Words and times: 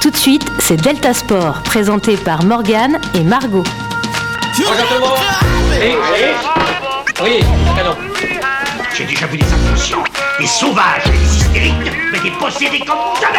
Tout 0.00 0.10
de 0.10 0.16
suite, 0.16 0.44
c'est 0.58 0.76
Delta 0.76 1.14
Sport, 1.14 1.62
présenté 1.62 2.16
par 2.16 2.42
Morgane 2.44 2.98
et 3.14 3.20
Margot. 3.20 3.62
Bonjour 4.56 4.72
tout 4.88 4.94
le 4.94 5.00
monde 5.00 5.18
Oui, 5.80 5.94
oui 6.12 6.20
Oui, 7.22 7.44
canon. 7.76 7.96
J'ai 8.92 9.04
déjà 9.04 9.26
vu 9.26 9.38
des 9.38 9.46
inconscients, 9.52 10.02
des 10.40 10.46
sauvages, 10.46 11.04
des 11.04 11.36
hystériques, 11.36 11.92
mais 12.12 12.18
des 12.18 12.32
possédés 12.32 12.80
comme 12.80 12.96
jamais 13.20 13.38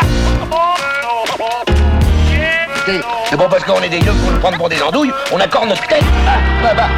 C'est 3.29 3.37
bon 3.37 3.47
parce 3.49 3.63
qu'on 3.65 3.81
est 3.81 3.89
des 3.89 3.99
gueux 3.99 4.13
pour 4.13 4.31
nous 4.31 4.39
prendre 4.39 4.57
pour 4.57 4.69
des 4.69 4.81
andouilles, 4.81 5.11
on 5.33 5.39
accorde 5.39 5.67
notre 5.67 5.85
tête. 5.87 6.03
Ah, 6.25 6.37
bah, 6.63 6.73
bah. 6.75 6.89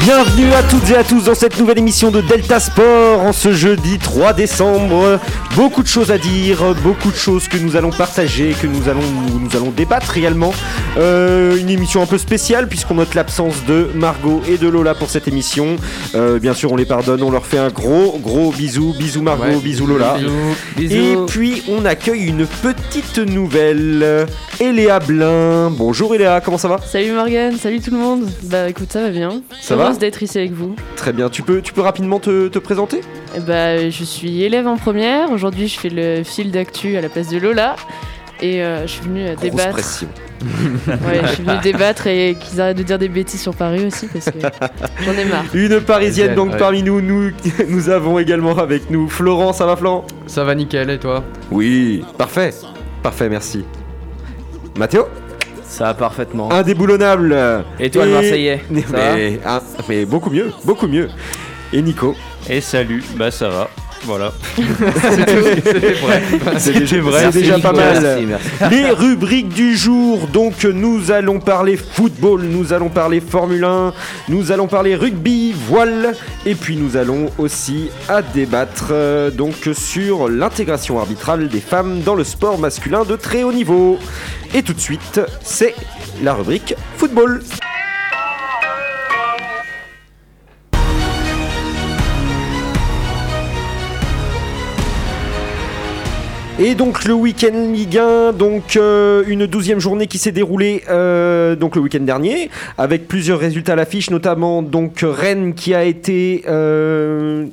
Bienvenue 0.00 0.52
à 0.54 0.62
toutes 0.62 0.88
et 0.90 0.96
à 0.96 1.04
tous 1.04 1.24
dans 1.24 1.34
cette 1.34 1.58
nouvelle 1.58 1.78
émission 1.78 2.10
de 2.10 2.20
Delta 2.20 2.60
Sport 2.60 3.20
en 3.20 3.32
ce 3.32 3.52
jeudi 3.52 3.98
3 3.98 4.32
décembre. 4.32 5.18
Beaucoup 5.58 5.82
de 5.82 5.88
choses 5.88 6.12
à 6.12 6.18
dire, 6.18 6.72
beaucoup 6.84 7.10
de 7.10 7.16
choses 7.16 7.48
que 7.48 7.56
nous 7.56 7.74
allons 7.74 7.90
partager, 7.90 8.54
que 8.62 8.68
nous 8.68 8.88
allons, 8.88 9.00
nous 9.40 9.56
allons 9.56 9.72
débattre 9.72 10.12
réellement. 10.12 10.54
Euh, 10.98 11.56
une 11.56 11.68
émission 11.68 12.00
un 12.00 12.06
peu 12.06 12.16
spéciale 12.16 12.68
puisqu'on 12.68 12.94
note 12.94 13.16
l'absence 13.16 13.64
de 13.66 13.88
Margot 13.96 14.40
et 14.48 14.56
de 14.56 14.68
Lola 14.68 14.94
pour 14.94 15.10
cette 15.10 15.26
émission. 15.26 15.74
Euh, 16.14 16.38
bien 16.38 16.54
sûr, 16.54 16.70
on 16.70 16.76
les 16.76 16.84
pardonne, 16.84 17.24
on 17.24 17.32
leur 17.32 17.44
fait 17.44 17.58
un 17.58 17.70
gros, 17.70 18.20
gros 18.22 18.52
bisou. 18.52 18.94
Bisous 18.96 19.20
Margot, 19.20 19.42
Ouais. 19.46 19.56
bisous 19.56 19.88
Lola. 19.88 20.16
Bisous. 20.76 20.94
Et 20.94 21.16
puis 21.26 21.64
on 21.68 21.84
accueille 21.84 22.26
une 22.28 22.46
petite 22.46 23.18
nouvelle. 23.18 24.28
Eléa 24.60 25.00
Blin. 25.00 25.70
Bonjour 25.70 26.14
Eléa, 26.14 26.40
comment 26.40 26.58
ça 26.58 26.68
va? 26.68 26.78
Salut 26.86 27.10
Morgane, 27.12 27.56
salut 27.56 27.80
tout 27.80 27.90
le 27.90 27.98
monde. 27.98 28.28
Bah 28.44 28.68
écoute, 28.68 28.92
ça 28.92 29.02
va 29.02 29.10
bien. 29.10 29.42
Ça 29.60 29.74
va? 29.74 29.84
Heureuse 29.86 29.98
d'être 29.98 30.22
ici 30.22 30.38
avec 30.38 30.52
vous. 30.52 30.76
Très 30.94 31.12
bien, 31.12 31.28
tu 31.28 31.42
peux, 31.42 31.60
tu 31.62 31.72
peux 31.72 31.80
rapidement 31.82 32.20
te, 32.20 32.46
te 32.46 32.60
présenter? 32.60 33.00
Bah 33.46 33.88
je 33.90 34.04
suis 34.04 34.42
élève 34.42 34.66
en 34.66 34.76
première. 34.76 35.30
Aujourd'hui, 35.32 35.68
je 35.68 35.78
fais 35.78 35.90
le 35.90 36.22
fil 36.24 36.50
d'actu 36.50 36.96
à 36.96 37.00
la 37.00 37.08
place 37.08 37.28
de 37.28 37.38
Lola. 37.38 37.76
Et 38.40 38.62
euh, 38.62 38.82
je 38.82 38.92
suis 38.92 39.02
venue 39.02 39.26
euh, 39.26 39.34
Grosse 39.34 39.50
débattre. 39.50 39.70
pression. 39.70 40.08
Ouais, 40.86 41.20
je 41.24 41.28
suis 41.34 41.42
venue 41.42 41.58
débattre 41.60 42.06
et 42.06 42.36
qu'ils 42.38 42.60
arrêtent 42.60 42.76
de 42.78 42.84
dire 42.84 42.96
des 42.98 43.08
bêtises 43.08 43.40
sur 43.42 43.52
Paris 43.56 43.84
aussi 43.86 44.06
parce 44.06 44.26
que 44.26 44.38
j'en 45.04 45.12
ai 45.12 45.24
marre. 45.24 45.44
Une 45.52 45.80
parisienne 45.80 46.36
donc 46.36 46.52
Ouais. 46.52 46.56
parmi 46.58 46.84
nous, 46.84 47.00
nous, 47.00 47.32
nous 47.68 47.88
avons 47.88 48.20
également 48.20 48.56
avec 48.56 48.88
nous 48.90 49.08
Florent, 49.08 49.52
ça 49.52 49.66
va 49.66 49.74
Florent? 49.74 50.06
Ça 50.28 50.44
va 50.44 50.54
nickel 50.54 50.88
et 50.90 50.98
toi? 51.00 51.24
Oui, 51.50 52.04
parfait, 52.16 52.54
parfait, 53.02 53.28
merci. 53.28 53.64
Mathéo? 54.78 55.08
Ça 55.64 55.86
va 55.86 55.94
parfaitement. 55.94 56.52
Indéboulonnable 56.52 57.36
Et 57.80 57.90
toi, 57.90 58.06
le 58.06 58.12
Marseillais 58.12 58.62
mais, 58.70 58.82
Ça 58.82 58.92
va? 58.96 59.14
mais, 59.16 59.40
ah, 59.44 59.60
mais 59.88 60.04
beaucoup 60.04 60.30
mieux, 60.30 60.52
beaucoup 60.64 60.86
mieux. 60.86 61.08
Et 61.72 61.82
Nico? 61.82 62.14
Et 62.50 62.60
salut, 62.62 63.02
bah 63.16 63.30
ça 63.30 63.48
va. 63.50 63.68
Voilà. 64.04 64.32
C'était 64.56 65.92
vrai. 65.92 66.20
Vrai, 67.00 67.30
c'est 67.30 67.40
déjà 67.40 67.58
pas 67.58 67.72
mal. 67.72 68.00
Merci, 68.00 68.26
merci. 68.26 68.74
Les 68.74 68.90
rubriques 68.90 69.48
du 69.48 69.76
jour, 69.76 70.28
donc 70.28 70.64
nous 70.64 71.10
allons 71.10 71.40
parler 71.40 71.76
football, 71.76 72.42
nous 72.42 72.72
allons 72.72 72.88
parler 72.88 73.20
Formule 73.20 73.64
1, 73.64 73.92
nous 74.28 74.52
allons 74.52 74.66
parler 74.66 74.94
rugby, 74.94 75.52
voile, 75.52 76.14
et 76.46 76.54
puis 76.54 76.76
nous 76.76 76.96
allons 76.96 77.30
aussi 77.38 77.90
à 78.08 78.22
débattre 78.22 78.88
euh, 78.92 79.30
donc 79.30 79.68
sur 79.74 80.28
l'intégration 80.28 80.98
arbitrale 80.98 81.48
des 81.48 81.60
femmes 81.60 82.00
dans 82.00 82.14
le 82.14 82.24
sport 82.24 82.58
masculin 82.58 83.04
de 83.04 83.16
très 83.16 83.42
haut 83.42 83.52
niveau. 83.52 83.98
Et 84.54 84.62
tout 84.62 84.72
de 84.72 84.80
suite, 84.80 85.20
c'est 85.42 85.74
la 86.22 86.34
rubrique 86.34 86.74
football. 86.96 87.42
Et 96.60 96.74
donc 96.74 97.04
le 97.04 97.14
week-end 97.14 97.72
Ligue 97.72 97.98
1, 97.98 98.32
donc 98.32 98.76
euh, 98.76 99.22
une 99.28 99.46
douzième 99.46 99.78
journée 99.78 100.08
qui 100.08 100.18
s'est 100.18 100.32
déroulée 100.32 100.82
euh, 100.90 101.54
donc 101.54 101.76
le 101.76 101.82
week-end 101.82 102.00
dernier, 102.00 102.50
avec 102.76 103.06
plusieurs 103.06 103.38
résultats 103.38 103.74
à 103.74 103.76
l'affiche, 103.76 104.10
notamment 104.10 104.60
donc 104.60 105.04
Rennes 105.04 105.54
qui 105.54 105.72
a 105.72 105.84
été 105.84 106.42
euh, 106.48 107.46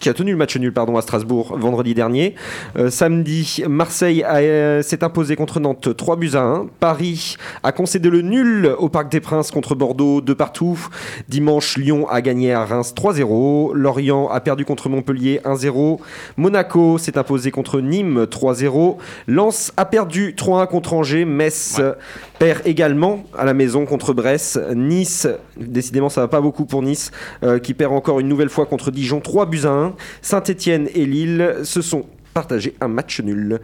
qui 0.00 0.08
a 0.08 0.14
tenu 0.14 0.32
le 0.32 0.36
match 0.36 0.56
nul 0.56 0.72
pardon 0.72 0.96
à 0.96 1.02
Strasbourg 1.02 1.56
vendredi 1.56 1.94
dernier. 1.94 2.34
Euh, 2.76 2.90
samedi, 2.90 3.62
Marseille 3.68 4.24
euh, 4.24 4.82
s'est 4.82 5.04
imposé 5.04 5.36
contre 5.36 5.60
Nantes 5.60 5.94
3 5.94 6.16
buts 6.16 6.30
à 6.34 6.40
1. 6.40 6.66
Paris 6.80 7.36
a 7.62 7.70
concédé 7.70 8.08
le 8.08 8.22
nul 8.22 8.74
au 8.78 8.88
Parc 8.88 9.10
des 9.10 9.20
Princes 9.20 9.50
contre 9.50 9.74
Bordeaux 9.74 10.20
de 10.22 10.32
partout. 10.32 10.78
Dimanche, 11.28 11.76
Lyon 11.76 12.08
a 12.08 12.22
gagné 12.22 12.52
à 12.52 12.64
Reims 12.64 12.94
3-0. 12.96 13.74
Lorient 13.74 14.28
a 14.28 14.40
perdu 14.40 14.64
contre 14.64 14.88
Montpellier 14.88 15.40
1-0. 15.44 15.98
Monaco 16.38 16.96
s'est 16.98 17.18
imposé 17.18 17.50
contre 17.50 17.80
Nîmes 17.80 18.24
3-0. 18.24 18.96
Lens 19.28 19.72
a 19.76 19.84
perdu 19.84 20.34
3-1 20.36 20.66
contre 20.66 20.94
Angers. 20.94 21.26
Metz 21.26 21.80
perd 22.40 22.66
également 22.66 23.22
à 23.36 23.44
la 23.44 23.52
maison 23.52 23.84
contre 23.84 24.14
Brest. 24.14 24.58
Nice, 24.74 25.28
décidément 25.58 26.08
ça 26.08 26.22
va 26.22 26.28
pas 26.28 26.40
beaucoup 26.40 26.64
pour 26.64 26.82
Nice, 26.82 27.10
euh, 27.42 27.58
qui 27.58 27.74
perd 27.74 27.92
encore 27.92 28.18
une 28.18 28.28
nouvelle 28.28 28.48
fois 28.48 28.64
contre 28.64 28.90
Dijon 28.90 29.20
3 29.20 29.44
buts 29.44 29.60
à 29.64 29.68
1. 29.68 29.94
Saint-Etienne 30.22 30.88
et 30.94 31.04
Lille 31.04 31.56
se 31.64 31.82
sont 31.82 32.06
partagés 32.32 32.74
un 32.80 32.88
match 32.88 33.20
nul. 33.20 33.60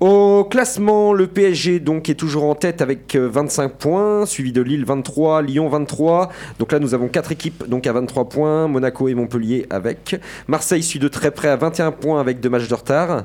Au 0.00 0.44
classement, 0.44 1.12
le 1.12 1.26
PSG 1.26 1.80
donc 1.80 2.08
est 2.08 2.14
toujours 2.14 2.44
en 2.44 2.54
tête 2.54 2.82
avec 2.82 3.16
euh, 3.16 3.28
25 3.28 3.72
points, 3.72 4.26
suivi 4.26 4.52
de 4.52 4.62
Lille 4.62 4.84
23, 4.84 5.42
Lyon 5.42 5.68
23. 5.68 6.30
Donc 6.60 6.70
là, 6.70 6.78
nous 6.78 6.94
avons 6.94 7.08
quatre 7.08 7.32
équipes 7.32 7.68
donc 7.68 7.84
à 7.88 7.92
23 7.92 8.28
points, 8.28 8.68
Monaco 8.68 9.08
et 9.08 9.14
Montpellier 9.14 9.66
avec. 9.70 10.14
Marseille 10.46 10.84
suit 10.84 11.00
de 11.00 11.08
très 11.08 11.32
près 11.32 11.48
à 11.48 11.56
21 11.56 11.90
points 11.90 12.20
avec 12.20 12.38
deux 12.38 12.48
matchs 12.48 12.68
de 12.68 12.74
retard. 12.76 13.24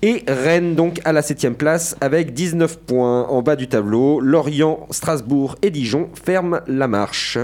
Et 0.00 0.24
Rennes 0.26 0.74
donc 0.74 0.98
à 1.04 1.12
la 1.12 1.20
7 1.20 1.58
place 1.58 1.94
avec 2.00 2.32
19 2.32 2.78
points 2.78 3.24
en 3.24 3.42
bas 3.42 3.54
du 3.54 3.68
tableau. 3.68 4.18
Lorient, 4.20 4.86
Strasbourg 4.90 5.56
et 5.60 5.68
Dijon 5.68 6.08
ferment 6.14 6.60
la 6.66 6.88
marche. 6.88 7.36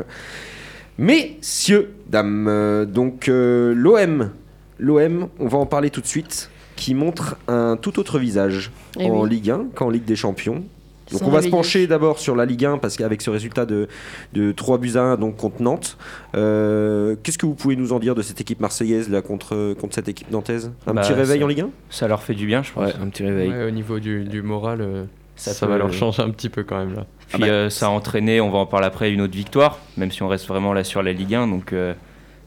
Messieurs, 0.96 1.92
dames, 2.08 2.46
euh, 2.48 2.86
donc 2.86 3.28
euh, 3.28 3.74
l'OM, 3.74 4.30
l'OM, 4.78 5.28
on 5.38 5.48
va 5.48 5.58
en 5.58 5.66
parler 5.66 5.90
tout 5.90 6.00
de 6.00 6.06
suite, 6.06 6.50
qui 6.80 6.94
montre 6.94 7.36
un 7.46 7.76
tout 7.76 7.98
autre 8.00 8.18
visage 8.18 8.70
Eh 8.98 9.08
en 9.10 9.22
oui. 9.22 9.28
Ligue 9.30 9.50
1 9.50 9.66
qu'en 9.74 9.90
Ligue 9.90 10.04
des 10.06 10.16
Champions. 10.16 10.64
Donc 11.12 11.22
on 11.22 11.30
va 11.30 11.42
se 11.42 11.48
pencher 11.48 11.86
d'abord 11.88 12.20
sur 12.20 12.36
la 12.36 12.44
Ligue 12.46 12.64
1 12.64 12.78
parce 12.78 12.96
qu'avec 12.96 13.20
ce 13.20 13.30
résultat 13.30 13.66
de, 13.66 13.88
de 14.32 14.52
3 14.52 14.78
buts 14.78 14.92
à 14.94 15.00
1 15.02 15.16
donc 15.16 15.36
contre 15.36 15.60
Nantes, 15.60 15.98
euh, 16.36 17.16
qu'est-ce 17.22 17.36
que 17.36 17.46
vous 17.46 17.54
pouvez 17.54 17.76
nous 17.76 17.92
en 17.92 17.98
dire 17.98 18.14
de 18.14 18.22
cette 18.22 18.40
équipe 18.40 18.60
marseillaise 18.60 19.10
là 19.10 19.20
contre, 19.20 19.74
contre 19.74 19.94
cette 19.94 20.08
équipe 20.08 20.30
nantaise? 20.30 20.70
Un 20.86 20.94
Bah, 20.94 21.02
petit 21.02 21.12
réveil 21.12 21.40
ça- 21.40 21.44
en 21.44 21.48
Ligue 21.48 21.60
1 21.62 21.70
Ça 21.90 22.08
leur 22.08 22.22
fait 22.22 22.34
du 22.34 22.46
bien, 22.46 22.62
je 22.62 22.72
pense. 22.72 22.86
Ouais, 22.86 22.94
un 23.02 23.08
petit 23.08 23.24
réveil. 23.24 23.50
Ouais, 23.50 23.64
au 23.66 23.70
niveau 23.70 23.98
du, 23.98 24.24
du 24.24 24.40
moral, 24.42 24.80
euh, 24.80 25.04
Ça 25.36 25.52
ça, 25.52 25.66
peut- 25.66 25.72
va 25.72 25.78
leur 25.78 25.92
changer 25.92 26.22
un 26.22 26.30
petit 26.30 26.48
peu 26.48 26.62
quand 26.62 26.78
même 26.78 26.94
là. 26.94 27.06
Puis 27.28 27.42
euh, 27.44 27.68
ça 27.70 27.86
a 27.86 27.90
entraîné, 27.90 28.40
on 28.40 28.50
va 28.50 28.58
en 28.58 28.66
parler 28.66 28.86
après, 28.86 29.10
une 29.12 29.20
autre 29.20 29.34
victoire, 29.36 29.78
même 29.96 30.10
si 30.12 30.22
on 30.22 30.28
reste 30.28 30.46
vraiment 30.46 30.72
là 30.72 30.84
sur 30.84 31.02
la 31.02 31.12
Ligue 31.12 31.34
1. 31.34 31.48
Donc 31.48 31.72
euh, 31.72 31.92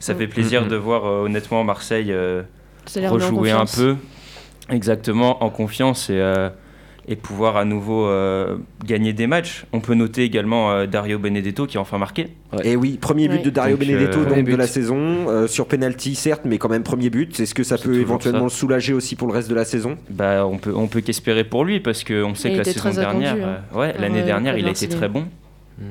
ça 0.00 0.14
Mm. 0.14 0.16
fait 0.18 0.26
plaisir 0.26 0.62
Mhm. 0.62 0.68
de 0.70 0.76
voir 0.76 1.04
euh, 1.04 1.24
honnêtement 1.26 1.62
Marseille 1.64 2.10
euh, 2.12 2.42
rejouer 2.96 3.50
un 3.50 3.66
peu. 3.66 3.96
Exactement, 4.70 5.42
en 5.44 5.50
confiance 5.50 6.08
et, 6.10 6.14
euh, 6.18 6.48
et 7.06 7.16
pouvoir 7.16 7.56
à 7.58 7.64
nouveau 7.66 8.06
euh, 8.06 8.56
gagner 8.84 9.12
des 9.12 9.26
matchs. 9.26 9.66
On 9.72 9.80
peut 9.80 9.94
noter 9.94 10.22
également 10.24 10.72
euh, 10.72 10.86
Dario 10.86 11.18
Benedetto 11.18 11.66
qui 11.66 11.76
a 11.76 11.80
enfin 11.80 11.98
marqué. 11.98 12.22
Et 12.22 12.72
Eh 12.72 12.76
oui, 12.76 12.96
premier 12.98 13.28
but 13.28 13.36
Ouais. 13.36 13.42
de 13.42 13.50
Dario 13.50 13.76
Donc, 13.76 13.86
Benedetto 13.86 14.20
euh, 14.20 14.24
donc, 14.36 14.44
de 14.48 14.56
la 14.56 14.66
saison, 14.66 14.96
euh, 15.28 15.46
sur 15.46 15.66
penalty 15.66 16.14
certes, 16.14 16.42
mais 16.46 16.56
quand 16.56 16.70
même 16.70 16.82
premier 16.82 17.10
but. 17.10 17.38
Est-ce 17.38 17.54
que 17.54 17.62
ça 17.62 17.76
peut 17.76 17.98
éventuellement 18.00 18.38
ça. 18.48 18.54
le 18.54 18.58
soulager 18.58 18.94
aussi 18.94 19.16
pour 19.16 19.28
le 19.28 19.34
reste 19.34 19.50
de 19.50 19.54
la 19.54 19.66
saison? 19.66 19.98
Bah, 20.08 20.46
on 20.46 20.56
peut, 20.56 20.72
on 20.74 20.86
peut 20.88 21.02
qu'espérer 21.02 21.44
pour 21.44 21.64
lui 21.66 21.80
parce 21.80 22.02
qu'on 22.02 22.34
sait 22.34 22.48
Et 22.48 22.52
que 22.52 22.58
la 22.58 22.64
saison 22.64 22.88
attendu, 22.88 23.00
dernière, 23.24 23.34
hein. 23.34 23.58
euh, 23.74 23.78
ouais, 23.78 23.92
Par, 23.92 24.00
l'année 24.00 24.22
euh, 24.22 24.26
dernière, 24.26 24.56
il 24.56 24.66
a 24.66 24.70
été 24.70 24.88
très 24.88 25.08
bon. 25.08 25.26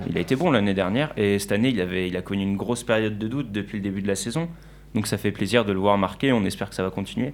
Il 0.09 0.17
a 0.17 0.21
été 0.21 0.37
bon 0.37 0.49
l'année 0.49 0.73
dernière 0.73 1.11
et 1.17 1.37
cette 1.39 1.51
année, 1.51 1.67
il, 1.69 1.81
avait, 1.81 2.07
il 2.07 2.15
a 2.15 2.21
connu 2.21 2.41
une 2.41 2.55
grosse 2.55 2.83
période 2.83 3.17
de 3.19 3.27
doute 3.27 3.51
depuis 3.51 3.77
le 3.77 3.83
début 3.83 4.01
de 4.01 4.07
la 4.07 4.15
saison. 4.15 4.47
Donc 4.95 5.07
ça 5.07 5.17
fait 5.17 5.31
plaisir 5.31 5.65
de 5.65 5.73
le 5.73 5.79
voir 5.79 5.97
marquer. 5.97 6.31
On 6.31 6.45
espère 6.45 6.69
que 6.69 6.75
ça 6.75 6.83
va 6.83 6.89
continuer. 6.89 7.33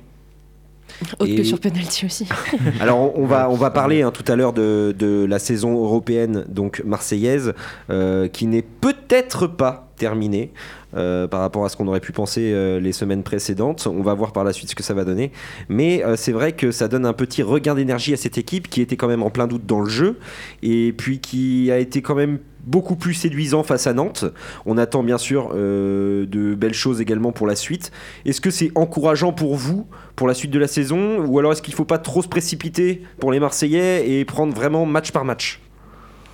Autre 1.20 1.32
Et- 1.32 1.36
que 1.36 1.44
sur 1.44 1.60
penalty 1.60 2.06
aussi. 2.06 2.28
Alors 2.80 3.18
on, 3.18 3.26
va 3.26 3.50
on 3.50 3.56
va 3.56 3.72
parler 3.72 4.02
hein, 4.02 4.12
tout 4.12 4.30
à 4.32 4.36
l'heure 4.36 4.54
de, 4.54 4.94
de 4.98 5.26
la 5.28 5.40
saison 5.40 5.74
européenne 5.82 6.46
donc 6.48 6.82
marseillaise 6.86 7.54
euh, 7.90 8.28
qui 8.28 8.48
n'est 8.48 8.62
peut-être 8.62 9.48
pas 9.48 9.92
terminée 9.98 10.52
euh, 10.96 11.28
par 11.28 11.42
rapport 11.42 11.66
à 11.66 11.70
ce 11.70 11.76
qu'on 11.78 11.88
aurait 11.88 12.00
pu 12.00 12.12
penser 12.12 12.52
euh, 12.54 12.80
les 12.80 12.94
semaines 12.94 13.24
précédentes. 13.24 13.86
On 13.88 14.02
va 14.02 14.14
voir 14.14 14.32
par 14.32 14.44
la 14.44 14.54
suite 14.54 14.70
ce 14.70 14.76
que 14.76 14.84
ça 14.84 14.94
va 14.94 15.04
donner. 15.04 15.32
Mais 15.68 16.04
c'est 16.16 16.32
vrai 16.32 16.54
que 16.54 16.72
ça 16.72 16.88
donne 16.88 17.06
un 17.06 17.14
petit 17.14 17.44
regain 17.44 17.76
d'énergie 17.76 18.14
à 18.14 18.18
cette 18.18 18.38
équipe 18.38 18.70
qui 18.70 18.82
était 18.82 18.96
quand 18.96 19.08
même 19.08 19.24
en 19.24 19.30
plein 19.30 19.48
doute 19.48 19.66
dans 19.66 19.82
le 19.82 19.90
jeu 19.90 20.18
et 20.64 20.94
puis 20.98 21.20
qui 21.20 21.70
a 21.72 21.78
été 21.78 22.02
quand 22.02 22.16
même 22.16 22.40
beaucoup 22.66 22.96
plus 22.96 23.14
séduisant 23.14 23.64
face 23.64 23.88
à 23.88 23.94
Nantes. 23.94 24.26
On 24.66 24.78
attend 24.78 25.04
bien 25.04 25.18
sûr 25.18 25.52
euh, 25.54 26.26
de 26.26 26.56
belles 26.56 26.74
choses 26.74 27.02
également 27.02 27.32
pour 27.32 27.48
la 27.48 27.56
suite. 27.56 27.92
Est-ce 28.26 28.42
que 28.42 28.52
c'est 28.52 28.72
encourageant 28.76 29.32
pour 29.34 29.56
vous 29.56 29.88
pour 30.16 30.28
la 30.28 30.34
suite 30.34 30.52
de 30.52 30.60
la 30.60 30.68
saison? 30.68 31.20
Ou 31.26 31.40
alors 31.40 31.52
est-ce 31.54 31.62
qu'il 31.62 31.74
ne 31.74 31.78
faut 31.78 31.86
pas 31.86 31.98
trop 32.00 32.22
se 32.22 32.28
précipiter 32.28 33.02
pour 33.20 33.32
les 33.32 33.40
Marseillais 33.40 34.10
et 34.10 34.26
prendre 34.26 34.54
vraiment 34.54 34.86
match 34.86 35.12
par 35.12 35.26
match? 35.26 35.62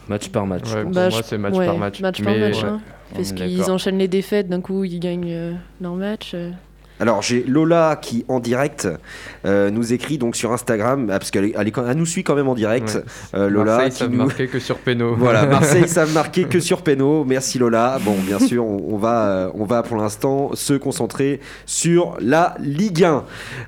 Match 0.07 0.30
par 0.30 0.45
match. 0.45 0.72
Ouais, 0.74 0.83
pour 0.83 0.92
Bah, 0.92 1.10
moi, 1.10 1.22
c'est 1.24 1.38
match 1.38 1.56
ouais, 1.56 1.66
par 1.66 1.77
match. 1.77 2.00
Match 2.01 2.19
Mais, 2.19 2.25
par 2.25 2.36
match. 2.50 2.63
ouais. 2.63 2.69
hein. 2.69 2.81
Parce 3.13 3.31
qu'ils 3.31 3.72
enchaînent 3.72 3.98
les 3.98 4.07
défaites, 4.07 4.50
d'un 4.50 4.62
coup 4.62 4.83
ils 4.83 5.00
gagnent 5.00 5.31
euh, 5.31 5.54
leur 5.81 5.94
match. 5.95 6.31
euh. 6.33 6.51
Alors 7.00 7.21
j'ai 7.21 7.44
Lola 7.44 7.97
qui 8.01 8.24
en 8.27 8.39
direct 8.39 8.88
euh, 9.45 9.69
nous 9.69 9.92
écrit 9.92 10.18
donc 10.18 10.36
sur 10.36 10.53
Instagram 10.53 11.09
ah, 11.12 11.19
parce 11.19 11.30
qu'elle 11.31 11.51
elle 11.56 11.97
nous 11.97 12.06
suit 12.06 12.24
quand 12.24 12.36
même 12.36 12.47
en 12.47 12.56
direct. 12.56 12.95
Ouais. 12.95 13.39
Euh, 13.39 13.50
Lola 13.50 13.74
Marseille, 13.77 13.92
ça 13.92 14.07
nous- 14.07 14.18
marquait 14.18 14.47
que 14.47 14.59
sur 14.59 14.77
Péno. 14.77 15.15
Voilà, 15.18 15.45
Marseille 15.45 15.88
savent 15.88 16.13
marquer 16.13 16.45
que 16.45 16.59
sur 16.59 16.81
Péno. 16.81 17.25
Merci 17.25 17.59
Lola. 17.59 18.00
Bon, 18.01 18.15
bien 18.25 18.39
sûr, 18.39 18.65
on, 18.65 18.94
on 18.94 18.97
va, 18.97 19.27
euh, 19.27 19.50
on 19.56 19.65
va 19.65 19.83
pour 19.83 19.97
l'instant 19.97 20.51
se 20.53 20.74
concentrer 20.74 21.39
sur 21.65 22.15
la 22.21 22.56
Ligue 22.59 23.03
1. 23.03 23.24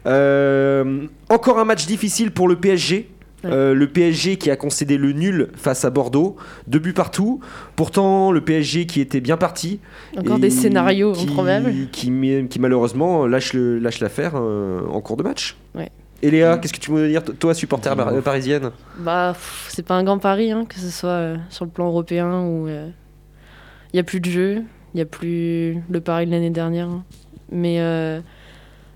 Euh, 0.05 1.05
encore 1.29 1.59
un 1.59 1.65
match 1.65 1.85
difficile 1.85 2.31
pour 2.31 2.47
le 2.47 2.55
PSG. 2.55 3.09
Ouais. 3.43 3.51
Euh, 3.51 3.73
le 3.75 3.87
PSG 3.87 4.37
qui 4.37 4.49
a 4.49 4.55
concédé 4.55 4.97
le 4.97 5.11
nul 5.11 5.49
face 5.55 5.85
à 5.85 5.91
Bordeaux, 5.91 6.37
deux 6.65 6.79
buts 6.79 6.93
partout. 6.93 7.39
Pourtant, 7.75 8.31
le 8.31 8.41
PSG 8.41 8.87
qui 8.87 8.99
était 8.99 9.21
bien 9.21 9.37
parti. 9.37 9.79
Encore 10.17 10.39
des 10.39 10.49
scénarios 10.49 11.11
qui, 11.13 11.25
improbables. 11.27 11.71
Qui, 11.91 12.11
qui 12.49 12.59
malheureusement 12.59 13.27
lâche 13.27 13.53
le- 13.53 13.77
lâche 13.77 13.99
l'affaire 13.99 14.31
euh, 14.35 14.81
en 14.89 15.01
cours 15.01 15.17
de 15.17 15.23
match. 15.23 15.55
Ouais. 15.75 15.91
Et 16.23 16.31
Léa, 16.31 16.57
qu'est-ce 16.57 16.73
que 16.73 16.79
tu 16.79 16.89
veux 16.89 17.07
dire, 17.09 17.21
toi, 17.23 17.53
supporter 17.53 17.95
parisienne? 18.23 18.71
Bah, 18.97 19.33
pff, 19.33 19.67
c'est 19.69 19.85
pas 19.85 19.93
un 19.93 20.03
grand 20.03 20.17
pari, 20.17 20.51
hein, 20.51 20.65
que 20.67 20.79
ce 20.79 20.89
soit 20.89 21.09
euh, 21.09 21.37
sur 21.51 21.63
le 21.65 21.69
plan 21.69 21.85
européen 21.87 22.41
ou. 22.41 22.67
Il 22.67 23.95
n'y 23.95 23.99
a 23.99 24.03
plus 24.03 24.19
de 24.19 24.25
jeu, 24.29 24.63
il 24.93 24.97
n'y 24.97 25.01
a 25.01 25.05
plus 25.05 25.77
le 25.89 26.01
pari 26.01 26.25
de 26.25 26.31
l'année 26.31 26.49
dernière. 26.49 26.87
hein. 26.89 27.03
Mais 27.51 27.79
euh, 27.81 28.19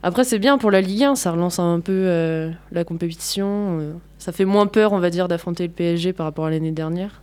après, 0.02 0.24
c'est 0.24 0.40
bien 0.40 0.58
pour 0.58 0.72
la 0.72 0.82
Ligue 0.82 1.04
1, 1.04 1.16
ça 1.16 1.32
relance 1.32 1.60
un 1.60 1.80
peu 1.80 1.92
euh, 1.94 2.50
la 2.72 2.84
compétition. 2.84 3.80
Euh, 4.22 4.24
ça 4.24 4.32
fait 4.32 4.46
moins 4.46 4.68
peur, 4.68 4.94
on 4.94 5.00
va 5.00 5.10
dire, 5.10 5.28
d'affronter 5.28 5.66
le 5.68 5.74
PSG 5.74 6.14
par 6.14 6.26
rapport 6.26 6.46
à 6.46 6.50
l'année 6.50 6.72
dernière. 6.72 7.22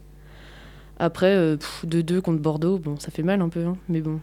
Après, 0.99 1.35
euh, 1.35 1.57
pff, 1.57 1.85
2-2 1.87 2.21
contre 2.21 2.41
Bordeaux, 2.43 2.79
bon, 2.79 2.97
ça 2.99 3.11
fait 3.11 3.23
mal 3.23 3.41
un 3.41 3.49
peu, 3.49 3.65
hein, 3.65 3.77
mais 3.89 4.01
bon. 4.01 4.19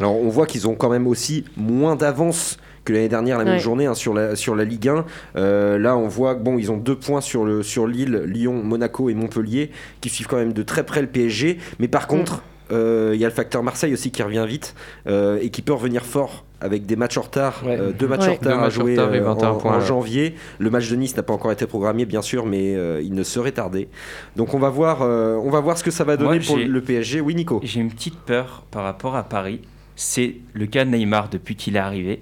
Alors 0.00 0.16
on 0.16 0.28
voit 0.28 0.46
qu'ils 0.46 0.66
ont 0.66 0.74
quand 0.74 0.90
même 0.90 1.06
aussi 1.06 1.44
moins 1.56 1.94
d'avance 1.94 2.58
que 2.84 2.92
l'année 2.92 3.08
dernière 3.08 3.38
la 3.38 3.44
même 3.44 3.54
Ouais. 3.54 3.60
journée 3.60 3.86
hein, 3.86 3.94
sur, 3.94 4.12
la, 4.12 4.34
sur 4.34 4.56
la 4.56 4.64
Ligue 4.64 4.88
1. 4.88 5.04
Euh, 5.36 5.78
là 5.78 5.96
on 5.96 6.08
voit 6.08 6.34
que 6.34 6.42
bon 6.42 6.58
ils 6.58 6.72
ont 6.72 6.76
deux 6.76 6.96
points 6.96 7.20
sur, 7.20 7.44
le, 7.44 7.62
sur 7.62 7.86
Lille, 7.86 8.22
Lyon, 8.26 8.60
Monaco 8.64 9.08
et 9.08 9.14
Montpellier 9.14 9.70
qui 10.00 10.08
suivent 10.08 10.26
quand 10.26 10.36
même 10.36 10.52
de 10.52 10.62
très 10.64 10.84
près 10.84 11.00
le 11.00 11.06
PSG. 11.06 11.58
Mais 11.78 11.86
par 11.86 12.08
contre 12.08 12.42
euh, 12.72 13.12
il 13.14 13.20
y 13.20 13.24
a 13.24 13.28
le 13.28 13.34
facteur 13.34 13.62
Marseille 13.62 13.92
aussi 13.92 14.10
qui 14.10 14.20
revient 14.22 14.44
vite 14.48 14.74
euh, 15.06 15.38
et 15.40 15.50
qui 15.50 15.62
peut 15.62 15.72
revenir 15.72 16.04
fort 16.04 16.44
avec 16.60 16.86
des 16.86 16.96
matchs 16.96 17.16
en 17.18 17.22
retard, 17.22 17.62
Ouais. 17.64 17.78
euh, 17.78 17.92
deux 17.92 18.08
matchs 18.08 18.22
Ouais. 18.22 18.28
en 18.30 18.32
retard 18.34 18.58
Deux 18.60 18.64
à 18.66 18.68
jouer 18.70 18.92
retard 18.92 19.12
euh, 19.14 19.20
21 19.20 19.48
en, 19.50 19.54
points, 19.56 19.76
en 19.76 19.78
ouais. 19.80 19.84
janvier. 19.86 20.34
Le 20.58 20.70
match 20.70 20.90
de 20.90 20.96
Nice 20.96 21.16
n'a 21.16 21.22
pas 21.22 21.32
encore 21.32 21.52
été 21.52 21.66
programmé 21.66 22.04
bien 22.04 22.22
sûr, 22.22 22.46
mais 22.46 22.74
euh, 22.74 23.00
il 23.02 23.14
ne 23.14 23.22
serait 23.22 23.52
tardé. 23.52 23.88
Donc 24.36 24.54
on 24.54 24.58
va 24.58 24.68
voir, 24.70 25.02
euh, 25.02 25.34
on 25.36 25.50
va 25.50 25.60
voir 25.60 25.78
ce 25.78 25.84
que 25.84 25.90
ça 25.90 26.04
va 26.04 26.16
donner 26.16 26.38
Moi, 26.38 26.46
pour 26.46 26.56
le 26.56 26.80
PSG. 26.80 27.20
Oui 27.20 27.34
Nico. 27.34 27.60
J'ai 27.62 27.80
une 27.80 27.90
petite 27.90 28.16
peur 28.18 28.64
par 28.70 28.82
rapport 28.84 29.14
à 29.16 29.22
Paris. 29.22 29.60
C'est 29.96 30.36
le 30.54 30.66
cas 30.66 30.84
de 30.84 30.90
Neymar 30.90 31.28
depuis 31.28 31.56
qu'il 31.56 31.76
est 31.76 31.80
arrivé. 31.80 32.20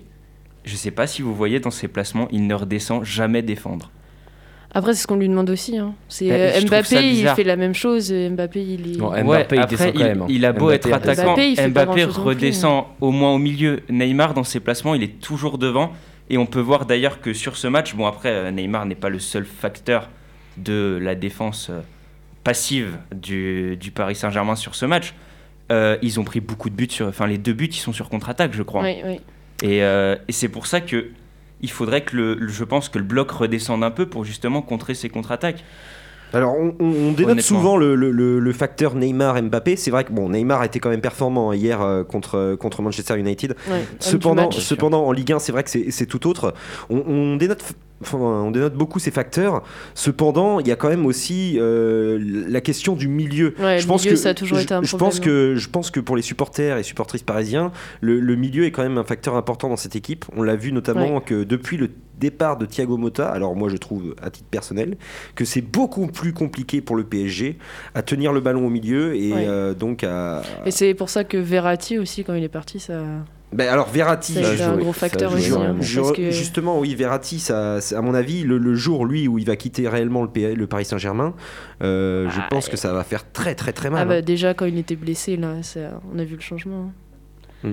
Je 0.65 0.75
sais 0.77 0.91
pas 0.91 1.07
si 1.07 1.23
vous 1.23 1.35
voyez 1.35 1.61
dans 1.61 1.71
ses 1.71 1.89
placements, 1.89 2.27
il 2.33 2.47
ne 2.47 2.55
redescend 2.55 3.05
jamais 3.05 3.43
défendre. 3.43 3.91
Après, 4.77 4.93
c'est 4.95 5.03
ce 5.03 5.07
qu'on 5.07 5.17
lui 5.17 5.29
demande 5.29 5.49
aussi. 5.49 5.79
hein. 5.79 5.95
C'est 6.09 6.27
Eh, 6.27 6.33
euh, 6.33 6.61
Mbappé, 6.67 6.97
il 7.15 7.29
fait 7.29 7.45
la 7.45 7.57
même 7.57 7.75
chose. 7.75 8.13
et 8.13 8.29
Mbappé, 8.29 8.63
il 8.63 8.97
est. 8.97 9.01
Ouais, 9.01 9.23
il 9.25 9.33
après, 9.35 9.67
descend 9.67 9.93
quand 9.95 9.99
même. 10.01 10.23
hein. 10.23 10.27
il 10.29 10.45
a 10.45 10.53
beau 10.53 10.67
Mbappé, 10.67 10.75
être 10.77 10.93
attaquant, 10.93 11.33
Mbappé, 11.33 11.49
il 11.51 11.57
fait 11.57 11.63
pas 11.71 11.85
Mbappé 11.87 12.01
grand-chose 12.03 12.19
non 12.19 12.23
plus, 12.25 12.29
redescend 12.29 12.85
au 13.01 13.11
moins 13.11 13.33
au 13.33 13.39
milieu. 13.39 13.81
Neymar, 13.89 14.35
dans 14.35 14.45
ses 14.45 14.61
placements, 14.61 14.95
il 14.95 15.03
est 15.03 15.19
toujours 15.21 15.57
devant. 15.57 15.93
Et 16.29 16.37
on 16.39 16.45
peut 16.45 16.61
voir 16.61 16.85
d'ailleurs 16.85 17.21
que 17.23 17.33
sur 17.33 17.57
ce 17.57 17.69
match, 17.69 17.95
bon 17.95 18.07
après, 18.07 18.29
euh, 18.31 18.51
Neymar 18.51 18.85
n'est 18.85 18.95
pas 18.97 19.09
le 19.09 19.19
seul 19.19 19.45
facteur 19.47 20.11
de 20.59 20.99
la 21.01 21.15
défense 21.15 21.69
euh, 21.71 21.81
passive 22.45 22.99
du, 23.15 23.77
du 23.77 23.91
Paris 23.93 24.15
Saint-Germain 24.15 24.57
sur 24.57 24.75
ce 24.75 24.85
match. 24.87 25.15
Euh, 25.73 25.97
ils 26.03 26.21
ont 26.21 26.25
pris 26.25 26.41
beaucoup 26.41 26.69
de 26.71 26.75
buts 26.75 26.89
sur, 26.91 27.07
enfin 27.09 27.27
les 27.27 27.39
deux 27.39 27.53
buts, 27.55 27.69
ils 27.71 27.75
sont 27.77 27.93
sur 27.93 28.09
contre-attaque, 28.09 28.53
je 28.55 28.63
crois. 28.63 28.83
Oui, 28.83 28.97
oui. 29.05 29.21
Et, 29.63 29.83
euh, 29.83 30.17
et 30.29 30.33
c'est 30.33 30.49
pour 30.49 30.67
ça 30.67 30.81
que 30.81 31.07
il 31.61 31.71
faudrait 31.71 32.03
que 32.05 32.17
le, 32.17 32.35
le- 32.35 32.49
je 32.49 32.65
pense 32.65 32.89
que 32.89 32.99
le 32.99 33.05
bloc 33.05 33.31
redescende 33.31 33.83
un 33.85 33.91
peu 33.91 34.07
pour 34.07 34.25
justement 34.25 34.63
contrer 34.63 34.95
ces 34.95 35.09
contre-attaques. 35.09 35.65
Alors, 36.33 36.55
on, 36.59 36.75
on- 36.81 36.85
on 37.09 37.13
dénote 37.13 37.41
souvent 37.41 37.77
le, 37.77 37.95
le- 37.95 38.11
le- 38.11 38.41
le 38.41 38.53
facteur 38.53 38.95
Neymar-Mbappé. 38.97 39.77
C'est 39.77 39.91
vrai 39.93 40.05
que 40.05 40.13
bon, 40.13 40.29
Neymar 40.31 40.65
était 40.65 40.81
quand 40.81 40.91
même 40.91 41.01
performant 41.01 41.51
hein, 41.51 41.55
hier 41.55 41.81
euh, 41.81 42.03
contre, 42.05 42.57
contre 42.59 42.83
Manchester 42.83 43.17
United. 43.19 43.55
ouais. 43.71 43.85
Cependant, 44.01 44.43
match. 44.47 44.59
cependant, 44.59 45.07
en 45.07 45.13
Ligue 45.13 45.33
1, 45.33 45.39
c'est 45.39 45.53
vrai 45.53 45.63
que 45.63 45.71
c'est 45.71 45.91
c'est 45.93 46.07
tout 46.07 46.27
autre. 46.29 46.53
On, 46.91 46.99
on 47.07 47.37
dénote, 47.37 47.63
enfin, 48.03 48.19
on 48.19 48.51
dénote 48.51 48.75
beaucoup 48.75 48.99
ces 48.99 49.11
facteurs. 49.11 49.63
Cependant, 49.95 50.61
il 50.61 50.67
y 50.69 50.73
a 50.73 50.77
quand 50.77 50.89
même 50.89 51.07
aussi 51.07 51.57
euh, 51.59 52.19
la 52.49 52.61
question 52.61 52.95
du 52.95 53.09
milieu. 53.09 53.55
Ouais, 53.59 53.79
je 53.79 53.85
le 53.85 53.89
pense 53.89 54.03
milieu, 54.03 54.15
que 54.15 54.21
ça 54.21 54.31
a 54.31 54.35
toujours 54.35 54.59
je, 54.59 54.63
été 54.65 54.75
un 54.75 54.83
je 54.83 54.89
problème. 54.89 55.09
pense 55.11 55.21
que 55.21 55.55
je 55.57 55.69
pense 55.69 55.91
que 55.91 56.01
pour 56.01 56.17
les 56.17 56.23
supporters 56.23 56.77
et 56.79 56.83
supportrices 56.83 57.23
parisiens, 57.23 57.73
le, 58.01 58.21
le 58.21 58.37
milieu 58.37 58.65
est 58.65 58.71
quand 58.71 58.83
même 58.83 58.99
un 58.99 59.05
facteur 59.05 59.37
important 59.37 59.69
dans 59.69 59.77
cette 59.77 59.97
équipe. 59.97 60.25
On 60.37 60.43
l'a 60.43 60.57
vu 60.57 60.73
notamment 60.73 61.17
Ouais. 61.17 61.23
que 61.25 61.45
depuis 61.45 61.77
le 61.77 61.91
départ 62.19 62.57
de 62.57 62.65
Thiago 62.65 62.97
Motta, 62.97 63.29
alors 63.29 63.55
moi 63.55 63.69
je 63.69 63.77
trouve 63.77 64.15
à 64.23 64.31
titre 64.31 64.49
personnel 64.51 64.97
que 65.35 65.45
c'est 65.45 65.61
beaucoup 65.61 66.07
plus 66.07 66.33
compliqué 66.33 66.81
pour 66.81 66.97
le 66.97 67.05
PSG 67.05 67.59
à 67.95 68.03
tenir 68.03 68.33
le 68.33 68.41
ballon 68.41 68.67
au 68.67 68.71
milieu 68.71 69.15
et 69.15 69.33
Ouais. 69.33 69.45
euh, 69.47 69.75
donc 69.75 70.03
à. 70.05 70.43
Et 70.65 70.71
c'est 70.71 70.95
pour 70.95 71.11
ça 71.11 71.25
que 71.25 71.37
Verratti 71.37 71.99
aussi, 71.99 72.25
quand 72.25 72.33
il 72.35 72.43
est 72.43 72.49
parti, 72.49 72.81
ça, 72.81 73.03
Ben 73.53 73.69
alors 73.69 73.89
Verratti, 73.89 74.39
a 74.39 74.71
un 74.71 74.77
gros 74.77 74.93
facteur 74.93 75.33
aussi. 75.33 75.53
Hein, 75.53 75.77
parce 75.79 76.13
que- 76.13 76.31
Justement, 76.33 76.81
oui, 76.81 76.95
Verratti, 76.95 77.39
ça, 77.39 77.81
c'est- 77.81 77.95
à 77.95 78.03
mon 78.03 78.13
avis, 78.13 78.43
le, 78.43 78.59
le 78.59 78.75
jour, 78.75 79.07
lui, 79.07 79.29
où 79.29 79.39
il 79.39 79.47
va 79.47 79.55
quitter 79.57 79.89
réellement 79.89 80.25
le, 80.25 80.55
le 80.55 80.67
Paris 80.67 80.85
Saint-Germain, 80.85 81.33
euh, 81.83 82.29
je 82.29 82.41
Ah, 82.41 82.49
pense 82.51 82.69
que 82.69 82.77
ça 82.77 82.93
va 82.93 83.05
faire 83.05 83.31
très, 83.33 83.55
très, 83.55 83.73
très 83.73 83.89
mal. 83.89 84.01
Ah 84.01 84.03
hein. 84.03 84.07
bah 84.17 84.23
déjà 84.23 84.53
quand 84.53 84.67
il 84.67 84.77
était 84.79 84.97
blessé 84.97 85.37
là, 85.37 85.55
on 86.13 86.19
a 86.19 86.25
vu 86.25 86.35
le 86.35 86.41
changement. 86.43 86.93
hein. 87.65 87.69
Mm. 87.69 87.73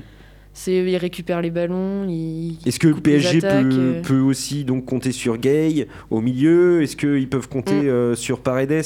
C'est 0.56 0.76
il 0.76 0.98
récupère 0.98 1.42
les 1.42 1.50
ballons, 1.50 2.06
il 2.08 2.60
Est-ce 2.68 2.78
que 2.78 2.88
le 2.90 2.94
PSG 2.94 3.40
attaques, 3.40 3.70
peut, 3.70 3.76
euh. 3.80 4.02
peut 4.04 4.20
aussi 4.20 4.64
donc 4.66 4.86
compter 4.86 5.12
sur 5.12 5.38
Gay 5.38 5.88
au 6.12 6.22
milieu? 6.22 6.84
Est-ce 6.84 6.96
qu'ils 6.96 7.28
peuvent 7.28 7.50
compter 7.50 7.74
Mm. 7.74 7.88
euh, 7.88 8.16
sur 8.16 8.40
Paredes, 8.40 8.84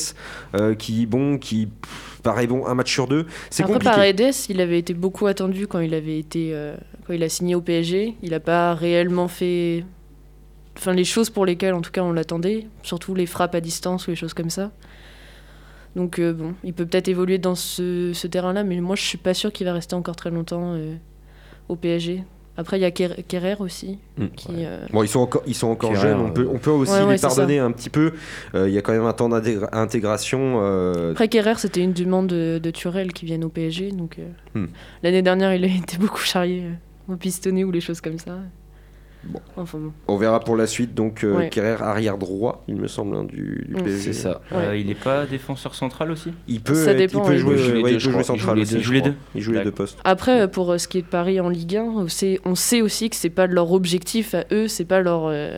qui, 0.80 1.06
bon, 1.06 1.38
qui 1.38 1.66
pff, 1.68 2.07
paraît 2.22 2.48
bon 2.48 2.66
un 2.66 2.74
match 2.74 2.92
sur 2.92 3.08
deux 3.08 3.26
C'est 3.50 3.64
Après 3.64 3.74
compliqué. 3.74 3.96
Paredes, 3.96 4.34
il 4.50 4.62
avait 4.62 4.80
été 4.80 4.94
beaucoup 4.94 5.28
attendu 5.28 5.68
quand 5.68 5.80
il 5.80 5.94
avait 5.94 6.20
été 6.20 6.52
euh, 6.54 6.76
quand 7.06 7.14
il 7.14 7.24
a 7.24 7.30
signé 7.30 7.56
au 7.56 7.62
PSG. 7.62 8.16
Il 8.22 8.32
n'a 8.32 8.40
pas 8.40 8.74
réellement 8.74 9.28
fait 9.28 9.86
enfin 10.78 10.94
les 10.94 11.06
choses 11.06 11.30
pour 11.30 11.46
lesquelles 11.46 11.74
en 11.74 11.82
tout 11.82 11.92
cas 11.92 12.02
on 12.02 12.14
l'attendait, 12.14 12.68
surtout 12.84 13.16
les 13.16 13.26
frappes 13.26 13.56
à 13.56 13.62
distance 13.62 14.08
ou 14.08 14.12
les 14.12 14.16
choses 14.16 14.34
comme 14.34 14.50
ça. 14.50 14.72
Donc 15.96 16.20
euh, 16.20 16.34
bon, 16.34 16.54
il 16.64 16.74
peut 16.74 16.86
peut-être 16.86 17.08
évoluer 17.08 17.40
dans 17.40 17.56
ce, 17.56 18.12
ce 18.14 18.28
terrain-là, 18.28 18.64
mais 18.64 18.80
moi 18.82 18.96
je 18.96 19.02
suis 19.02 19.18
pas 19.18 19.34
sûr 19.34 19.52
qu'il 19.52 19.66
va 19.66 19.74
rester 19.74 19.96
encore 19.96 20.16
très 20.16 20.30
longtemps 20.30 20.74
euh, 20.76 20.96
au 21.70 21.76
PSG. 21.76 22.24
Après 22.60 22.78
il 22.78 22.82
y 22.82 22.86
a 22.86 22.90
Ker- 22.92 23.24
Kerrer 23.28 23.56
aussi, 23.60 24.00
Mm. 24.18 24.26
qui 24.36 24.48
euh, 24.66 24.80
Bon, 24.92 25.04
ils 25.04 25.08
sont 25.08 25.20
encore, 25.20 25.44
ils 25.46 25.54
sont 25.54 25.68
encore 25.68 25.92
Kerrer, 25.92 26.02
jeunes. 26.10 26.20
On 26.20 26.28
euh, 26.30 26.32
peut, 26.32 26.48
on 26.52 26.58
peut 26.58 26.72
aussi 26.72 26.92
Ouais, 26.94 27.04
ouais, 27.04 27.14
les 27.16 27.20
pardonner 27.22 27.60
un 27.60 27.72
petit 27.72 27.90
peu. 27.92 28.14
Euh, 28.56 28.68
Il 28.68 28.74
y 28.74 28.78
a 28.78 28.82
quand 28.82 28.94
même 28.94 29.06
un 29.06 29.14
temps 29.14 29.30
d'intégration. 29.30 30.60
euh, 30.62 31.12
Après 31.12 31.28
Kerrer, 31.28 31.54
c'était 31.58 31.82
une 31.82 31.94
demande 31.94 32.28
de, 32.28 32.60
de 32.62 32.72
Turel 32.72 33.14
qui 33.14 33.26
vienne 33.26 33.44
au 33.44 33.50
PSG. 33.50 33.92
Donc 33.92 34.18
euh, 34.20 34.24
Hmm. 34.56 34.68
l'année 35.04 35.22
dernière, 35.22 35.54
il 35.54 35.64
a 35.64 35.68
été 35.84 35.98
beaucoup 35.98 36.22
charrié 36.22 36.64
euh, 36.64 37.14
au 37.14 37.16
pistonné 37.16 37.64
ou 37.64 37.72
les 37.72 37.82
choses 37.82 38.02
comme 38.02 38.18
ça. 38.18 38.40
Bon. 39.28 39.40
Enfin 39.58 39.78
bon. 39.78 39.92
On 40.08 40.18
verra 40.18 40.40
pour 40.40 40.56
la 40.56 40.68
suite. 40.68 40.94
Donc, 40.96 41.24
euh, 41.24 41.36
Ouais. 41.36 41.50
Kerrer 41.50 41.82
arrière 41.82 42.18
droit, 42.18 42.64
il 42.68 42.76
me 42.78 42.88
semble, 42.88 43.16
hein, 43.16 43.24
du, 43.26 43.66
du 43.68 43.76
Mm. 43.76 43.84
PSG. 43.84 44.14
C'est 44.14 44.14
ça. 44.14 44.42
Euh, 44.54 44.78
il 44.78 44.88
n'est 44.88 44.96
pas 44.96 45.26
défenseur 45.26 45.76
central 45.76 46.12
aussi? 46.12 46.32
Il 46.48 46.62
peut, 46.62 46.74
Ça 46.74 46.92
être- 46.92 46.98
dépend, 46.98 47.24
il 47.24 47.28
peut 47.28 47.34
il 47.34 47.40
jouer, 47.40 47.58
joue 47.58 47.74
les 47.74 47.82
ouais, 47.84 47.90
deux, 47.92 47.96
il 47.96 48.00
je 48.00 48.06
peut 48.08 48.12
jouer 48.12 48.12
crois. 48.12 48.22
Il 48.22 48.26
central 48.26 48.50
joue 48.50 48.56
les 48.56 48.62
aussi. 48.64 48.74
deux, 48.76 48.80
je 48.80 48.84
je 48.86 49.00
crois. 49.00 49.02
crois. 49.12 49.22
Il 49.36 49.42
joue 49.42 49.52
les 49.52 49.58
deux 49.60 49.64
D'accord. 49.66 49.78
postes. 49.78 50.00
Après, 50.04 50.42
euh, 50.42 50.48
pour 50.48 50.72
euh, 50.72 50.78
ce 50.78 50.88
qui 50.88 50.98
est 51.00 51.02
de 51.02 51.08
Paris 51.08 51.40
en 51.40 51.50
Ligue 51.50 51.76
1, 51.78 51.84
on 51.84 52.08
sait, 52.08 52.40
on 52.46 52.56
sait 52.56 52.82
aussi 52.82 53.10
que 53.10 53.16
c'est 53.16 53.30
pas 53.30 53.48
leur 53.48 53.72
objectif 53.72 54.34
à 54.34 54.46
eux, 54.52 54.68
c'est 54.68 54.86
pas 54.86 55.02
leur, 55.02 55.26
euh, 55.26 55.58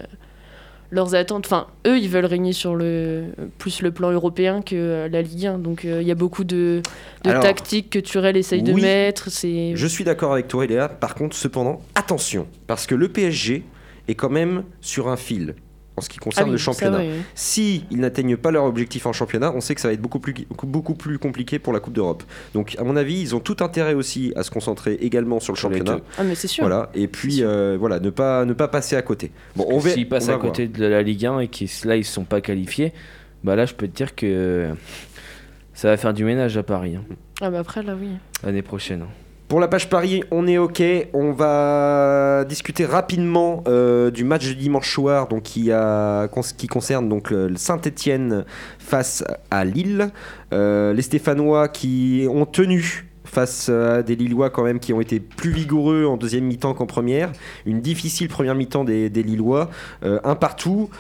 leurs 0.92 1.16
attentes. 1.16 1.46
Enfin, 1.46 1.68
eux, 1.88 1.98
ils 1.98 2.10
veulent 2.10 2.26
régner 2.26 2.54
sur 2.54 2.76
le 2.76 3.26
plus 3.58 3.82
le 3.82 3.92
plan 3.92 4.12
européen 4.12 4.62
que 4.62 4.76
euh, 4.76 5.10
la 5.10 5.22
Ligue 5.22 5.46
1. 5.48 5.60
Donc, 5.60 5.86
euh, 5.86 6.02
il 6.02 6.08
y 6.08 6.12
a 6.12 6.16
beaucoup 6.16 6.44
de, 6.44 6.82
de 7.24 7.30
Alors, 7.30 7.44
tactiques 7.44 7.90
que 7.90 8.00
Turel 8.00 8.38
essaye 8.38 8.62
de 8.64 8.74
mettre. 8.74 9.30
C'est 9.30 9.74
Je 9.76 9.88
suis 9.88 10.04
d'accord 10.04 10.34
avec 10.34 10.48
toi, 10.48 10.66
Léa. 10.66 10.90
Par 10.90 11.16
contre, 11.16 11.36
cependant, 11.36 11.82
attention, 11.96 12.48
parce 12.68 12.86
que 12.88 12.96
le 12.96 13.10
PSG 13.10 13.64
est 14.08 14.16
quand 14.16 14.30
même 14.30 14.64
sur 14.82 15.08
un 15.08 15.18
fil 15.18 15.56
en 16.00 16.02
ce 16.02 16.10
qui 16.10 16.18
Ah 16.20 16.24
concerne 16.24 16.48
oui, 16.50 16.54
le 16.54 16.58
championnat. 16.58 16.98
ouais, 16.98 17.08
ouais. 17.10 17.20
Si 17.36 17.86
ils 17.92 18.00
n'atteignent 18.00 18.36
pas 18.38 18.50
leur 18.52 18.64
objectif 18.64 19.06
en 19.06 19.14
championnat, 19.14 19.52
on 19.56 19.62
sait 19.62 19.76
que 19.76 19.82
ça 19.82 19.88
va 19.90 19.94
être 19.94 20.02
beaucoup 20.02 20.20
plus, 20.20 20.34
beaucoup 20.64 20.96
plus 20.96 21.20
compliqué 21.20 21.60
pour 21.60 21.72
la 21.74 21.80
Coupe 21.80 21.94
d'Europe. 21.94 22.24
Donc, 22.54 22.76
à 22.80 22.84
mon 22.84 22.96
avis, 22.96 23.20
ils 23.22 23.36
ont 23.36 23.40
tout 23.40 23.58
intérêt 23.60 23.94
aussi 23.94 24.34
à 24.36 24.44
se 24.44 24.50
concentrer 24.52 24.96
également 25.02 25.40
sur 25.40 25.54
le 25.54 25.58
championnat. 25.60 26.00
Ah, 26.18 26.24
mais 26.24 26.34
c'est 26.36 26.48
sûr. 26.48 26.64
Voilà. 26.64 26.90
Et 26.96 27.08
puis, 27.08 27.44
euh, 27.44 27.78
voilà, 27.80 28.00
ne 28.00 28.10
pas, 28.10 28.46
ne 28.46 28.54
pas 28.54 28.68
passer 28.68 28.96
à 28.96 29.02
côté. 29.02 29.32
Bon, 29.56 29.66
on 29.70 29.78
va. 29.78 29.92
S'ils 29.92 30.06
on 30.08 30.10
passent 30.10 30.26
va 30.28 30.34
à 30.34 30.38
voir. 30.38 30.48
côté 30.52 30.68
de 30.68 30.86
la 30.86 31.02
Ligue 31.04 31.26
1 31.26 31.40
et 31.42 31.48
qu'ils 31.48 31.70
là 31.86 31.96
ils 31.96 32.04
sont 32.06 32.24
pas 32.24 32.42
qualifiés, 32.42 32.94
bah 33.44 33.56
là 33.56 33.66
je 33.66 33.74
peux 33.74 33.88
te 33.88 33.96
dire 33.96 34.16
que 34.16 34.70
ça 35.74 35.90
va 35.90 35.98
faire 35.98 36.14
du 36.14 36.24
ménage 36.26 36.58
à 36.58 36.64
Paris 36.64 36.96
hein, 36.96 37.04
Ah, 37.42 37.50
bah 37.50 37.60
après, 37.60 37.84
là, 37.84 37.96
oui. 38.00 38.10
l'année 38.44 38.62
prochaine. 38.62 39.04
hein. 39.04 39.08
Pour 39.50 39.60
la 39.60 39.68
page 39.68 39.90
Paris, 39.90 40.24
on 40.30 40.46
est 40.46 40.60
OK. 40.60 40.84
On 41.12 41.32
va 41.32 42.46
discuter 42.48 42.86
rapidement 42.86 43.64
euh, 43.68 44.12
du 44.12 44.24
match 44.24 44.48
de 44.48 44.54
dimanche 44.54 44.94
soir 44.94 45.28
donc, 45.28 45.42
qui, 45.42 45.72
a, 45.72 46.28
qui 46.56 46.68
concerne 46.68 47.10
donc, 47.10 47.32
le 47.32 47.58
Saint-Etienne 47.58 48.46
face 48.78 49.24
à 49.50 49.66
Lille. 49.66 50.12
Euh, 50.54 50.94
les 50.94 51.02
Stéphanois 51.02 51.68
qui 51.68 52.28
ont 52.30 52.46
tenu 52.46 53.08
face 53.26 53.70
à 53.70 54.04
des 54.04 54.16
Lillois 54.16 54.52
quand 54.52 54.64
même 54.64 54.80
qui 54.80 54.94
ont 54.94 55.02
été 55.02 55.20
plus 55.20 55.52
vigoureux 55.52 56.06
en 56.06 56.16
deuxième 56.16 56.44
mi-temps 56.44 56.76
qu'en 56.76 56.86
première. 56.86 57.32
Une 57.66 57.82
difficile 57.82 58.28
première 58.28 58.54
mi-temps 58.54 58.84
des, 58.84 59.10
des 59.10 59.24
Lillois. 59.24 59.72
Euh, 60.04 60.20
un 60.24 60.36
partout. 60.36 60.92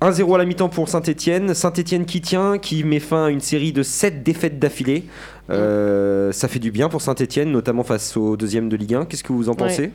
1-0 0.00 0.34
à 0.34 0.38
la 0.38 0.44
mi-temps 0.46 0.68
pour 0.70 0.88
Saint-Etienne. 0.88 1.52
Saint-Etienne 1.54 2.06
qui 2.06 2.20
tient, 2.20 2.58
qui 2.58 2.84
met 2.84 3.00
fin 3.00 3.26
à 3.26 3.30
une 3.30 3.40
série 3.40 3.72
de 3.72 3.82
7 3.82 4.22
défaites 4.22 4.58
d'affilée. 4.58 5.04
Euh, 5.50 6.32
ça 6.32 6.48
fait 6.48 6.58
du 6.58 6.70
bien 6.70 6.88
pour 6.88 7.02
Saint-Etienne, 7.02 7.50
notamment 7.52 7.82
face 7.82 8.16
au 8.16 8.36
deuxième 8.36 8.68
de 8.68 8.76
Ligue 8.76 8.94
1. 8.94 9.04
Qu'est-ce 9.04 9.24
que 9.24 9.32
vous 9.32 9.48
en 9.48 9.54
pensez? 9.54 9.90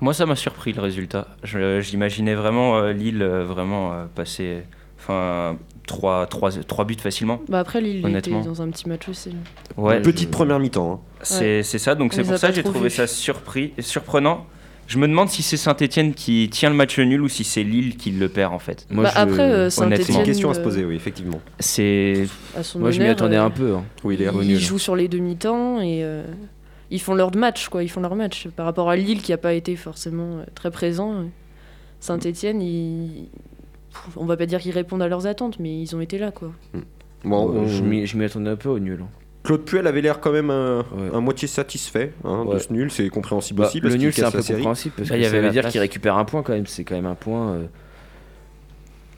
Moi, 0.00 0.14
ça 0.14 0.24
m'a 0.24 0.36
surpris 0.36 0.72
le 0.72 0.80
résultat. 0.80 1.26
Je- 1.44 1.80
J'imaginais 1.80 2.34
vraiment 2.34 2.78
euh, 2.78 2.92
Lille 2.92 3.22
euh, 3.22 3.44
vraiment 3.44 3.92
euh, 3.92 4.04
passer 4.14 4.62
enfin, 4.98 5.58
3, 5.86 6.26
buts 6.86 6.96
facilement. 6.98 7.42
Bah 7.48 7.58
après, 7.58 7.82
Lille 7.82 7.96
il 7.96 7.98
était 7.98 8.30
Honnêtement. 8.30 8.40
dans 8.40 8.62
un 8.62 8.70
petit 8.70 8.88
match 8.88 9.08
aussi. 9.10 9.30
Ouais, 9.76 10.00
Petite 10.00 10.30
première 10.30 10.58
mi-temps. 10.58 11.02
hein. 11.22 11.26
C'est 11.62 11.62
ça, 11.62 11.94
donc 11.94 12.12
On 12.12 12.16
c'est 12.16 12.22
pour 12.22 12.38
ça 12.38 12.48
que 12.48 12.54
j'ai 12.54 12.62
trouvé 12.62 12.88
ça 12.88 13.06
surpris, 13.06 13.74
surprenant. 13.80 14.46
Je 14.90 14.98
me 14.98 15.06
demande 15.06 15.28
si 15.28 15.44
c'est 15.44 15.56
Saint-Etienne 15.56 16.14
qui 16.14 16.48
tient 16.50 16.68
le 16.68 16.74
match 16.74 16.98
nul 16.98 17.20
ou 17.22 17.28
si 17.28 17.44
c'est 17.44 17.62
Lille 17.62 17.96
qui 17.96 18.10
le 18.10 18.28
perd 18.28 18.52
en 18.52 18.58
fait. 18.58 18.88
Moi, 18.90 19.04
Bah, 19.04 19.10
je- 19.14 19.20
après, 19.20 19.42
euh, 19.52 19.68
honnêtement. 19.78 20.04
C'est 20.04 20.12
une 20.14 20.22
question 20.24 20.50
à 20.50 20.54
se 20.54 20.58
euh, 20.58 20.64
poser, 20.64 20.84
oui, 20.84 20.96
effectivement. 20.96 21.40
C'est 21.60 22.26
moi, 22.74 22.90
je 22.90 23.00
m'y 23.00 23.06
attendais 23.06 23.36
euh, 23.36 23.44
un 23.44 23.50
peu. 23.50 23.74
hein. 23.76 23.84
Oui, 24.02 24.16
il 24.16 24.22
est 24.22 24.24
ils, 24.24 24.28
revenu. 24.30 24.52
ils 24.54 24.58
jouent 24.58 24.80
sur 24.80 24.96
les 24.96 25.06
demi-temps 25.06 25.80
et 25.80 26.02
euh, 26.02 26.24
ils 26.90 27.00
font 27.00 27.14
leur 27.14 27.32
match, 27.36 27.68
quoi. 27.68 27.84
Ils 27.84 27.88
font 27.88 28.00
leur 28.00 28.16
match. 28.16 28.48
Par 28.48 28.66
rapport 28.66 28.90
à 28.90 28.96
Lille 28.96 29.22
qui 29.22 29.30
n'a 29.30 29.38
pas 29.38 29.54
été 29.54 29.76
forcément 29.76 30.38
euh, 30.38 30.44
très 30.56 30.72
présent, 30.72 31.24
Saint-Etienne, 32.00 32.60
ils... 32.60 33.28
on 34.16 34.24
va 34.24 34.36
pas 34.36 34.46
dire 34.46 34.58
qu'ils 34.58 34.72
répondent 34.72 35.02
à 35.02 35.08
leurs 35.08 35.28
attentes, 35.28 35.60
mais 35.60 35.80
ils 35.80 35.94
ont 35.94 36.00
été 36.00 36.18
là, 36.18 36.32
quoi. 36.32 36.50
Bon, 37.24 37.48
on- 37.48 37.68
Je 37.68 37.82
m'y 37.84 38.06
je 38.08 38.16
m'y 38.16 38.24
attendais 38.24 38.50
un 38.50 38.56
peu 38.56 38.70
au 38.70 38.80
nul. 38.80 38.98
hein. 39.02 39.08
Claude 39.42 39.62
Puel 39.64 39.86
avait 39.86 40.02
l'air 40.02 40.20
quand 40.20 40.32
même 40.32 40.50
un, 40.50 40.78
Ouais. 40.80 41.10
un 41.14 41.20
moitié 41.20 41.48
satisfait 41.48 42.12
hein, 42.24 42.44
de 42.44 42.58
ce 42.58 42.72
nul. 42.72 42.90
C'est 42.90 43.08
compréhensible 43.08 43.60
Bah, 43.62 43.68
aussi. 43.68 43.80
Parce 43.80 43.92
le 43.94 43.98
qu'il 43.98 44.06
nul, 44.06 44.12
c'est 44.12 44.22
un 44.24 44.30
peu 44.30 44.42
série. 44.42 44.58
compréhensible 44.58 44.94
parce 44.96 45.08
Bah, 45.08 45.14
que 45.16 45.20
y 45.20 45.24
ça 45.24 45.30
avait 45.30 45.40
veut 45.40 45.50
dire 45.50 45.66
qu'il 45.68 45.80
récupère 45.80 46.16
un 46.18 46.24
point 46.24 46.42
quand 46.42 46.52
même. 46.52 46.66
C'est 46.66 46.84
quand 46.84 46.94
même 46.94 47.06
un 47.06 47.14
point 47.14 47.52
euh, 47.52 47.64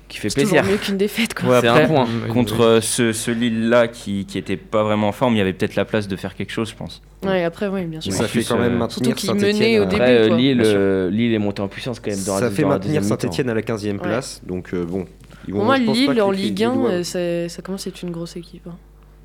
qui 0.08 0.18
fait 0.18 0.30
C'est 0.30 0.42
toujours 0.42 0.58
plaisir. 0.58 0.72
mieux 0.72 0.78
qu'une 0.78 0.96
défaite, 0.96 1.34
quoi. 1.34 1.48
Ouais, 1.48 1.60
C'est 1.60 1.66
après, 1.68 1.84
un 1.84 1.86
point. 1.88 2.06
Contre 2.32 2.56
oui. 2.58 2.64
euh, 2.64 2.80
ce, 2.80 3.12
ce 3.12 3.30
Lille-là 3.32 3.88
qui, 3.88 4.24
qui 4.26 4.38
était 4.38 4.56
pas 4.56 4.84
vraiment 4.84 5.08
en 5.08 5.12
forme, 5.12 5.34
il 5.34 5.38
y 5.38 5.40
avait 5.40 5.54
peut-être 5.54 5.74
la 5.74 5.84
place 5.84 6.06
de 6.06 6.14
faire 6.16 6.34
quelque 6.36 6.52
chose, 6.52 6.70
je 6.70 6.76
pense. 6.76 7.02
Ouais, 7.24 7.42
après, 7.42 7.66
oui, 7.68 7.84
bien 7.86 8.00
sûr. 8.00 8.12
Ça 8.12 8.24
En 8.24 8.26
fait 8.28 8.44
quand 8.44 8.58
même 8.58 8.76
maintenir 8.76 9.18
Saint-Etienne 9.18 9.80
au 9.80 9.84
début. 9.86 9.96
Après, 10.02 10.18
euh, 10.18 10.28
quoi. 10.28 10.36
Lille, 10.36 10.62
euh, 10.64 11.10
Lille 11.10 11.34
est 11.34 11.38
monté 11.38 11.62
en 11.62 11.68
puissance 11.68 11.98
quand 11.98 12.10
même 12.10 12.22
dans 12.24 12.38
Ça 12.38 12.50
fait 12.50 12.64
maintenir. 12.64 13.02
Saint-Etienne 13.02 13.48
à 13.50 13.54
la 13.54 13.62
15e 13.62 13.96
Ouais. 13.96 14.02
place. 14.02 14.40
Donc 14.46 14.72
bon. 14.74 15.06
ils 15.48 15.50
Pour 15.52 15.60
vont- 15.60 15.66
moi, 15.66 15.76
je 15.78 15.84
pense 15.84 15.98
pas 16.06 16.12
Lille 16.12 16.22
en 16.22 16.30
Ligue 16.30 16.58
les 16.60 16.64
1, 16.66 16.72
Lillois- 16.74 16.90
euh, 16.90 17.02
c'est- 17.02 17.48
ça 17.48 17.62
commence 17.62 17.86
à 17.86 17.90
être 17.90 18.02
une 18.02 18.10
grosse 18.12 18.36
équipe. 18.36 18.68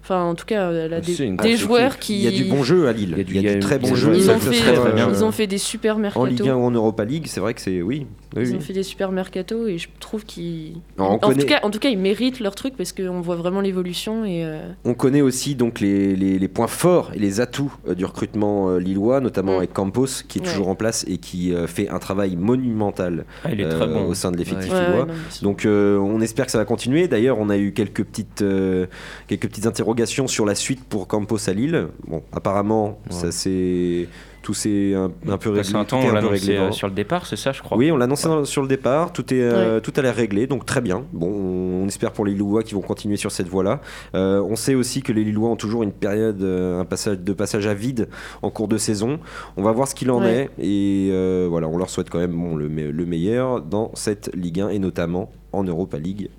Enfin, 0.09 0.23
en 0.23 0.35
tout 0.35 0.45
cas, 0.45 0.71
elle 0.71 0.93
a 0.93 1.01
des, 1.01 1.21
une 1.21 1.37
joueurs 1.57 1.99
qui. 1.99 2.13
Il 2.15 2.21
y 2.21 2.27
a 2.27 2.31
du 2.31 2.45
bon 2.45 2.63
jeu 2.63 2.87
à 2.87 2.93
Lille. 2.93 3.09
Il 3.11 3.17
y 3.17 3.19
a 3.19 3.23
du- 3.25 3.35
y 3.41 3.49
a 3.49 3.59
très 3.59 3.77
bon 3.77 3.93
jeu. 3.93 4.13
Ils 4.15 4.31
ont, 4.31 4.39
fait, 4.39 4.55
euh, 4.65 5.09
ils 5.09 5.23
ont 5.25 5.33
fait 5.33 5.47
des 5.47 5.57
super 5.57 5.97
En 5.97 5.99
mercato. 5.99 6.25
Ligue 6.27 6.47
1 6.47 6.55
ou 6.55 6.63
en 6.63 6.71
Europa 6.71 7.03
League, 7.03 7.25
c'est 7.27 7.41
vrai 7.41 7.53
que 7.53 7.59
c'est 7.59 7.81
oui. 7.81 8.07
Oui, 8.37 8.43
Ils 8.45 8.51
oui. 8.51 8.57
ont 8.57 8.61
fait 8.61 8.73
des 8.73 8.83
super 8.83 9.11
mercato 9.11 9.67
et 9.67 9.77
je 9.77 9.87
trouve 9.99 10.25
qu'ils. 10.25 10.77
En, 10.97 11.17
connaît, 11.19 11.41
tout 11.41 11.47
cas, 11.47 11.59
en 11.63 11.69
tout 11.69 11.79
cas, 11.79 11.89
ils 11.89 11.97
méritent 11.97 12.39
leur 12.39 12.55
truc 12.55 12.75
parce 12.77 12.91
qu'on 12.93 13.21
voit 13.21 13.35
vraiment 13.35 13.61
l'évolution 13.61 14.25
et. 14.25 14.43
euh, 14.45 14.69
on 14.85 14.93
connaît 14.93 15.21
aussi 15.21 15.55
donc 15.55 15.79
les, 15.79 16.15
les- 16.15 16.39
les 16.39 16.47
points 16.47 16.67
forts 16.67 17.11
et 17.13 17.19
les 17.19 17.41
atouts 17.41 17.73
euh, 17.87 17.95
du 17.95 18.05
recrutement 18.05 18.69
euh, 18.69 18.79
lillois, 18.79 19.19
notamment 19.19 19.53
Mm. 19.53 19.57
avec 19.57 19.73
Campos 19.73 20.05
qui 20.27 20.39
est 20.39 20.41
Ouais. 20.41 20.47
toujours 20.47 20.67
en 20.69 20.75
place 20.75 21.03
et 21.07 21.17
qui 21.17 21.53
fait 21.67 21.89
un 21.89 21.99
travail 21.99 22.35
monumental 22.35 23.25
Ah, 23.43 23.49
il 23.51 23.61
est 23.61 23.65
euh, 23.65 23.69
très 23.77 23.87
bon. 23.87 24.05
au 24.07 24.13
sein 24.13 24.31
de 24.31 24.37
l'effectif 24.37 24.71
ouais, 24.71 24.77
ouais, 24.79 24.87
lillois. 24.91 25.05
non, 25.05 25.13
Donc 25.41 25.65
euh, 25.65 25.97
on 25.97 26.21
espère 26.21 26.45
que 26.45 26.51
ça 26.51 26.57
va 26.57 26.65
continuer. 26.65 27.07
D'ailleurs, 27.07 27.37
on 27.39 27.49
a 27.49 27.57
eu 27.57 27.71
quelques 27.73 28.03
petites, 28.03 28.41
euh, 28.41 28.85
quelques 29.27 29.47
petites 29.47 29.65
interrogations 29.65 30.27
sur 30.27 30.45
la 30.45 30.55
suite 30.55 30.83
pour 30.83 31.07
Campos 31.07 31.49
à 31.49 31.53
Lille. 31.53 31.87
Bon, 32.07 32.21
apparemment, 32.31 32.99
ça 33.09 33.31
c'est 33.31 34.07
tout 34.47 34.53
s'est 34.53 34.93
un, 34.93 35.11
un 35.27 35.37
peu 35.37 35.49
réglé. 35.49 35.75
Un 35.75 35.83
temps, 35.83 35.99
on 35.99 36.15
euh, 36.15 36.71
sur 36.71 36.87
le 36.87 36.93
départ, 36.93 37.25
c'est 37.25 37.35
ça, 37.35 37.51
je 37.51 37.61
crois. 37.61 37.77
Oui, 37.77 37.91
on 37.91 37.97
l'a 37.97 38.05
annoncé 38.05 38.29
dans- 38.29 38.45
sur 38.45 38.61
le 38.61 38.69
départ. 38.69 39.11
Tout 39.11 39.33
est, 39.33 39.41
euh, 39.41 39.75
Ouais. 39.75 39.81
tout 39.81 39.91
a 39.97 40.01
l'air 40.01 40.15
réglé, 40.15 40.47
donc 40.47 40.65
très 40.65 40.79
bien. 40.79 41.03
Bon, 41.11 41.27
on, 41.27 41.85
espère 41.85 42.13
pour 42.13 42.25
les 42.25 42.31
Lillois 42.31 42.63
qui 42.63 42.73
vont 42.73 42.79
continuer 42.79 43.17
sur 43.17 43.29
cette 43.29 43.49
voie-là. 43.49 43.81
Euh, 44.15 44.41
on 44.41 44.55
sait 44.55 44.73
aussi 44.73 45.01
que 45.01 45.11
les 45.11 45.25
Lillois 45.25 45.49
ont 45.49 45.57
toujours 45.57 45.83
une 45.83 45.91
période, 45.91 46.41
euh, 46.41 46.79
un 46.79 46.85
passage 46.85 47.19
de 47.19 47.33
passage 47.33 47.67
à 47.67 47.73
vide 47.73 48.07
en 48.41 48.49
cours 48.49 48.69
de 48.69 48.77
saison. 48.77 49.19
On 49.57 49.63
va 49.63 49.73
voir 49.73 49.85
ce 49.89 49.95
qu'il 49.95 50.09
en 50.11 50.21
Ouais. 50.21 50.49
est 50.59 50.65
et 50.65 51.09
euh, 51.11 51.47
voilà, 51.49 51.67
on 51.67 51.77
leur 51.77 51.89
souhaite 51.89 52.09
quand 52.09 52.19
même 52.19 52.31
bon, 52.31 52.55
le, 52.55 52.69
me- 52.69 52.89
le 52.91 53.05
meilleur 53.05 53.61
dans 53.61 53.91
cette 53.95 54.33
Ligue 54.33 54.61
1 54.61 54.69
et 54.69 54.79
notamment 54.79 55.29
en 55.51 55.65
Europa 55.65 55.97
League 55.97 56.29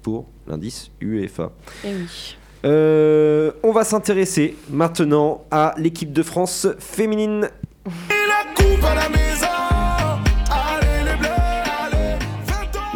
pour 0.00 0.24
l'indice 0.46 0.90
UEFA. 1.02 1.52
Eh 1.84 1.88
oui. 1.88 2.36
Euh, 2.64 3.52
on 3.62 3.70
va 3.70 3.84
s'intéresser 3.84 4.56
maintenant 4.68 5.44
à 5.52 5.74
l'équipe 5.78 6.12
de 6.12 6.24
France 6.24 6.66
féminine. 6.80 7.50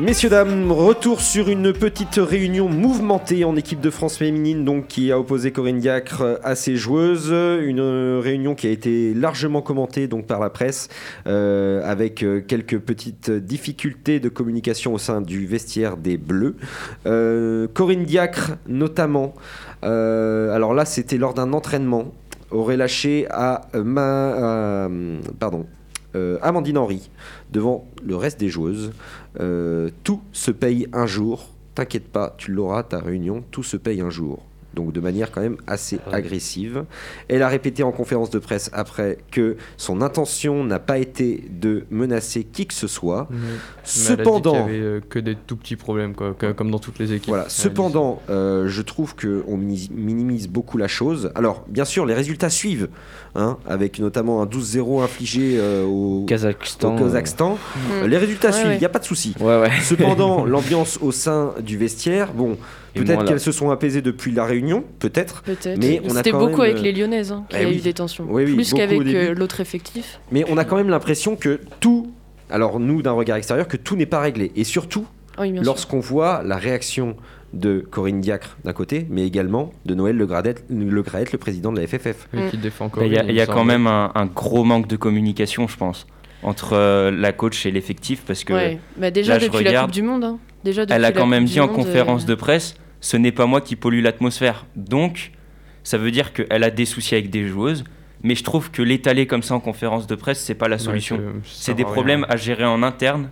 Messieurs, 0.02 0.30
dames, 0.30 0.72
retour 0.72 1.20
sur 1.20 1.48
une 1.48 1.72
petite 1.72 2.16
réunion 2.16 2.68
mouvementée 2.68 3.44
en 3.44 3.54
équipe 3.54 3.80
de 3.80 3.88
France 3.88 4.16
féminine, 4.16 4.64
donc 4.64 4.88
qui 4.88 5.12
a 5.12 5.18
opposé 5.20 5.52
Corinne 5.52 5.78
Diacre 5.78 6.40
à 6.42 6.56
ses 6.56 6.74
joueuses. 6.74 7.30
Une 7.30 8.18
réunion 8.18 8.56
qui 8.56 8.66
a 8.66 8.70
été 8.70 9.14
largement 9.14 9.62
commentée 9.62 10.08
donc 10.08 10.26
par 10.26 10.40
la 10.40 10.50
presse, 10.50 10.88
euh, 11.28 11.88
avec 11.88 12.24
euh, 12.24 12.40
quelques 12.40 12.80
petites 12.80 13.30
difficultés 13.30 14.18
de 14.18 14.28
communication 14.28 14.92
au 14.92 14.98
sein 14.98 15.20
du 15.20 15.46
vestiaire 15.46 15.96
des 15.96 16.16
Bleus. 16.16 16.56
Euh, 17.06 17.68
Corinne 17.72 18.02
Diacre, 18.02 18.56
notamment. 18.66 19.34
alors 19.82 20.74
là, 20.74 20.84
c'était 20.84 21.16
lors 21.16 21.32
d'un 21.32 21.52
entraînement, 21.52 22.12
aurait 22.52 22.76
lâché 22.76 23.26
à 23.30 23.62
euh, 23.74 25.20
euh, 26.14 26.38
Amandine 26.42 26.78
Henry 26.78 27.10
devant 27.50 27.86
le 28.02 28.16
reste 28.16 28.38
des 28.38 28.48
joueuses. 28.48 28.92
Euh, 29.40 29.90
tout 30.04 30.20
se 30.32 30.50
paye 30.50 30.86
un 30.92 31.06
jour. 31.06 31.48
T'inquiète 31.74 32.08
pas, 32.08 32.34
tu 32.36 32.52
l'auras 32.52 32.82
ta 32.82 32.98
réunion. 32.98 33.42
Tout 33.50 33.62
se 33.62 33.76
paye 33.76 34.00
un 34.00 34.10
jour. 34.10 34.42
Donc 34.74 34.92
de 34.92 35.00
manière 35.00 35.30
quand 35.30 35.40
même 35.42 35.56
assez 35.66 35.98
agressive. 36.10 36.84
Elle 37.28 37.42
a 37.42 37.48
répété 37.48 37.82
en 37.82 37.92
conférence 37.92 38.30
de 38.30 38.38
presse 38.38 38.70
après 38.72 39.18
que 39.30 39.56
son 39.76 40.00
intention 40.00 40.64
n'a 40.64 40.78
pas 40.78 40.98
été 40.98 41.44
de 41.50 41.84
menacer 41.90 42.44
qui 42.44 42.66
que 42.66 42.74
ce 42.74 42.86
soit. 42.86 43.28
Mais- 43.30 43.36
mais 43.38 43.44
elle 43.46 43.50
a 43.50 43.54
dit 43.84 43.90
Cependant, 43.90 44.54
y 44.54 44.58
avait 44.70 44.80
euh, 44.80 45.00
que 45.08 45.18
des 45.18 45.34
tout 45.34 45.56
petits 45.56 45.76
problèmes, 45.76 46.14
quoi, 46.14 46.34
que- 46.38 46.52
comme 46.52 46.70
dans 46.70 46.78
toutes 46.78 46.98
les 46.98 47.12
équipes. 47.12 47.28
voilà. 47.28 47.48
Cependant, 47.48 48.22
euh, 48.30 48.68
je 48.68 48.82
trouve 48.82 49.14
qu'on 49.16 49.56
minimise 49.56 50.48
beaucoup 50.48 50.78
la 50.78 50.88
chose. 50.88 51.30
Alors, 51.34 51.64
bien 51.68 51.84
sûr, 51.84 52.06
les 52.06 52.14
résultats 52.14 52.50
suivent, 52.50 52.88
hein, 53.34 53.58
avec 53.66 53.98
notamment 53.98 54.42
un 54.42 54.46
12-0 54.46 55.02
infligé 55.02 55.56
euh, 55.58 55.84
au, 55.84 56.24
Kazakhstan. 56.26 56.94
au 56.96 56.98
Kazakhstan. 56.98 57.58
Mm. 58.02 58.06
Les 58.06 58.16
résultats 58.18 58.48
Ouais, 58.48 58.52
suivent, 58.54 58.66
il 58.66 58.70
ouais. 58.70 58.78
n'y 58.78 58.84
a 58.84 58.88
pas 58.90 58.98
de 58.98 59.04
souci. 59.04 59.34
Ouais, 59.40 59.60
ouais. 59.60 59.70
Cependant, 59.82 60.44
l'ambiance 60.44 60.98
au 61.02 61.12
sein 61.12 61.52
du 61.60 61.76
vestiaire, 61.76 62.32
bon, 62.32 62.56
peut-être 62.94 63.24
qu'elles 63.24 63.40
se 63.40 63.52
sont 63.52 63.70
apaisées 63.70 64.02
depuis 64.02 64.32
la 64.32 64.44
réunion, 64.44 64.84
peut-être. 64.98 65.42
Peut-être. 65.42 65.78
Mais 65.78 66.00
on 66.04 66.10
a 66.10 66.16
C'était 66.16 66.30
quand 66.30 66.40
beaucoup 66.40 66.62
même, 66.62 66.70
avec 66.70 66.78
euh, 66.78 66.82
les 66.82 66.92
Lyonnaises 66.92 67.32
hein, 67.32 67.44
qu'il 67.48 67.58
y 67.58 67.62
eh 67.62 67.66
a 67.66 67.68
oui. 67.68 67.76
eu 67.76 67.80
des 67.80 67.92
tensions. 67.92 68.26
Oui, 68.28 68.44
oui, 68.44 68.54
Plus 68.54 68.72
qu'avec 68.72 69.00
euh, 69.06 69.34
l'autre 69.34 69.60
effectif. 69.60 70.20
Mais 70.30 70.44
on 70.48 70.56
a 70.56 70.64
quand 70.64 70.76
même 70.76 70.88
l'impression 70.88 71.36
que 71.36 71.60
tout, 71.80 72.12
alors 72.50 72.80
nous 72.80 73.02
d'un 73.02 73.12
regard 73.12 73.36
extérieur, 73.36 73.68
que 73.68 73.76
tout 73.76 73.96
n'est 73.96 74.06
pas 74.06 74.20
réglé. 74.20 74.52
Et 74.56 74.64
surtout, 74.64 75.06
Ah 75.36 75.46
lorsqu'on 75.46 76.00
voit 76.00 76.42
la 76.44 76.56
réaction 76.56 77.16
de 77.52 77.84
Corinne 77.90 78.20
Diacre 78.20 78.56
d'un 78.64 78.72
côté, 78.72 79.06
mais 79.10 79.26
également 79.26 79.72
de 79.84 79.94
Noël 79.94 80.16
Le 80.16 80.26
Gradet, 80.26 80.54
le, 80.70 81.02
Graët, 81.02 81.32
le 81.32 81.38
président 81.38 81.72
de 81.72 81.80
la 81.80 81.86
FFF. 81.86 82.28
Oui, 82.32 82.40
qui 82.50 82.56
défend 82.56 82.90
Il 83.02 83.12
y 83.12 83.16
a, 83.16 83.20
Corinne, 83.20 83.26
il 83.28 83.36
y 83.36 83.40
a 83.40 83.46
quand 83.46 83.64
même 83.64 83.86
un, 83.86 84.10
un 84.14 84.26
gros 84.26 84.64
manque 84.64 84.88
de 84.88 84.96
communication, 84.96 85.68
je 85.68 85.76
pense, 85.76 86.06
entre 86.42 86.72
euh, 86.74 87.10
la 87.10 87.32
coach 87.32 87.66
et 87.66 87.70
l'effectif, 87.70 88.22
parce 88.26 88.44
que 88.44 88.52
Ouais. 88.52 88.78
Bah, 88.96 89.10
déjà 89.10 89.34
là, 89.34 89.38
je 89.38 89.46
la 89.46 89.52
regarde, 89.52 89.86
Coupe 89.86 89.94
du 89.94 90.02
Monde. 90.02 90.24
hein. 90.24 90.38
Déjà 90.64 90.84
elle 90.88 91.04
a 91.04 91.12
quand 91.12 91.26
même 91.26 91.44
dit 91.44 91.60
en 91.60 91.68
conférence 91.68 92.24
euh, 92.24 92.26
de 92.28 92.34
presse, 92.34 92.74
ce 93.00 93.16
n'est 93.16 93.32
pas 93.32 93.46
moi 93.46 93.60
qui 93.60 93.74
pollue 93.76 94.02
l'atmosphère. 94.02 94.66
Donc, 94.76 95.32
ça 95.82 95.98
veut 95.98 96.10
dire 96.10 96.32
qu'elle 96.32 96.62
a 96.64 96.70
des 96.70 96.84
soucis 96.84 97.14
avec 97.14 97.30
des 97.30 97.46
joueuses, 97.48 97.82
mais 98.22 98.34
je 98.36 98.44
trouve 98.44 98.70
que 98.70 98.82
l'étaler 98.82 99.26
comme 99.26 99.42
ça 99.42 99.54
en 99.54 99.60
conférence 99.60 100.06
de 100.06 100.14
presse, 100.14 100.40
c'est 100.40 100.54
pas 100.54 100.68
la 100.68 100.78
solution. 100.78 101.20
c'est 101.44 101.74
des 101.74 101.82
rien. 101.82 101.92
problèmes 101.92 102.26
à 102.28 102.36
gérer 102.36 102.64
en 102.64 102.82
interne, 102.84 103.30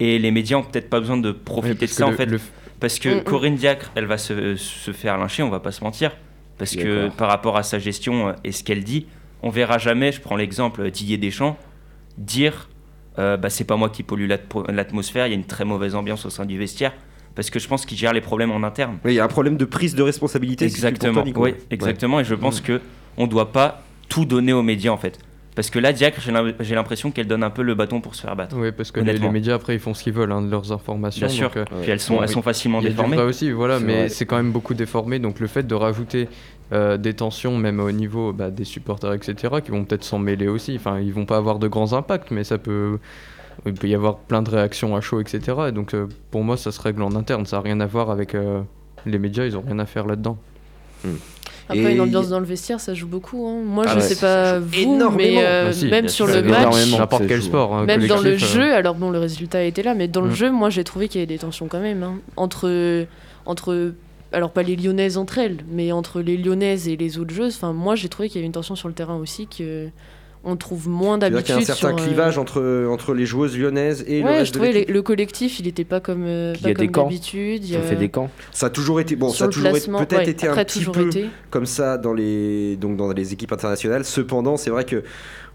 et 0.00 0.18
les 0.18 0.30
médias 0.32 0.56
ont 0.56 0.62
peut-être 0.64 0.90
pas 0.90 0.98
besoin 0.98 1.16
de 1.16 1.30
Ouais, 1.30 1.36
profiter 1.44 1.86
de 1.86 1.90
ça 1.90 2.06
en 2.06 2.12
fait. 2.12 2.26
le- 2.26 2.40
Parce 2.80 2.98
que 2.98 3.08
Mm, 3.08 3.18
mm. 3.18 3.22
Corinne 3.24 3.54
Diacre, 3.54 3.92
elle 3.94 4.06
va 4.06 4.18
se, 4.18 4.56
se 4.56 4.90
faire 4.90 5.16
lyncher, 5.16 5.44
on 5.44 5.48
va 5.50 5.60
pas 5.60 5.70
se 5.70 5.82
mentir. 5.84 6.10
Parce 6.58 6.74
que 6.76 7.08
par 7.16 7.28
rapport 7.28 7.56
à 7.56 7.62
sa 7.62 7.78
gestion 7.78 8.28
euh, 8.28 8.32
et 8.42 8.50
ce 8.52 8.62
qu'elle 8.64 8.82
dit, 8.84 9.06
on 9.42 9.50
verra 9.50 9.78
jamais, 9.78 10.10
je 10.12 10.20
prends 10.20 10.36
l'exemple 10.36 10.90
Didier 10.90 11.16
Deschamps, 11.16 11.56
dire 12.18 12.68
euh, 13.18 13.36
bah, 13.36 13.50
c'est 13.50 13.64
pas 13.64 13.76
moi 13.76 13.90
qui 13.90 14.02
pollue 14.02 14.28
l'atmo- 14.28 14.64
l'atmosphère, 14.70 15.26
il 15.26 15.30
y 15.30 15.32
a 15.32 15.36
une 15.36 15.44
très 15.44 15.64
mauvaise 15.64 15.94
ambiance 15.94 16.26
au 16.26 16.30
sein 16.30 16.44
du 16.46 16.58
vestiaire. 16.58 16.92
Parce 17.36 17.50
que 17.50 17.58
je 17.58 17.66
pense 17.66 17.84
qu'il 17.84 17.98
gère 17.98 18.12
les 18.12 18.20
problèmes 18.20 18.52
en 18.52 18.62
interne. 18.62 18.98
Oui, 19.04 19.12
il 19.12 19.16
y 19.16 19.20
a 19.20 19.24
un 19.24 19.28
problème 19.28 19.56
de 19.56 19.64
prise 19.64 19.94
de 19.96 20.02
responsabilité. 20.02 20.68
si 20.68 20.74
Exactement, 20.74 21.24
Nico. 21.24 21.42
oui, 21.42 21.54
exactement. 21.70 22.20
Et 22.20 22.24
je 22.24 22.34
pense 22.34 22.60
que 22.60 22.80
on 23.16 23.26
doit 23.26 23.50
pas 23.52 23.82
tout 24.08 24.24
donner 24.24 24.52
aux 24.52 24.62
médias 24.62 24.92
en 24.92 24.96
fait. 24.96 25.18
Parce 25.56 25.70
que 25.70 25.78
là, 25.78 25.92
Diacre, 25.92 26.20
j'ai 26.20 26.32
l'im- 26.32 26.52
j'ai 26.58 26.74
l'impression 26.74 27.12
qu'elle 27.12 27.28
donne 27.28 27.44
un 27.44 27.50
peu 27.50 27.62
le 27.62 27.74
bâton 27.76 28.00
pour 28.00 28.14
se 28.16 28.22
faire 28.22 28.34
battre. 28.34 28.56
Oui, 28.58 28.72
parce 28.72 28.90
que 28.90 28.98
les, 29.00 29.18
médias 29.28 29.54
après 29.54 29.74
ils 29.74 29.78
font 29.80 29.94
ce 29.94 30.02
qu'ils 30.02 30.12
veulent 30.12 30.32
hein, 30.32 30.42
de 30.42 30.50
leurs 30.50 30.72
informations. 30.72 31.26
Bien 31.26 31.34
sûr. 31.34 31.50
euh, 31.56 31.64
Puis 31.82 31.90
elles 31.92 32.00
sont, 32.00 32.16
bon, 32.16 32.22
elles 32.22 32.28
sont 32.28 32.42
facilement 32.42 32.80
Il 32.80 32.84
y 32.84 32.86
a 32.86 32.90
déformées. 32.90 33.16
aussi, 33.18 33.50
voilà, 33.52 33.78
mais 33.78 34.08
c'est 34.08 34.26
quand 34.26 34.36
même 34.36 34.50
beaucoup 34.52 34.74
déformé. 34.74 35.18
Donc 35.20 35.38
le 35.40 35.46
fait 35.46 35.64
de 35.64 35.74
rajouter 35.76 36.28
euh, 36.72 36.96
des 36.96 37.14
tensions, 37.14 37.56
même 37.56 37.78
au 37.80 37.92
niveau 37.92 38.32
bah, 38.32 38.50
des 38.50 38.64
supporters, 38.64 39.12
etc., 39.12 39.54
qui 39.64 39.70
vont 39.70 39.84
peut-être 39.84 40.04
s'en 40.04 40.18
mêler 40.18 40.48
aussi. 40.48 40.74
Enfin, 40.76 40.98
ils 41.00 41.12
vont 41.12 41.26
pas 41.26 41.36
avoir 41.36 41.58
de 41.58 41.68
grands 41.68 41.92
impacts, 41.92 42.30
mais 42.30 42.44
ça 42.44 42.58
peut. 42.58 42.98
Il 43.66 43.74
peut 43.74 43.86
y 43.88 43.94
avoir 43.94 44.16
plein 44.16 44.42
de 44.42 44.50
réactions 44.50 44.96
à 44.96 45.00
chaud, 45.00 45.20
etc. 45.20 45.40
Et 45.68 45.72
donc 45.72 45.94
euh, 45.94 46.06
pour 46.30 46.42
moi, 46.42 46.56
ça 46.56 46.72
se 46.72 46.80
règle 46.80 47.02
en 47.02 47.14
interne. 47.14 47.46
Ça 47.46 47.56
n'a 47.58 47.62
rien 47.62 47.78
à 47.80 47.86
voir 47.86 48.10
avec 48.10 48.34
euh, 48.34 48.60
les 49.06 49.18
médias, 49.18 49.44
ils 49.44 49.56
ont 49.56 49.62
rien 49.64 49.78
à 49.78 49.86
faire 49.86 50.06
là-dedans. 50.06 50.36
Après, 51.68 51.78
Et- 51.78 51.94
une 51.94 52.00
ambiance 52.00 52.28
dans 52.28 52.40
le 52.40 52.44
vestiaire, 52.46 52.80
ça 52.80 52.92
joue 52.94 53.06
beaucoup. 53.06 53.46
hein. 53.46 53.62
Moi, 53.64 53.84
Ah 53.86 53.90
je 53.92 53.94
ouais, 53.96 54.00
sais 54.02 54.16
pas 54.16 54.58
vous, 54.58 54.94
énormément. 54.94 55.16
mais 55.16 55.44
euh, 55.46 55.66
Bah 55.66 55.72
si, 55.72 55.86
même 55.88 56.08
sur 56.08 56.26
le 56.26 56.42
match. 56.42 56.90
N'importe 56.90 57.26
quel 57.26 57.42
sport. 57.42 57.74
hein, 57.74 57.84
même 57.86 58.06
dans 58.06 58.20
le 58.20 58.32
euh, 58.32 58.36
jeu, 58.38 58.74
alors 58.74 58.94
bon, 58.94 59.10
le 59.10 59.18
résultat 59.18 59.62
était 59.64 59.82
là, 59.82 59.94
mais 59.94 60.08
dans 60.08 60.20
le 60.22 60.28
Mm. 60.30 60.34
jeu, 60.34 60.50
moi, 60.50 60.68
j'ai 60.70 60.84
trouvé 60.84 61.08
qu'il 61.08 61.20
y 61.20 61.24
avait 61.24 61.32
des 61.32 61.38
tensions 61.38 61.66
quand 61.68 61.80
même. 61.80 62.02
hein. 62.02 62.16
Entre, 62.36 63.06
entre, 63.46 63.92
alors 64.34 64.50
pas 64.50 64.62
les 64.62 64.76
Lyonnaises 64.76 65.16
entre 65.16 65.38
elles, 65.38 65.58
mais 65.70 65.92
entre 65.92 66.20
les 66.20 66.36
Lyonnaises 66.36 66.88
et 66.88 66.96
les 66.96 67.18
autres 67.18 67.34
enfin, 67.46 67.72
moi, 67.72 67.94
j'ai 67.94 68.08
trouvé 68.08 68.28
qu'il 68.28 68.36
y 68.36 68.38
avait 68.40 68.46
une 68.46 68.52
tension 68.52 68.76
sur 68.76 68.88
le 68.88 68.94
terrain 68.94 69.16
aussi 69.16 69.46
que 69.46 69.88
on 70.44 70.56
trouve 70.56 70.88
moins 70.88 71.18
d'habitude. 71.18 71.44
qu'il 71.46 71.54
y 71.54 71.58
a 71.58 71.60
un 71.60 71.64
certain 71.64 71.88
sur, 71.88 71.98
euh, 71.98 72.06
clivage 72.06 72.38
entre, 72.38 72.86
entre 72.90 73.14
les 73.14 73.26
joueuses 73.26 73.56
lyonnaises 73.58 74.04
et 74.06 74.20
le 74.20 74.26
Ouais, 74.26 74.32
reste 74.38 74.46
je 74.46 74.50
de 74.52 74.56
trouvais 74.58 74.72
l'équipe. 74.72 74.88
les- 74.88 74.94
le 74.94 75.02
collectif, 75.02 75.58
il 75.60 75.66
était 75.66 75.84
pas 75.84 76.00
comme, 76.00 76.24
euh, 76.24 76.54
il 76.60 76.66
y 76.66 76.70
a 76.70 76.74
des 76.74 76.86
comme 76.86 76.90
camps. 76.92 77.02
d'habitude. 77.04 77.64
il 77.64 77.72
y 77.72 77.76
On 77.76 77.80
a- 77.80 77.82
fait 77.82 77.96
des 77.96 78.08
camps. 78.08 78.30
Ça 78.52 78.66
a 78.66 78.70
toujours 78.70 79.00
été 79.00 79.16
bon, 79.16 79.28
sur 79.30 79.38
ça 79.38 79.44
a 79.44 79.46
le 79.48 79.52
toujours 79.52 79.70
peut-être 79.98 80.16
ouais, 80.16 80.28
été 80.30 80.46
un 80.48 80.54
petit 80.64 80.84
peu 80.84 81.06
été. 81.06 81.26
comme 81.50 81.66
ça 81.66 81.98
dans 81.98 82.12
les 82.12 82.76
donc 82.76 82.96
dans 82.96 83.12
les 83.12 83.32
équipes 83.32 83.52
internationales. 83.52 84.04
Cependant, 84.04 84.56
c'est 84.56 84.70
vrai 84.70 84.84
que 84.84 85.02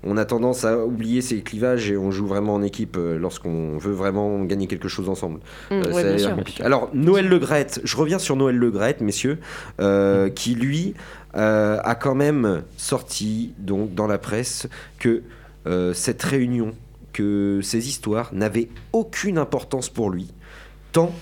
on 0.02 0.16
a 0.16 0.24
tendance 0.24 0.64
à 0.64 0.78
oublier 0.86 1.20
ces 1.22 1.42
clivages 1.42 1.92
et 1.92 1.98
on 1.98 2.10
joue 2.10 2.26
vraiment 2.26 2.54
en 2.54 2.62
équipe 2.62 2.96
euh, 2.98 3.20
lorsqu'on 3.20 3.78
veut 3.78 3.92
vraiment 3.92 4.42
gagner 4.46 4.66
quelque 4.68 4.88
chose 4.88 5.10
ensemble. 5.10 5.42
Mm, 5.72 5.74
Euh, 5.74 5.92
ouais, 5.94 6.04
bien 6.16 6.18
sûr. 6.18 6.66
Alors 6.66 6.90
Noël 6.94 7.28
Legrette, 7.28 7.82
je 7.84 7.98
reviens 7.98 8.18
sur 8.18 8.36
Noël 8.38 8.56
Legrette, 8.56 9.02
messieurs, 9.02 9.40
euh, 9.82 10.30
qui 10.30 10.56
lui 10.56 10.94
euh, 11.36 11.80
a 11.84 11.96
quand 11.96 12.16
même 12.16 12.64
sorti 12.78 13.54
donc 13.58 13.94
dans 13.94 14.08
la 14.08 14.18
presse 14.18 14.68
que 14.98 15.24
euh, 15.68 15.94
cette 15.94 16.24
réunion, 16.24 16.72
que 17.14 17.60
ces 17.62 17.88
histoires 17.88 18.30
n'avaient 18.34 18.70
aucune 18.94 19.38
importance 19.38 19.90
pour 19.90 20.10
lui, 20.10 20.28
tant 20.92 21.14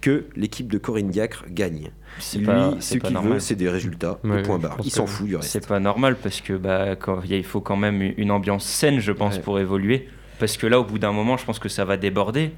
que 0.00 0.26
l'équipe 0.36 0.70
de 0.70 0.76
Corinne 0.78 1.08
Diacre 1.08 1.44
gagne. 1.48 1.90
C'est 2.18 2.38
Lui, 2.38 2.46
pas, 2.46 2.74
ce 2.80 2.98
qu'il 2.98 3.18
veut, 3.18 3.40
c'est 3.40 3.54
des 3.56 3.68
résultats, 3.70 4.18
Ouais, 4.22 4.42
point 4.42 4.58
barre. 4.58 4.76
Il 4.84 4.90
s'en 4.90 5.06
fout 5.06 5.26
du 5.26 5.36
reste. 5.36 5.48
C'est 5.50 5.66
pas 5.66 5.80
normal 5.80 6.16
parce 6.22 6.40
que 6.40 6.52
bah, 6.52 6.94
quand, 6.94 7.22
il 7.24 7.30
y 7.30 7.34
a- 7.34 7.38
il 7.38 7.44
faut 7.44 7.60
quand 7.60 7.76
même 7.76 8.02
une 8.16 8.30
ambiance 8.30 8.64
saine, 8.66 9.00
je 9.00 9.12
pense, 9.12 9.36
Ouais. 9.36 9.40
pour 9.42 9.58
évoluer. 9.58 10.08
Parce 10.38 10.56
que 10.56 10.66
là, 10.66 10.78
au 10.78 10.84
bout 10.84 10.98
d'un 10.98 11.12
moment, 11.12 11.36
je 11.36 11.44
pense 11.44 11.58
que 11.58 11.68
ça 11.68 11.84
va 11.84 11.96
déborder 11.96 12.52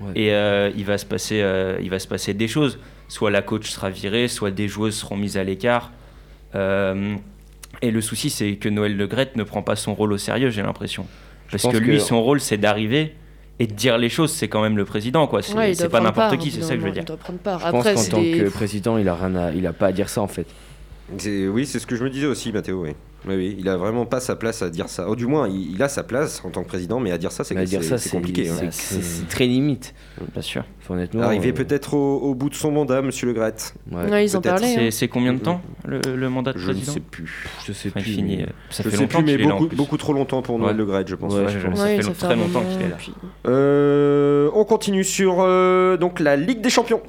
Ouais. 0.00 0.12
et 0.14 0.32
euh, 0.32 0.70
il, 0.76 0.84
va 0.84 0.96
se 0.98 1.06
passer, 1.06 1.40
euh, 1.42 1.78
il 1.82 1.90
va 1.90 1.98
se 1.98 2.06
passer 2.06 2.34
des 2.34 2.48
choses. 2.48 2.78
Soit 3.08 3.30
la 3.30 3.42
coach 3.42 3.68
sera 3.70 3.90
virée, 3.90 4.28
soit 4.28 4.50
des 4.50 4.68
joueuses 4.68 4.94
seront 4.96 5.16
mises 5.16 5.36
à 5.36 5.42
l'écart. 5.44 5.90
Euh, 6.54 7.14
et 7.82 7.90
le 7.90 8.00
souci, 8.00 8.30
c'est 8.30 8.56
que 8.56 8.68
Noël 8.68 8.96
Le 8.96 9.06
Graët 9.06 9.36
ne 9.36 9.42
prend 9.44 9.62
pas 9.62 9.76
son 9.76 9.94
rôle 9.94 10.12
au 10.12 10.18
sérieux, 10.18 10.50
j'ai 10.50 10.62
l'impression. 10.62 11.06
Parce 11.50 11.62
que 11.66 11.76
lui, 11.78 11.96
que- 11.96 11.98
son 11.98 12.22
rôle, 12.22 12.40
c'est 12.40 12.58
d'arriver 12.58 13.14
et 13.58 13.66
de 13.66 13.72
dire 13.72 13.98
les 13.98 14.08
choses. 14.08 14.32
C'est 14.32 14.48
quand 14.48 14.62
même 14.62 14.76
le 14.76 14.84
président, 14.84 15.26
quoi. 15.26 15.42
C'est 15.42 15.54
Ouais, 15.54 15.74
pas 15.88 16.00
n'importe 16.00 16.38
qui, 16.38 16.50
c'est 16.50 16.62
ça 16.62 16.74
que 16.74 16.80
je 16.80 16.84
veux 16.86 16.92
dire. 16.92 17.02
Il 17.02 17.06
doit 17.06 17.16
prendre 17.16 17.38
part. 17.38 17.58
Je 17.60 17.70
pense 17.70 17.84
qu'en 17.84 18.16
tant 18.16 18.20
des- 18.22 18.38
que 18.38 18.48
président, 18.50 18.98
il 18.98 19.08
a 19.08 19.14
rien 19.14 19.34
à, 19.36 19.52
il 19.52 19.66
a 19.66 19.72
pas 19.72 19.86
à 19.88 19.92
dire 19.92 20.08
ça 20.08 20.20
en 20.22 20.28
fait. 20.28 20.46
Oui, 21.24 21.66
c'est 21.66 21.78
ce 21.78 21.86
que 21.86 21.96
je 21.96 22.04
me 22.04 22.10
disais 22.10 22.26
aussi, 22.26 22.52
Mathéo. 22.52 22.82
Oui. 22.84 22.90
Oui, 23.28 23.34
oui, 23.36 23.56
il 23.58 23.68
a 23.68 23.76
vraiment 23.76 24.06
pas 24.06 24.18
sa 24.20 24.34
place 24.34 24.62
à 24.62 24.70
dire 24.70 24.88
ça. 24.88 25.06
Oh, 25.08 25.14
du 25.14 25.26
moins, 25.26 25.46
il, 25.48 25.72
il 25.72 25.82
a 25.82 25.88
sa 25.88 26.02
place 26.02 26.42
en 26.44 26.50
tant 26.50 26.62
que 26.62 26.68
président, 26.68 27.00
mais 27.00 27.10
à 27.12 27.18
dire 27.18 27.32
ça, 27.32 27.44
c'est 27.44 27.54
compliqué. 28.10 28.48
hein. 28.48 28.68
c'est- 28.70 29.28
très 29.28 29.46
limite. 29.46 29.94
Bien 30.32 30.42
sûr. 30.42 30.64
Faut 30.80 30.94
honnêtement. 30.94 31.22
Arrivé 31.22 31.50
euh, 31.50 31.52
peut-être 31.52 31.94
au, 31.94 32.16
au 32.18 32.34
bout 32.34 32.48
de 32.48 32.54
son 32.54 32.70
mandat, 32.72 33.02
Monsieur 33.02 33.26
Le 33.32 33.38
ouais. 33.40 33.52
Ouais, 34.10 34.24
ils 34.24 34.36
en 34.36 34.40
parlaient. 34.40 34.74
C'est 34.74 34.86
hein. 34.86 34.90
c'est 34.90 35.08
combien 35.08 35.34
de 35.34 35.38
temps 35.38 35.60
le, 35.84 36.00
le 36.16 36.28
mandat 36.30 36.52
de 36.52 36.58
Je 36.58 36.68
ne 36.68 36.72
président 36.72 36.92
sais 36.94 37.00
plus. 37.00 37.46
Je 37.66 37.72
sais 37.72 37.90
plus. 37.90 38.02
finit, 38.02 38.36
mais- 38.38 38.42
euh, 38.44 38.46
Ça 38.70 38.82
je 38.82 38.88
fait 38.88 38.96
sais 38.96 39.02
longtemps 39.02 39.22
plus, 39.22 39.36
mais 39.36 39.44
beaucoup, 39.76 39.96
trop 39.96 40.12
longtemps 40.12 40.42
pour 40.42 40.58
Noël 40.58 40.72
Ouais. 40.72 40.78
Le 40.78 40.86
Graët, 40.86 41.08
je 41.08 41.14
pense. 41.14 41.34
Ouais, 41.34 41.40
Ouais. 41.44 41.50
je- 41.50 41.68
Ouais, 41.68 41.74
ça 41.76 41.86
fait, 41.86 41.96
ça 42.02 42.08
long- 42.08 42.14
fait 42.14 42.26
très 42.26 42.36
longtemps 42.36 42.62
qu'il 42.62 42.80
est 42.86 42.88
là. 42.88 42.96
Euh, 43.46 44.50
on 44.54 44.64
continue 44.64 45.04
sur 45.04 45.36
euh, 45.40 45.96
donc 45.96 46.20
la 46.20 46.36
Ligue 46.36 46.60
des 46.60 46.70
Champions. 46.70 47.02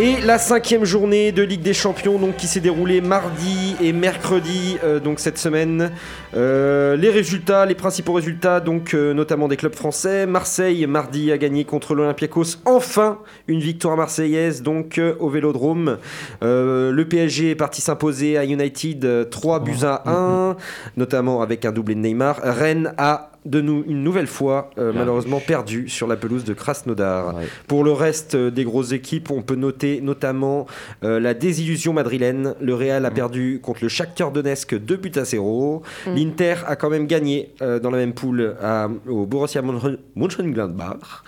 Et 0.00 0.20
la 0.20 0.38
cinquième 0.38 0.84
journée 0.84 1.32
de 1.32 1.42
Ligue 1.42 1.62
des 1.62 1.74
Champions 1.74 2.20
donc, 2.20 2.36
qui 2.36 2.46
s'est 2.46 2.60
déroulée 2.60 3.00
mardi 3.00 3.74
et 3.80 3.92
mercredi 3.92 4.78
euh, 4.84 5.00
donc 5.00 5.18
cette 5.18 5.38
semaine. 5.38 5.90
Euh, 6.36 6.94
les 6.96 7.10
résultats, 7.10 7.66
les 7.66 7.74
principaux 7.74 8.12
résultats 8.12 8.60
donc 8.60 8.94
euh, 8.94 9.12
notamment 9.12 9.48
des 9.48 9.56
clubs 9.56 9.74
français. 9.74 10.24
Marseille 10.26 10.86
mardi 10.86 11.32
a 11.32 11.38
gagné 11.38 11.64
contre 11.64 11.96
l'Olympiakos. 11.96 12.58
Enfin 12.64 13.18
une 13.48 13.58
victoire 13.58 13.96
marseillaise 13.96 14.62
donc 14.62 15.00
au 15.18 15.30
Vélodrome. 15.30 15.98
Le 16.42 17.02
PSG 17.02 17.50
est 17.50 17.56
parti 17.56 17.80
s'imposer 17.80 18.38
à 18.38 18.44
United 18.44 19.04
euh, 19.04 19.24
3 19.24 19.64
buts 19.64 19.82
à 19.82 20.08
1 20.08 20.56
notamment 20.96 21.42
avec 21.42 21.64
un 21.64 21.72
doublé 21.72 21.96
de 21.96 22.00
Neymar. 22.00 22.38
Rennes 22.44 22.94
a 22.98 23.27
de 23.44 23.60
nous 23.60 23.84
une 23.86 24.02
nouvelle 24.02 24.26
fois 24.26 24.70
euh, 24.78 24.92
malheureusement 24.94 25.40
perdu 25.40 25.88
sur 25.88 26.06
la 26.06 26.16
pelouse 26.16 26.44
de 26.44 26.52
Krasnodar. 26.54 27.36
Ouais. 27.36 27.44
Pour 27.66 27.84
le 27.84 27.92
reste 27.92 28.34
euh, 28.34 28.50
des 28.50 28.64
grosses 28.64 28.92
équipes, 28.92 29.30
on 29.30 29.42
peut 29.42 29.54
noter 29.54 30.00
notamment 30.02 30.66
euh, 31.04 31.18
la 31.20 31.34
désillusion 31.34 31.92
madrilène. 31.92 32.54
Le 32.60 32.74
Real 32.74 33.04
a 33.06 33.10
perdu 33.10 33.60
contre 33.62 33.80
le 33.82 33.88
Shakhtar 33.88 34.32
Donetsk 34.32 34.74
2 34.78 34.96
buts 34.96 35.12
à 35.16 35.24
0. 35.24 35.82
Mm. 36.06 36.14
L'Inter 36.14 36.54
a 36.66 36.76
quand 36.76 36.90
même 36.90 37.06
gagné 37.06 37.52
euh, 37.62 37.78
dans 37.78 37.90
la 37.90 37.98
même 37.98 38.12
poule 38.12 38.56
à- 38.62 38.88
au 39.08 39.24
Borussia 39.26 39.62
Mönchen- 39.62 39.98
Mönchengladbach. 40.16 41.22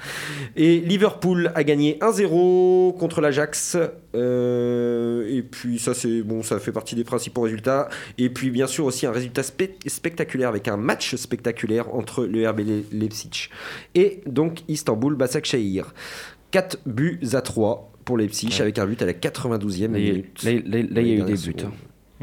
Et 0.56 0.80
Liverpool 0.80 1.52
a 1.54 1.64
gagné 1.64 1.98
1-0 2.00 2.96
contre 2.98 3.20
l'Ajax. 3.20 3.76
Euh, 4.14 5.26
et 5.28 5.42
puis 5.42 5.78
ça 5.78 5.94
c'est 5.94 6.22
bon, 6.22 6.42
ça 6.42 6.58
fait 6.58 6.72
partie 6.72 6.94
des 6.94 7.04
principaux 7.04 7.42
résultats. 7.42 7.88
Et 8.18 8.28
puis 8.30 8.50
bien 8.50 8.66
sûr 8.66 8.84
aussi 8.86 9.06
un 9.06 9.12
résultat 9.12 9.42
spe- 9.42 9.70
spectaculaire 9.88 10.48
avec 10.48 10.68
un 10.68 10.76
match 10.76 11.14
spectaculaire 11.16 11.94
entre 11.94 12.24
le 12.24 12.48
RB 12.48 12.60
Le- 12.60 12.82
Leipzig 12.92 13.48
et 13.94 14.20
donc 14.26 14.60
Istanbul 14.68 15.14
Başakşehir. 15.14 15.94
4 16.50 16.78
buts 16.86 17.20
à 17.34 17.40
3 17.42 17.92
pour 18.04 18.18
Leipzig 18.18 18.48
Ouais. 18.48 18.60
avec 18.62 18.78
un 18.78 18.86
but 18.86 19.00
à 19.02 19.06
la 19.06 19.12
92e 19.12 19.92
Là, 19.92 19.98
il 19.98 20.04
y 20.04 20.10
a- 20.10 20.12
minute. 20.12 20.42
là, 20.42 20.52
là- 20.52 20.60
là, 20.90 21.00
il 21.00 21.06
y 21.06 21.12
a 21.12 21.14
eu 21.14 21.22
des 21.22 21.34
buts. 21.34 21.54
hein. 21.64 21.70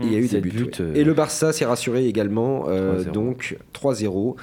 Il 0.04 0.14
y 0.14 0.16
a 0.16 0.20
eu 0.20 0.28
des 0.28 0.42
buts. 0.42 0.50
buts, 0.52 0.64
ouais. 0.66 0.72
euh, 0.82 0.94
Et 0.94 1.04
le 1.04 1.14
Barça 1.16 1.52
s'est 1.54 1.66
rassuré 1.66 2.06
également, 2.06 2.66
euh, 2.68 2.98
3-0. 3.04 3.12
donc 3.14 3.58
3-0 3.74 4.36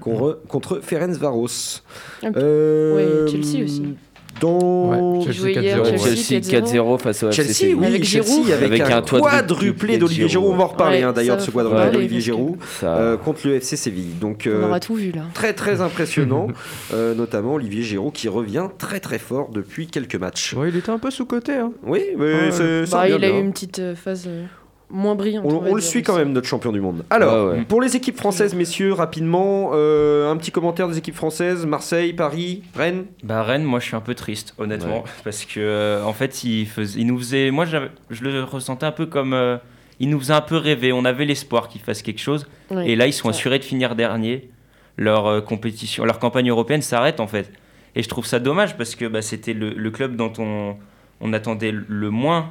contre, 0.00 0.40
contre 0.46 0.78
Ferencvaros. 0.80 1.82
Un 2.22 2.30
peu. 2.30 2.38
Euh, 2.40 3.24
Ouais, 3.24 3.28
Chelsea 3.32 3.64
aussi. 3.64 3.96
Ouais, 4.42 5.32
jouait 5.32 5.52
Chelsea 5.54 5.60
hier, 5.62 5.82
4-0. 5.82 5.98
Chelsea 5.98 6.40
Chelsea 6.42 6.60
4-0 6.82 6.98
face 6.98 7.22
au 7.22 7.28
FC 7.28 7.36
Chelsea, 7.42 7.52
Séville. 7.54 7.74
oui, 7.74 7.86
Avec 7.86 8.04
Chelsea 8.04 8.24
Giroud. 8.26 8.50
avec, 8.50 8.80
Avec 8.80 8.92
un, 8.92 8.98
un 8.98 9.02
quadruplé 9.20 9.98
d'Olivier 9.98 10.28
Giroud. 10.28 10.30
Giroud. 10.30 10.54
On 10.54 10.56
va 10.56 10.64
en 10.64 10.68
reparler 10.68 10.98
Ouais, 10.98 11.02
hein, 11.04 11.12
d'ailleurs 11.12 11.36
de 11.36 11.42
ce 11.42 11.50
quadruplé 11.50 11.78
parler, 11.80 11.92
d'Olivier 11.92 12.20
Giroud 12.20 12.56
Ça- 12.80 12.96
euh, 12.96 13.16
contre 13.16 13.46
le 13.46 13.54
FC 13.56 13.76
Séville. 13.76 14.14
Donc 14.20 14.44
On 14.46 14.50
euh, 14.50 14.66
aura 14.68 14.80
tout 14.80 14.94
vu 14.94 15.10
là. 15.12 15.22
très 15.34 15.52
très 15.52 15.80
impressionnant, 15.82 16.48
euh, 16.94 17.14
notamment 17.14 17.54
Olivier 17.54 17.82
Giroud 17.82 18.12
qui 18.12 18.28
revient 18.28 18.68
très 18.78 19.00
très 19.00 19.18
fort 19.18 19.50
depuis 19.52 19.86
quelques 19.88 20.16
matchs. 20.16 20.54
Ouais, 20.54 20.68
il 20.70 20.76
était 20.76 20.90
un 20.90 20.98
peu 20.98 21.10
sous-côté. 21.10 21.54
Hein. 21.54 21.72
Oui, 21.82 22.00
mais 22.16 22.50
Ouais. 22.50 22.84
Bah, 22.90 23.08
il 23.08 23.24
a 23.24 23.28
eu 23.28 23.40
une 23.40 23.52
petite 23.52 23.78
euh, 23.78 23.94
phase 23.94 24.24
euh, 24.26 24.44
moins 24.90 25.14
brillante. 25.14 25.44
On, 25.46 25.74
le 25.74 25.80
suit 25.80 26.02
quand 26.02 26.16
même, 26.16 26.32
notre 26.32 26.46
champion 26.48 26.72
du 26.72 26.80
monde. 26.80 27.04
Alors, 27.10 27.52
ouais. 27.52 27.62
pour 27.62 27.80
les 27.80 27.96
équipes 27.96 28.16
françaises, 28.16 28.54
messieurs, 28.54 28.92
rapidement, 28.92 29.70
euh, 29.74 30.30
un 30.30 30.36
petit 30.36 30.50
commentaire 30.50 30.88
des 30.88 30.98
équipes 30.98 31.14
françaises 31.14 31.64
Marseille, 31.66 32.12
Paris, 32.12 32.62
Rennes 32.74 33.06
Bah 33.22 33.42
Rennes, 33.42 33.64
moi 33.64 33.78
je 33.80 33.86
suis 33.86 33.96
un 33.96 34.00
peu 34.00 34.14
triste, 34.14 34.54
honnêtement, 34.58 34.98
Ouais. 35.02 35.10
parce 35.24 35.44
que 35.44 35.60
euh, 35.60 36.02
en 36.04 36.12
fait 36.12 36.44
il, 36.44 36.66
faisait, 36.66 37.00
il 37.00 37.06
nous 37.06 37.18
faisait, 37.18 37.50
moi 37.50 37.64
je 37.64 38.24
le 38.24 38.44
ressentais 38.44 38.86
un 38.86 38.92
peu 38.92 39.06
comme, 39.06 39.32
euh, 39.32 39.56
il 40.00 40.08
nous 40.10 40.18
faisait 40.18 40.32
un 40.34 40.40
peu 40.40 40.56
rêver, 40.56 40.92
on 40.92 41.04
avait 41.04 41.24
l'espoir 41.24 41.68
qu'il 41.68 41.80
fasse 41.80 42.02
quelque 42.02 42.20
chose, 42.20 42.46
Ouais. 42.70 42.90
et 42.90 42.96
là 42.96 43.06
ils 43.06 43.12
sont 43.12 43.28
Ouais. 43.28 43.34
assurés 43.34 43.58
de 43.58 43.64
finir 43.64 43.94
dernier, 43.94 44.50
leur 44.96 45.26
euh, 45.26 45.40
compétition, 45.40 46.04
leur 46.04 46.18
campagne 46.18 46.48
européenne 46.50 46.82
s'arrête 46.82 47.20
en 47.20 47.26
fait, 47.26 47.52
et 47.94 48.02
je 48.02 48.08
trouve 48.08 48.26
ça 48.26 48.38
dommage 48.38 48.76
parce 48.76 48.94
que 48.96 49.04
bah, 49.06 49.22
c'était 49.22 49.52
le, 49.52 49.70
le 49.70 49.90
club 49.90 50.16
dont 50.16 50.32
on, 50.38 50.76
on 51.20 51.32
attendait 51.32 51.72
le 51.72 52.10
moins, 52.10 52.50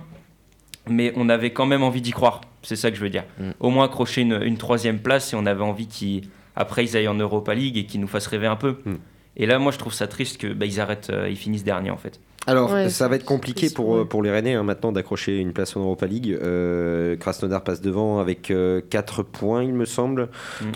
mais 0.89 1.13
on 1.15 1.29
avait 1.29 1.51
quand 1.51 1.65
même 1.65 1.83
envie 1.83 2.01
d'y 2.01 2.11
croire, 2.11 2.41
c'est 2.61 2.75
ça 2.75 2.89
que 2.91 2.97
je 2.97 3.01
veux 3.01 3.09
dire, 3.09 3.23
Mm. 3.39 3.51
au 3.59 3.69
moins 3.69 3.85
accrocher 3.85 4.21
une, 4.21 4.41
une 4.43 4.57
troisième 4.57 4.99
place 4.99 5.33
et 5.33 5.35
on 5.35 5.45
avait 5.45 5.63
envie 5.63 5.87
qu'ils 5.87 6.23
après 6.55 6.83
ils 6.83 6.97
aillent 6.97 7.07
en 7.07 7.15
Europa 7.15 7.53
League 7.53 7.77
et 7.77 7.85
qu'ils 7.85 8.01
nous 8.01 8.07
fassent 8.07 8.27
rêver 8.27 8.47
un 8.47 8.55
peu. 8.55 8.77
Mm. 8.85 8.95
Et 9.37 9.45
là, 9.45 9.57
moi, 9.59 9.71
je 9.71 9.77
trouve 9.77 9.93
ça 9.93 10.07
triste 10.07 10.37
que 10.41 10.47
bah, 10.51 10.65
ils 10.65 10.81
arrêtent, 10.81 11.11
euh, 11.11 11.29
ils 11.29 11.37
finissent 11.37 11.63
dernier 11.63 11.91
en 11.91 11.97
fait. 11.97 12.19
Alors, 12.49 12.73
Ouais, 12.73 12.89
ça 12.89 13.07
va 13.07 13.15
être 13.15 13.25
compliqué 13.25 13.69
pour, 13.69 13.89
ouais. 13.89 13.99
euh, 14.01 14.05
pour 14.05 14.23
les 14.23 14.31
Rennais 14.31 14.53
hein, 14.53 14.63
maintenant 14.63 14.91
d'accrocher 14.91 15.37
une 15.37 15.53
place 15.53 15.75
en 15.75 15.81
Europa 15.81 16.05
League. 16.05 16.37
Euh, 16.41 17.15
Krasnodar 17.15 17.63
passe 17.63 17.81
devant 17.81 18.19
avec 18.19 18.51
4 18.89 19.23
points, 19.23 19.63
il 19.63 19.73
me 19.73 19.85
semble. 19.85 20.29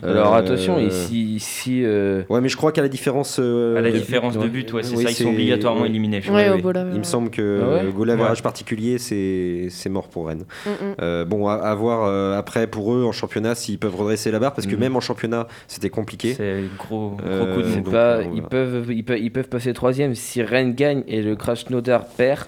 Alors 0.04 0.34
Euh, 0.34 0.38
attention, 0.38 0.80
ici, 0.80 1.36
ici 1.36 1.82
euh, 1.84 2.24
Ouais, 2.30 2.42
mais 2.42 2.50
je 2.50 2.58
crois 2.58 2.72
qu'à 2.72 2.82
la 2.82 2.88
différence. 2.90 3.38
euh, 3.40 3.78
À 3.78 3.82
la 3.82 3.92
de- 3.92 3.98
différence 3.98 4.38
de 4.38 4.48
but, 4.48 4.72
ouais, 4.74 4.84
c'est 4.84 4.96
ça, 4.96 5.10
ils 5.10 5.16
sont 5.16 5.30
obligatoirement 5.30 5.82
ouais. 5.82 5.88
éliminés. 5.90 6.22
Il 6.26 7.00
me 7.00 7.04
semble 7.04 7.30
que 7.30 7.62
Ah 7.82 7.84
goal 7.96 8.10
average 8.10 8.38
Ouais. 8.40 8.44
particulier, 8.44 8.98
c'est 8.98 9.68
c'est 9.70 9.90
mort 9.90 10.08
pour 10.08 10.28
Rennes. 10.28 10.46
Mm, 10.66 10.70
mm. 10.70 10.96
Euh, 11.02 11.26
bon, 11.26 11.48
à, 11.48 11.54
à 11.56 11.76
voir 11.76 12.04
euh, 12.06 12.38
après 12.38 12.68
pour 12.68 12.94
eux 12.94 13.04
en 13.04 13.12
championnat 13.12 13.56
s'ils 13.56 13.80
peuvent 13.80 13.96
redresser 13.96 14.32
la 14.32 14.40
barre 14.40 14.54
parce 14.54 14.68
que 14.68 14.76
même 14.76 14.96
en 14.96 15.02
championnat 15.02 15.48
c'était 15.68 15.90
compliqué. 15.90 16.34
C'est 16.36 16.64
gros, 16.78 17.12
gros 17.12 17.20
Euh, 17.26 17.56
coup 17.56 17.62
de 17.62 17.76
donc, 17.76 17.92
pas, 17.92 18.18
euh, 18.18 18.24
ils, 18.36 18.42
peuvent, 18.44 18.86
ils, 18.92 19.04
peuvent, 19.04 19.20
ils 19.20 19.32
peuvent 19.32 19.50
passer 19.50 19.74
troisième. 19.74 20.16
Si 20.16 20.42
Rennes 20.42 20.74
gagne 20.74 21.04
et 21.08 21.22
le 21.22 21.36
Krasnodar 21.64 22.04
perd, 22.16 22.48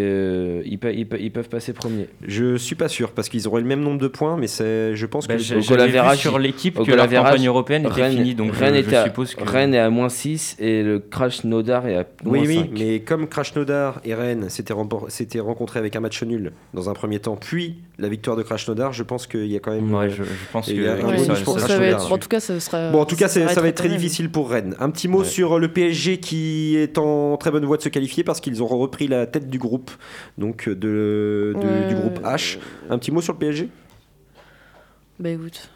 euh, 0.00 0.62
ils, 0.64 0.78
peuvent, 0.78 0.94
ils, 0.94 1.06
ils 1.20 1.30
peuvent 1.30 1.48
passer 1.48 1.72
premier. 1.72 2.08
Je 2.26 2.56
suis 2.56 2.74
pas 2.76 2.88
sûr 2.88 3.12
parce 3.12 3.28
qu'ils 3.28 3.46
auraient 3.48 3.60
le 3.60 3.66
même 3.66 3.80
nombre 3.80 3.98
de 4.00 4.08
points, 4.08 4.36
mais 4.36 4.46
c'est, 4.46 4.94
je 4.96 5.06
pense 5.06 5.28
Bah, 5.28 5.36
que 5.36 5.40
goal 5.68 6.16
sur 6.16 6.38
l'équipe 6.38 6.82
que 6.82 6.90
la 6.92 7.06
campagne 7.06 7.46
européenne 7.46 7.82
était 7.82 7.92
Rennes, 8.02 8.12
finie, 8.16 8.34
donc 8.34 8.52
Rennes 8.54 8.74
je, 8.74 8.80
est 8.80 8.90
je 8.90 8.94
à, 8.96 9.04
suppose 9.04 9.34
que... 9.34 9.44
Rennes 9.44 9.74
est 9.74 9.78
à 9.78 9.90
moins 9.90 10.08
6 10.08 10.56
et 10.60 10.82
le 10.82 10.98
Krasnodar 10.98 11.86
est 11.86 11.96
à 11.96 12.04
Oui, 12.24 12.38
moins 12.40 12.48
oui, 12.48 12.56
5. 12.56 12.70
mais 12.78 13.00
comme 13.00 13.26
Krasnodar 13.28 14.00
et 14.04 14.14
Rennes 14.14 14.48
s'étaient, 14.48 14.72
rencontrés 15.40 15.78
avec 15.78 15.94
un 15.96 16.00
match 16.00 16.22
nul 16.22 16.52
dans 16.74 16.88
un 16.88 16.94
premier 16.94 17.18
temps, 17.18 17.36
puis 17.36 17.76
la 17.98 18.08
victoire 18.08 18.36
de 18.36 18.42
Krasnodar, 18.42 18.92
je 18.92 19.02
pense 19.02 19.26
qu'il 19.26 19.46
y 19.46 19.56
a 19.56 19.60
quand 19.60 19.72
même. 19.72 19.92
Ouais, 19.92 20.10
je, 20.10 20.22
je 20.24 20.30
pense 20.52 20.66
que 20.68 20.72
a 20.72 21.06
Ouais, 21.06 21.18
ça- 21.18 21.34
pour 21.44 21.54
ça, 21.60 21.66
ça- 21.66 21.68
ça 21.68 21.78
va 21.78 21.84
Krasnodar. 21.88 22.00
être, 22.06 22.12
en 22.12 22.18
tout 22.18 22.28
cas, 22.28 22.40
ça 22.40 22.58
sera. 22.60 22.90
Bon, 22.90 23.00
en 23.00 23.04
tout 23.04 23.16
cas, 23.16 23.28
c'est- 23.28 23.46
ça 23.48 23.60
va 23.60 23.68
être 23.68 23.76
très 23.76 23.88
difficile 23.88 24.30
pour 24.30 24.50
Rennes. 24.50 24.74
Un 24.80 24.90
petit 24.90 25.08
mot 25.08 25.20
Ouais. 25.20 25.24
sur 25.24 25.58
le 25.58 25.68
PSG 25.68 26.18
qui 26.18 26.76
est 26.76 26.98
en 26.98 27.36
très 27.36 27.50
bonne 27.50 27.64
voie 27.64 27.76
de 27.76 27.82
se 27.82 27.88
qualifier 27.88 28.24
parce 28.24 28.40
qu'ils 28.40 28.62
ont 28.62 28.66
repris 28.66 29.06
la 29.08 29.26
tête 29.26 29.48
du 29.50 29.58
groupe, 29.58 29.81
donc 30.38 30.68
de, 30.68 30.74
de- 30.74 31.54
Ouais. 31.56 31.88
du 31.88 31.94
groupe 31.94 32.20
H. 32.24 32.58
Un 32.90 32.98
petit 32.98 33.10
mot 33.12 33.20
sur 33.20 33.32
le 33.34 33.38
PSG 33.38 33.68
Bah 35.18 35.30
écoute, 35.30 35.68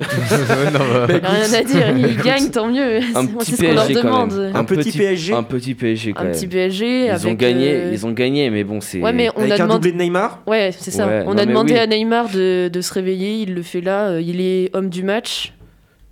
Non, 0.00 0.80
bah, 1.06 1.06
rien 1.06 1.52
à 1.52 1.62
dire, 1.62 1.96
ils 1.96 2.16
gagnent, 2.24 2.50
tant 2.50 2.66
mieux. 2.66 2.96
Un 3.14 3.22
C'est 3.22 3.28
petit 3.38 3.52
ce 3.52 3.56
qu'on 3.62 3.72
leur 3.74 3.86
PSG 3.86 3.94
quand 4.02 4.08
demande. 4.26 4.32
même. 4.34 4.56
Un 4.56 4.64
petit 4.64 4.90
PSG 4.90 5.32
Un 5.32 5.42
petit 5.44 5.74
PSG 5.74 6.12
quand 6.12 6.20
Un 6.20 6.24
même. 6.24 6.32
petit 6.32 6.46
PSG 6.48 7.04
ils 7.06 7.10
avec. 7.10 7.26
ont 7.26 7.34
gagné, 7.34 7.72
euh, 7.74 7.90
ils 7.92 8.06
ont 8.06 8.10
gagné, 8.10 8.50
mais 8.50 8.64
bon 8.64 8.80
c'est. 8.80 9.00
Ouais, 9.00 9.12
mais 9.12 9.28
on 9.36 9.40
Avec 9.42 9.52
a 9.52 9.54
un 9.54 9.58
demandé. 9.66 9.74
doublé 9.74 9.92
de 9.92 9.98
Neymar? 9.98 10.42
Ouais, 10.48 10.70
c'est 10.76 10.90
ça. 10.90 11.06
Ouais, 11.06 11.22
on 11.26 11.34
non, 11.34 11.38
a 11.38 11.46
demandé 11.46 11.74
oui. 11.74 11.78
à 11.78 11.86
Neymar 11.86 12.30
de, 12.30 12.68
de 12.68 12.80
se 12.80 12.92
réveiller, 12.92 13.42
il 13.42 13.54
le 13.54 13.62
fait 13.62 13.80
là. 13.80 14.08
euh, 14.08 14.20
Il 14.20 14.40
est 14.40 14.74
homme 14.74 14.88
du 14.88 15.04
match. 15.04 15.52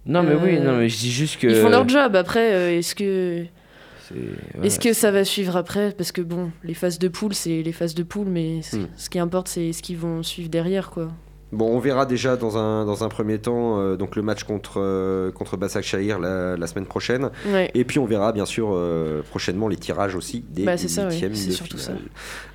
Non 0.06 0.22
mais 0.22 0.34
oui, 0.34 0.56
Euh, 0.56 0.64
non 0.64 0.78
mais 0.78 0.88
je 0.88 0.96
dis 0.96 1.10
juste 1.10 1.40
que. 1.40 1.48
Ils 1.48 1.56
font 1.56 1.68
leur 1.68 1.88
job. 1.88 2.14
Après, 2.14 2.52
euh, 2.52 2.78
est-ce 2.78 2.94
que 2.94 3.44
est-ce 4.62 4.78
que 4.80 4.92
ça 4.92 5.10
va 5.10 5.24
suivre 5.24 5.56
après 5.56 5.92
Parce 5.92 6.12
que 6.12 6.20
bon, 6.20 6.50
les 6.64 6.74
phases 6.74 6.98
de 6.98 7.08
poule, 7.08 7.34
c'est 7.34 7.62
les 7.62 7.72
phases 7.72 7.94
de 7.94 8.02
poule, 8.02 8.28
mais 8.28 8.60
Hmm. 8.72 8.86
ce 8.96 9.08
qui 9.10 9.18
importe, 9.18 9.48
c'est 9.48 9.72
ce 9.72 9.82
qu'ils 9.82 9.96
vont 9.98 10.22
suivre 10.22 10.48
derrière, 10.48 10.90
quoi. 10.90 11.08
Bon, 11.52 11.66
on 11.74 11.80
verra 11.80 12.06
déjà 12.06 12.36
dans 12.36 12.56
un, 12.58 12.84
dans 12.84 13.02
un 13.02 13.08
premier 13.08 13.38
temps 13.38 13.80
euh, 13.80 13.96
donc 13.96 14.14
le 14.14 14.22
match 14.22 14.44
contre, 14.44 14.74
euh, 14.80 15.32
contre 15.32 15.56
Bassak 15.56 15.82
Shahir 15.82 16.18
la, 16.20 16.56
la 16.56 16.66
semaine 16.68 16.86
prochaine. 16.86 17.30
Ouais. 17.48 17.70
Et 17.74 17.84
puis 17.84 17.98
on 17.98 18.06
verra 18.06 18.30
bien 18.32 18.46
sûr 18.46 18.68
euh, 18.72 19.22
prochainement 19.30 19.66
les 19.66 19.76
tirages 19.76 20.14
aussi 20.14 20.44
des 20.48 20.64
Bah, 20.64 20.76
c'est 20.76 20.86
ça, 20.88 21.06
oui. 21.08 21.12
huitièmes 21.14 21.34
C'est 21.34 21.48
de 21.48 21.52
surtout 21.52 21.76
finale. 21.78 21.98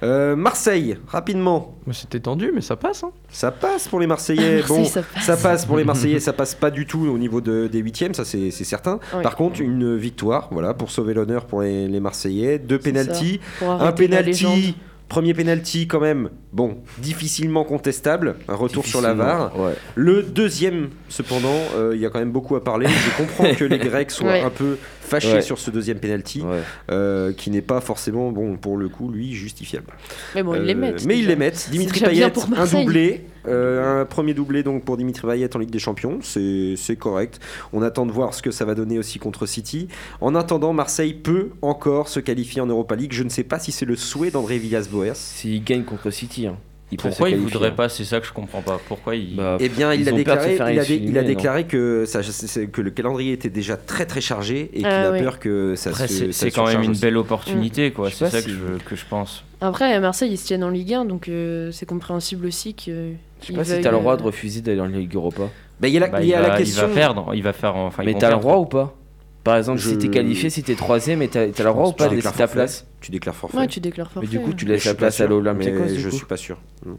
Euh, 0.04 0.36
Marseille, 0.38 0.98
rapidement. 1.08 1.76
c'était 1.92 2.22
tendu, 2.22 2.52
mais 2.56 2.62
ça 2.62 2.76
passe. 2.78 3.04
Hein. 3.04 3.12
Ça 3.30 3.52
passe 3.52 3.88
pour 3.90 4.00
les 4.00 4.08
Marseillais. 4.08 4.60
Marseille, 4.60 4.78
bon, 4.84 4.86
ça 4.86 5.02
passe. 5.04 5.24
ça 5.26 5.38
passe 5.38 5.66
pour 5.66 5.78
les 5.78 5.84
Marseillais, 5.84 6.20
ça 6.22 6.32
passe 6.34 6.56
pas 6.56 6.72
du 6.72 6.86
tout 6.86 7.06
au 7.06 7.18
niveau 7.18 7.42
de- 7.42 7.68
des 7.68 7.80
huitièmes, 7.80 8.14
ça 8.14 8.24
c'est 8.24 8.50
c'est 8.52 8.64
certain. 8.64 9.00
Ouais. 9.14 9.22
Par 9.24 9.36
contre, 9.36 9.60
une 9.60 9.98
victoire, 9.98 10.48
voilà, 10.52 10.74
pour 10.74 10.90
sauver 10.92 11.14
l'honneur 11.14 11.46
pour 11.46 11.62
les, 11.64 11.88
les 11.88 12.00
Marseillais. 12.00 12.60
Deux 12.60 12.80
pénalties, 12.80 13.40
un 13.62 13.92
pénalty. 13.92 14.76
Premier 15.08 15.36
pénalty 15.36 15.86
quand 15.88 16.00
même, 16.00 16.32
bon, 16.56 16.78
difficilement 17.00 17.66
contestable, 17.66 18.38
un 18.48 18.56
retour 18.56 18.86
sur 18.86 19.02
la 19.02 19.14
VAR. 19.14 19.60
Ouais. 19.60 19.74
Le 19.96 20.24
deuxième, 20.24 20.90
cependant, 21.10 21.60
euh, 21.76 21.92
il 21.94 22.00
y 22.02 22.06
a 22.06 22.10
quand 22.10 22.20
même 22.20 22.32
beaucoup 22.32 22.56
à 22.56 22.64
parler. 22.64 22.88
Je 22.88 23.18
comprends 23.24 23.54
que 23.54 23.66
les 23.66 23.78
Grecs 23.78 24.10
soient 24.10 24.30
Ouais. 24.32 24.42
un 24.42 24.50
peu 24.50 24.78
fâchés 25.02 25.34
Ouais. 25.34 25.42
sur 25.42 25.60
ce 25.60 25.70
deuxième 25.70 26.00
penalty, 26.00 26.42
Ouais. 26.42 26.62
euh, 26.90 27.34
qui 27.34 27.52
n'est 27.52 27.62
pas 27.62 27.82
forcément, 27.82 28.32
bon, 28.32 28.56
pour 28.58 28.78
le 28.78 28.88
coup, 28.90 29.12
lui, 29.12 29.34
justifiable. 29.34 29.88
Mais 30.34 30.42
bon, 30.44 30.56
ils 30.56 30.62
les 30.64 30.74
Euh, 30.74 30.78
mettent. 30.78 31.06
Mais 31.06 31.20
ils 31.20 31.28
les 31.28 31.36
mettent. 31.36 31.68
Dimitri 31.70 32.00
Payet, 32.00 32.30
pour 32.32 32.48
un 32.58 32.66
doublé. 32.66 33.26
euh, 33.48 34.02
un 34.02 34.06
premier 34.06 34.34
doublé 34.34 34.64
donc 34.64 34.84
pour 34.86 34.98
Dimitri 34.98 35.28
Payet 35.28 35.56
en 35.56 35.60
Ligue 35.60 35.70
des 35.70 35.78
Champions. 35.78 36.18
C'est 36.24 36.96
correct. 36.98 37.40
On 37.74 37.84
attend 37.84 38.08
de 38.08 38.12
voir 38.12 38.34
ce 38.34 38.42
que 38.42 38.50
ça 38.50 38.66
va 38.66 38.74
donner 38.74 38.98
aussi 38.98 39.20
contre 39.20 39.46
City. 39.46 39.88
En 40.22 40.34
attendant, 40.34 40.74
Marseille 40.74 41.14
peut 41.14 41.50
encore 41.62 42.08
se 42.08 42.20
qualifier 42.20 42.62
en 42.62 42.66
Europa 42.66 42.96
League. 42.96 43.12
Je 43.14 43.22
ne 43.24 43.30
sais 43.30 43.44
pas 43.44 43.60
si 43.60 43.72
c'est 43.72 43.86
le 43.86 43.96
souhait 43.96 44.32
d'André 44.32 44.58
Villas-Boas. 44.58 45.14
S'ils 45.14 45.64
gagnent 45.64 45.84
contre 45.84 46.10
City, 46.10 46.45
hein, 46.48 46.58
peuvent 46.98 47.10
Pourquoi 47.10 47.30
il 47.30 47.38
voudrait 47.38 47.70
hein. 47.70 47.74
pas 47.76 47.90
C'est 47.90 48.04
ça 48.06 48.20
que 48.20 48.28
je 48.28 48.32
comprends 48.32 48.62
pas. 48.62 48.80
Pourquoi 48.88 49.16
il... 49.16 49.36
Bah, 49.36 49.58
Eh 49.60 49.68
bien, 49.70 49.94
il 49.94 50.08
a 50.08 50.12
déclaré, 50.12 50.56
il 50.56 50.62
a, 50.80 50.86
dé- 50.86 51.02
il 51.04 51.14
déclaré 51.26 51.66
que, 51.66 52.06
ça, 52.06 52.22
que 52.72 52.82
le 52.82 52.92
calendrier 52.92 53.34
était 53.34 53.50
déjà 53.50 53.76
très 53.76 54.06
très 54.06 54.22
chargé 54.22 54.70
et 54.74 54.78
qu'il 54.78 54.86
Ah 54.86 55.10
a 55.10 55.20
peur 55.20 55.40
que 55.40 55.76
ça 55.76 55.90
Après, 55.90 56.08
se 56.08 56.32
c'est 56.32 56.52
quand 56.52 56.68
même 56.68 56.84
une 56.84 56.92
aussi. 56.92 57.02
belle 57.02 57.18
opportunité, 57.18 57.92
quoi. 57.92 58.10
Je 58.10 58.16
sais 58.16 58.26
C'est 58.30 58.32
ça 58.32 58.42
si- 58.42 58.46
que, 58.48 58.52
je, 58.52 58.84
que 58.90 58.96
je 58.96 59.04
pense. 59.10 59.44
Après, 59.62 59.92
à 59.94 60.00
Marseille, 60.00 60.32
ils 60.32 60.38
se 60.38 60.46
tiennent 60.46 60.64
en 60.64 60.70
Ligue 60.70 60.94
1, 60.94 61.06
donc 61.06 61.28
euh, 61.28 61.72
c'est 61.72 61.86
compréhensible 61.88 62.46
aussi 62.46 62.74
que. 62.76 63.12
Je 63.42 63.48
sais 63.48 63.54
pas 63.54 63.64
si 63.66 63.82
t'as 63.82 63.92
le 63.92 63.98
droit 63.98 64.16
de 64.18 64.24
refuser 64.24 64.62
d'aller 64.62 64.80
en 64.82 64.86
Ligue 64.86 65.14
Europa. 65.16 65.44
Bah, 65.80 65.88
il 65.90 65.94
y 65.94 65.98
a 65.98 66.00
la, 66.02 66.08
Bah, 66.08 66.22
il 66.22 66.28
y 66.30 66.34
a 66.34 66.42
va, 66.42 66.48
la 66.50 66.58
question. 66.58 66.84
il 66.84 66.88
va 66.90 66.94
perdre. 66.96 67.32
Il 67.34 67.44
va 67.44 67.52
faire. 67.54 67.76
Enfin, 67.76 68.04
mais 68.06 68.14
t'as 68.14 68.32
le 68.32 68.38
droit 68.40 68.58
ou 68.58 68.66
pas? 68.66 68.96
Par 69.46 69.56
exemple, 69.56 69.80
Je- 69.80 69.90
si 69.92 69.98
t'es 69.98 70.10
qualifié, 70.10 70.50
si 70.50 70.62
t'es 70.64 70.76
troisième, 70.76 71.22
et 71.22 71.30
t'as 71.30 71.46
le 71.46 71.52
droit 71.54 71.88
ou 71.88 71.94
pas 71.94 72.10
de 72.10 72.16
laisser 72.16 72.32
ta 72.34 72.48
place 72.48 72.86
Tu 73.00 73.12
déclares 73.12 73.36
forfait. 73.36 73.58
Ouais, 73.58 73.68
tu 73.68 73.80
déclares 73.80 74.12
forfait. 74.12 74.28
Mais 74.30 74.38
du 74.38 74.44
coup, 74.44 74.54
tu 74.54 74.66
Mais 74.66 74.72
laisses 74.74 74.86
la 74.86 74.96
place 74.96 75.22
à 75.22 75.28
l'Olympiakos 75.28 75.80
Mais 75.86 75.96
Je 75.96 76.10
coup. 76.10 76.16
suis 76.18 76.26
pas 76.26 76.36
sûr. 76.38 76.60
Non. 76.86 76.98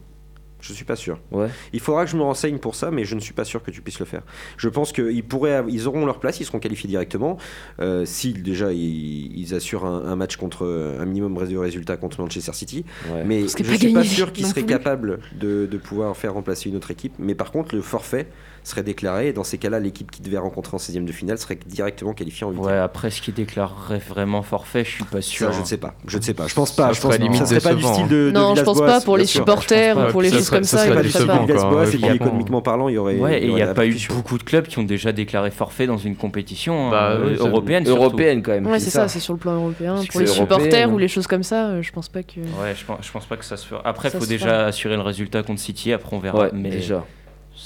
Je 0.59 0.73
suis 0.73 0.85
pas 0.85 0.95
sûr. 0.95 1.19
Ouais. 1.31 1.49
Il 1.71 1.79
faudra 1.79 2.03
que 2.03 2.09
je 2.11 2.17
me 2.17 2.23
renseigne 2.23 2.57
pour 2.57 2.73
ça, 2.73 2.89
mais 2.89 3.05
je 3.05 3.13
ne 3.13 3.19
suis 3.19 3.33
pas 3.33 3.43
sûr 3.45 3.61
que 3.61 3.69
tu 3.69 3.81
puisses 3.81 3.99
le 3.99 4.05
faire. 4.05 4.23
Je 4.57 4.67
pense 4.69 4.91
qu'ils 4.91 5.23
pourraient, 5.23 5.63
ils 5.69 5.87
auront 5.87 6.03
leur 6.05 6.19
place, 6.19 6.39
ils 6.39 6.45
seront 6.45 6.57
qualifiés 6.59 6.89
directement. 6.89 7.37
Euh, 7.79 8.05
si 8.05 8.33
déjà 8.33 8.73
ils, 8.73 9.37
ils 9.37 9.53
assurent 9.53 9.85
un, 9.85 10.05
un 10.05 10.15
match 10.15 10.35
contre 10.35 10.65
un 10.99 11.05
minimum 11.05 11.35
de 11.47 11.57
résultats 11.57 11.95
contre 11.95 12.21
Manchester 12.21 12.53
City, 12.53 12.85
Ouais. 13.13 13.23
mais 13.23 13.41
je 13.41 13.55
pas 13.63 13.75
suis 13.77 13.93
pas 13.93 14.03
sûr 14.03 14.33
qu'ils 14.33 14.47
seraient 14.47 14.63
capables 14.63 15.19
de, 15.39 15.67
de 15.69 15.77
pouvoir 15.77 16.17
faire 16.17 16.33
remplacer 16.33 16.69
une 16.69 16.75
autre 16.77 16.89
équipe. 16.91 17.13
Mais 17.19 17.35
par 17.35 17.51
contre, 17.51 17.75
le 17.75 17.81
forfait 17.81 18.27
serait 18.67 18.83
déclaré 18.83 19.29
et 19.29 19.33
dans 19.33 19.43
ces 19.43 19.57
cas-là, 19.57 19.79
l'équipe 19.79 20.11
qui 20.11 20.21
devait 20.21 20.37
rencontrer 20.37 20.75
en 20.75 20.79
16e 20.79 21.05
de 21.05 21.11
finale 21.11 21.37
serait 21.37 21.57
directement 21.65 22.13
qualifiée 22.13 22.45
en 22.45 22.51
8 22.51 22.59
Ouais, 22.59 22.77
après, 22.77 23.09
ce 23.09 23.21
qui 23.21 23.31
déclarerait 23.31 23.99
vraiment 23.99 24.41
forfait, 24.41 24.83
je 24.83 24.91
suis 24.91 25.03
pas 25.03 25.21
sûr. 25.21 25.47
Ça, 25.47 25.53
je 25.53 25.57
hein. 25.57 25.61
ne 25.61 25.65
sais 25.65 25.77
pas. 25.77 25.93
Je 26.05 26.17
ne 26.17 26.21
sais 26.21 26.33
pas. 26.33 26.47
Je 26.47 26.53
pense 26.53 26.75
pas. 26.75 26.87
Ça 26.87 26.93
je 26.93 27.01
pense 27.01 27.13
serait 27.13 27.23
limite 27.23 27.39
ça 27.39 27.45
serait 27.45 27.59
pas 27.61 27.73
du 27.73 27.83
style 27.83 28.07
de, 28.07 28.27
de 28.27 28.31
Non, 28.31 28.55
je 28.55 28.61
pense 28.63 28.79
pas 28.79 29.01
pour 29.01 29.17
les 29.17 29.25
supporters 29.25 29.97
ou 29.97 30.11
pour 30.11 30.21
les 30.21 30.31
choses 30.31 30.49
comme 30.49 30.63
ça 30.63 30.77
ça. 30.77 30.83
Serait 30.83 30.95
pas 30.95 31.01
du 31.01 31.07
le 31.07 31.11
style 31.11 31.27
de 31.27 31.55
franchement. 31.55 32.13
économiquement 32.13 32.61
parlant, 32.61 32.89
il 32.89 32.95
y 32.95 32.97
aurait. 32.97 33.17
Ouais, 33.17 33.41
et 33.41 33.47
il 33.47 33.55
n'y 33.55 33.61
a 33.61 33.73
pas 33.73 33.85
eu 33.87 33.95
beaucoup 34.09 34.37
de 34.37 34.43
clubs 34.43 34.67
qui 34.67 34.79
ont 34.79 34.83
déjà 34.83 35.11
déclaré 35.11 35.51
forfait 35.51 35.87
dans 35.87 35.97
une 35.97 36.15
compétition 36.15 36.89
Bah, 36.89 37.13
hein, 37.13 37.35
ça- 37.37 37.43
européenne. 37.47 37.87
Européenne 37.87 38.41
quand 38.43 38.51
même. 38.51 38.67
Ouais, 38.67 38.79
c'est 38.79 38.89
ça, 38.89 39.07
c'est 39.07 39.19
sur 39.19 39.33
le 39.33 39.39
plan 39.39 39.53
européen. 39.53 39.95
Pour 40.11 40.21
les 40.21 40.27
supporters 40.27 40.91
ou 40.91 40.95
hein. 40.95 40.99
les 40.99 41.07
choses 41.07 41.27
comme 41.27 41.43
ça, 41.43 41.67
euh, 41.67 41.81
je 41.81 41.91
pense 41.91 42.09
pas 42.09 42.23
que. 42.23 42.39
Ouais, 42.39 42.75
je 42.75 43.11
pense, 43.11 43.25
pas 43.25 43.37
que 43.37 43.45
ça 43.45 43.57
se 43.57 43.65
fera. 43.65 43.81
Après, 43.85 44.09
il 44.13 44.19
faut 44.19 44.25
déjà 44.25 44.65
assurer 44.65 44.95
le 44.95 45.01
résultat 45.01 45.43
contre 45.43 45.59
City. 45.59 45.93
Après, 45.93 46.15
on 46.15 46.19
verra. 46.19 46.39
Ouais, 46.39 46.49
mais 46.53 46.69
déjà. 46.69 47.05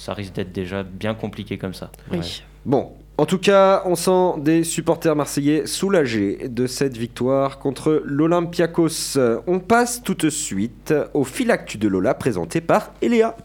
Ça 0.02 0.16
risque 0.16 0.34
d'être 0.34 0.52
déjà 0.52 0.82
bien 0.82 1.14
compliqué 1.14 1.60
comme 1.60 1.76
ça. 1.76 1.92
Oui. 2.12 2.44
Bon, 2.66 2.94
en 3.20 3.28
tout 3.28 3.38
cas, 3.38 3.84
on 3.86 3.96
sent 3.96 4.42
des 4.42 4.64
supporters 4.64 5.16
marseillais 5.16 5.68
soulagés 5.68 6.48
de 6.50 6.66
cette 6.66 6.98
victoire 6.98 7.60
contre 7.60 8.02
l'Olympiakos. 8.04 9.20
On 9.46 9.60
passe 9.60 10.02
tout 10.02 10.16
de 10.16 10.32
suite 10.32 10.92
au 11.14 11.24
filactu 11.24 11.78
de 11.78 11.88
Lola 11.88 12.16
présenté 12.16 12.62
par 12.62 12.94
Eléa. 13.04 13.38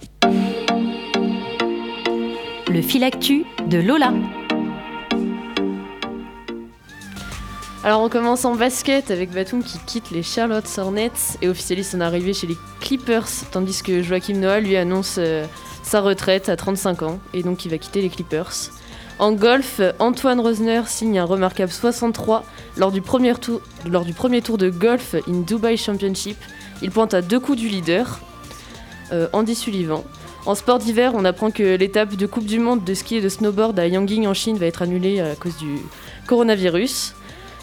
Le 2.68 2.80
filactu 2.80 3.44
de 3.68 3.78
Lola. 3.78 4.14
Alors 7.84 8.00
on 8.00 8.08
commence 8.08 8.46
en 8.46 8.56
basket 8.56 9.10
avec 9.10 9.30
Batum 9.30 9.62
qui 9.62 9.78
quitte 9.86 10.10
les 10.10 10.22
Charlotte 10.22 10.66
Hornets 10.78 11.36
et 11.42 11.48
officialise 11.48 11.90
son 11.90 12.00
arrivée 12.00 12.32
chez 12.32 12.46
les 12.46 12.56
Clippers, 12.80 13.28
tandis 13.52 13.82
que 13.82 14.02
Joachim 14.02 14.38
Noah 14.38 14.58
lui 14.58 14.76
annonce 14.76 15.16
euh, 15.18 15.44
sa 15.86 16.00
retraite 16.00 16.48
à 16.48 16.56
35 16.56 17.02
ans 17.02 17.20
et 17.32 17.42
donc 17.42 17.64
il 17.64 17.70
va 17.70 17.78
quitter 17.78 18.02
les 18.02 18.08
Clippers. 18.08 18.52
En 19.18 19.32
golf, 19.32 19.80
Antoine 19.98 20.40
Rosner 20.40 20.82
signe 20.86 21.18
un 21.18 21.24
remarquable 21.24 21.72
63 21.72 22.44
lors 22.76 22.90
du 22.90 23.00
premier 23.00 23.34
tour, 23.34 23.60
lors 23.88 24.04
du 24.04 24.12
premier 24.12 24.42
tour 24.42 24.58
de 24.58 24.68
golf 24.68 25.14
in 25.26 25.40
Dubai 25.40 25.76
Championship. 25.76 26.36
Il 26.82 26.90
pointe 26.90 27.14
à 27.14 27.22
deux 27.22 27.40
coups 27.40 27.58
du 27.58 27.68
leader, 27.68 28.20
euh, 29.12 29.28
Andy 29.32 29.54
Sullivan. 29.54 30.04
En 30.44 30.54
sport 30.54 30.78
d'hiver, 30.78 31.12
on 31.14 31.24
apprend 31.24 31.50
que 31.50 31.76
l'étape 31.76 32.14
de 32.16 32.26
Coupe 32.26 32.44
du 32.46 32.58
Monde 32.58 32.84
de 32.84 32.92
ski 32.92 33.16
et 33.16 33.20
de 33.20 33.28
snowboard 33.28 33.78
à 33.78 33.86
Yanging 33.86 34.26
en 34.26 34.34
Chine 34.34 34.58
va 34.58 34.66
être 34.66 34.82
annulée 34.82 35.20
à 35.20 35.34
cause 35.34 35.56
du 35.56 35.78
coronavirus. 36.26 37.14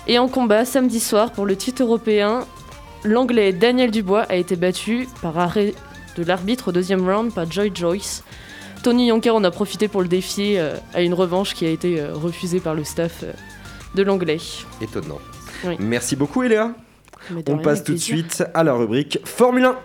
Et 0.07 0.17
en 0.17 0.27
combat, 0.27 0.65
samedi 0.65 0.99
soir, 0.99 1.31
pour 1.31 1.45
le 1.45 1.55
titre 1.55 1.83
européen, 1.83 2.45
l'anglais 3.03 3.53
Daniel 3.53 3.91
Dubois 3.91 4.23
a 4.23 4.36
été 4.36 4.55
battu 4.55 5.07
par 5.21 5.38
arrêt 5.38 5.75
de 6.15 6.23
l'arbitre 6.23 6.69
au 6.69 6.71
deuxième 6.71 7.08
round 7.10 7.34
par 7.34 7.49
Joy 7.49 7.71
Joyce. 7.73 8.23
Tony 8.84 9.08
Yonker 9.08 9.32
en 9.32 9.43
a 9.43 9.52
profité 9.52 9.88
pour 9.88 10.02
le 10.02 10.08
défier 10.08 10.60
euh, 10.60 10.76
à 10.93 11.02
une 11.02 11.13
revanche 11.13 11.54
qui 11.54 11.65
a 11.65 11.69
été 11.69 12.02
euh, 12.02 12.13
refusée 12.13 12.60
par 12.60 12.76
le 12.76 12.84
staff 12.84 13.23
euh, 13.23 13.32
de 13.95 14.04
l'anglais. 14.04 14.39
Étonnant. 14.82 15.19
Oui. 15.65 15.76
Merci 15.80 16.15
beaucoup 16.15 16.43
Eléa. 16.43 16.73
On 17.47 17.58
passe 17.60 17.84
tout 17.84 17.93
de 17.93 17.97
suite 17.97 18.43
à 18.54 18.63
la 18.63 18.73
rubrique 18.73 19.19
Formule 19.23 19.65
1. 19.65 19.78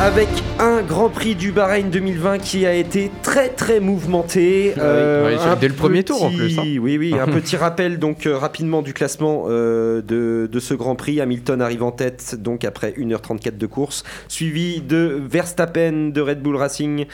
Avec 0.00 0.28
un 0.62 0.82
Grand 0.82 1.08
Prix 1.08 1.34
du 1.34 1.50
Bahreïn 1.50 1.90
2020 1.90 2.38
qui 2.38 2.66
a 2.66 2.72
été 2.72 3.10
très 3.24 3.48
très 3.48 3.80
mouvementé. 3.80 4.74
Euh, 4.78 5.24
Ouais, 5.24 5.56
dès 5.60 5.66
le 5.66 5.74
premier 5.74 6.04
tour, 6.04 6.22
en 6.22 6.30
plus, 6.30 6.56
hein. 6.56 6.62
Oui, 6.80 6.98
oui, 6.98 7.14
un 7.18 7.26
petit 7.40 7.56
rappel 7.56 7.98
donc 7.98 8.26
euh, 8.26 8.38
rapidement 8.38 8.80
du 8.80 8.94
classement 8.94 9.46
euh, 9.48 10.02
de, 10.02 10.48
de 10.50 10.60
ce 10.60 10.74
Grand 10.74 10.94
Prix. 10.94 11.20
Hamilton 11.20 11.60
arrive 11.60 11.82
en 11.82 11.90
tête 11.90 12.36
donc 12.40 12.64
après 12.64 12.92
1h34 12.92 13.56
de 13.56 13.66
course, 13.66 14.04
suivi 14.28 14.80
de 14.80 15.20
Verstappen 15.28 16.10
de 16.10 16.20
Red 16.20 16.40
Bull 16.42 16.54
Racing, 16.54 17.06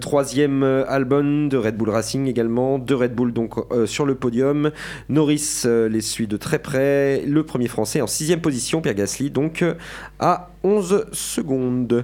troisième 0.00 0.62
Albon 0.62 1.46
de 1.46 1.56
Red 1.58 1.76
Bull 1.76 1.90
Racing 1.90 2.26
également, 2.26 2.78
de 2.78 2.94
Red 2.94 3.14
Bull 3.14 3.34
donc 3.34 3.54
sur 3.84 4.06
le 4.06 4.14
podium. 4.14 4.70
Norris 5.10 5.64
les 5.66 6.00
suit 6.00 6.26
de 6.26 6.38
très 6.38 6.58
près. 6.58 7.22
Le 7.26 7.42
premier 7.42 7.68
français 7.68 8.00
en 8.00 8.06
sixième 8.06 8.40
position, 8.40 8.80
Pierre 8.80 8.94
Gasly 8.94 9.30
donc 9.30 9.62
à 10.18 10.50
11 10.62 11.06
secondes. 11.12 12.02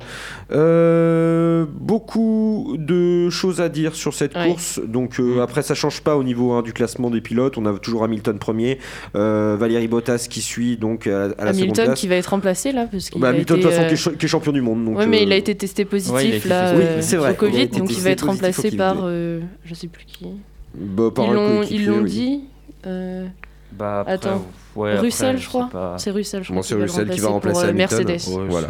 Euh, 0.52 1.66
beaucoup 1.72 2.76
de 2.78 3.30
choses 3.30 3.60
à 3.60 3.68
dire 3.68 3.94
sur 3.94 4.14
cette 4.14 4.34
Ouais. 4.36 4.48
course. 4.48 4.80
Donc 4.86 5.18
euh, 5.20 5.42
après 5.42 5.62
ça 5.62 5.74
change 5.74 6.00
pas 6.02 6.16
au 6.16 6.22
niveau 6.24 6.52
hein, 6.52 6.62
du 6.62 6.72
classement 6.72 7.10
des 7.10 7.20
pilotes. 7.20 7.56
On 7.58 7.66
a 7.66 7.72
toujours 7.78 8.04
Hamilton 8.04 8.38
premier, 8.38 8.78
euh, 9.14 9.56
Valérie 9.58 9.88
Bottas 9.88 10.26
qui 10.28 10.40
suit 10.40 10.76
donc 10.76 11.06
à, 11.06 11.24
à 11.24 11.28
la 11.28 11.34
seconde 11.34 11.48
Hamilton 11.48 11.84
place. 11.86 12.00
qui 12.00 12.08
va 12.08 12.14
être 12.16 12.26
remplacé 12.26 12.72
là 12.72 12.86
parce 12.90 13.10
qu'il 13.10 13.20
Bah, 13.20 13.28
Hamilton 13.30 13.56
de 13.58 13.62
toute 13.62 13.70
façon 13.70 13.82
euh, 13.84 13.88
qui, 13.88 13.94
est 13.94 13.96
cha- 13.96 14.10
qui 14.12 14.24
est 14.24 14.28
champion 14.28 14.52
du 14.52 14.60
monde. 14.60 14.84
Donc, 14.84 14.98
ouais, 14.98 15.06
mais 15.06 15.22
il 15.22 15.32
a 15.32 15.36
été 15.36 15.54
testé 15.54 15.84
positif 15.84 16.14
Ouais, 16.14 16.28
été 16.36 16.48
là 16.48 16.72
testé 16.72 16.86
Oui, 16.96 17.02
c'est 17.02 17.16
vrai. 17.16 17.28
au 17.28 17.32
Il 17.32 17.34
a 17.34 17.38
Covid, 17.38 17.68
donc 17.68 17.90
il 17.96 18.00
va 18.02 18.10
être 18.10 18.26
remplacé 18.26 18.70
par 18.76 18.96
euh, 19.04 19.40
je 19.64 19.74
sais 19.74 19.86
plus 19.88 20.04
qui. 20.04 20.26
bah, 20.74 21.10
par 21.14 21.26
Ils 21.26 21.30
un 21.88 21.96
l'ont 21.96 22.02
dit. 22.02 22.40
euh, 22.86 23.26
Bah, 23.72 24.00
après, 24.00 24.12
Attends. 24.14 24.44
Ouais, 24.76 24.98
Russell, 24.98 25.36
je 25.38 25.42
je 25.42 25.48
crois. 25.48 25.64
sais 25.66 25.72
pas. 25.72 25.94
C'est 25.98 26.10
Russell, 26.10 26.42
je 26.42 26.48
Bon, 26.48 26.54
crois. 26.60 26.62
c'est 26.68 26.74
le 26.74 26.82
Russell 26.82 27.08
qui 27.10 27.20
va 27.20 27.28
remplacer 27.28 27.52
pour, 27.54 27.64
euh, 27.64 27.70
Hamilton. 27.70 27.98
Mercedes. 28.06 28.34
Ouais, 28.38 28.44
Voilà. 28.48 28.66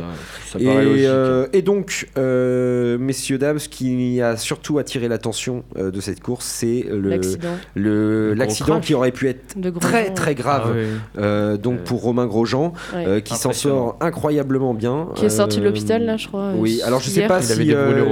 ça, 0.46 0.52
ça 0.52 0.58
Et, 0.60 0.66
euh, 1.06 1.46
donc, 1.62 2.08
euh, 2.18 2.96
messieurs, 2.98 3.38
dames, 3.38 3.58
ce 3.58 3.68
qui 3.68 4.20
a 4.22 4.36
surtout 4.36 4.78
attiré 4.78 5.08
l'attention 5.08 5.64
euh, 5.76 5.90
de 5.90 6.00
cette 6.00 6.20
course, 6.20 6.44
c'est 6.46 6.84
le, 6.90 8.34
L'accident 8.34 8.80
qui 8.80 8.94
aurait 8.94 9.12
pu 9.12 9.28
être 9.28 9.56
très 9.80 10.12
très 10.14 10.34
grave. 10.34 10.74
Ah. 11.16 11.20
Euh, 11.20 11.56
donc 11.56 11.76
Euh, 11.80 11.84
pour 11.84 12.02
Romain 12.02 12.26
Grosjean, 12.26 12.72
ouais. 12.94 13.06
euh, 13.06 13.20
qui 13.20 13.34
s'en 13.34 13.52
sort 13.52 13.96
incroyablement 14.00 14.74
bien. 14.74 15.08
qui 15.14 15.24
est 15.26 15.28
sorti 15.30 15.58
de 15.58 15.62
Euh, 15.62 15.66
l'hôpital 15.66 16.04
là, 16.04 16.16
je 16.16 16.28
crois. 16.28 16.52
Oui, 16.56 16.80
euh, 16.82 16.86
alors 16.86 17.00
je 17.00 17.10
sais 17.10 17.20
hier. 17.20 17.28
pas 17.28 17.40
Il 17.42 17.52
avait 17.52 17.64
si 17.64 17.74
euh, 17.74 18.04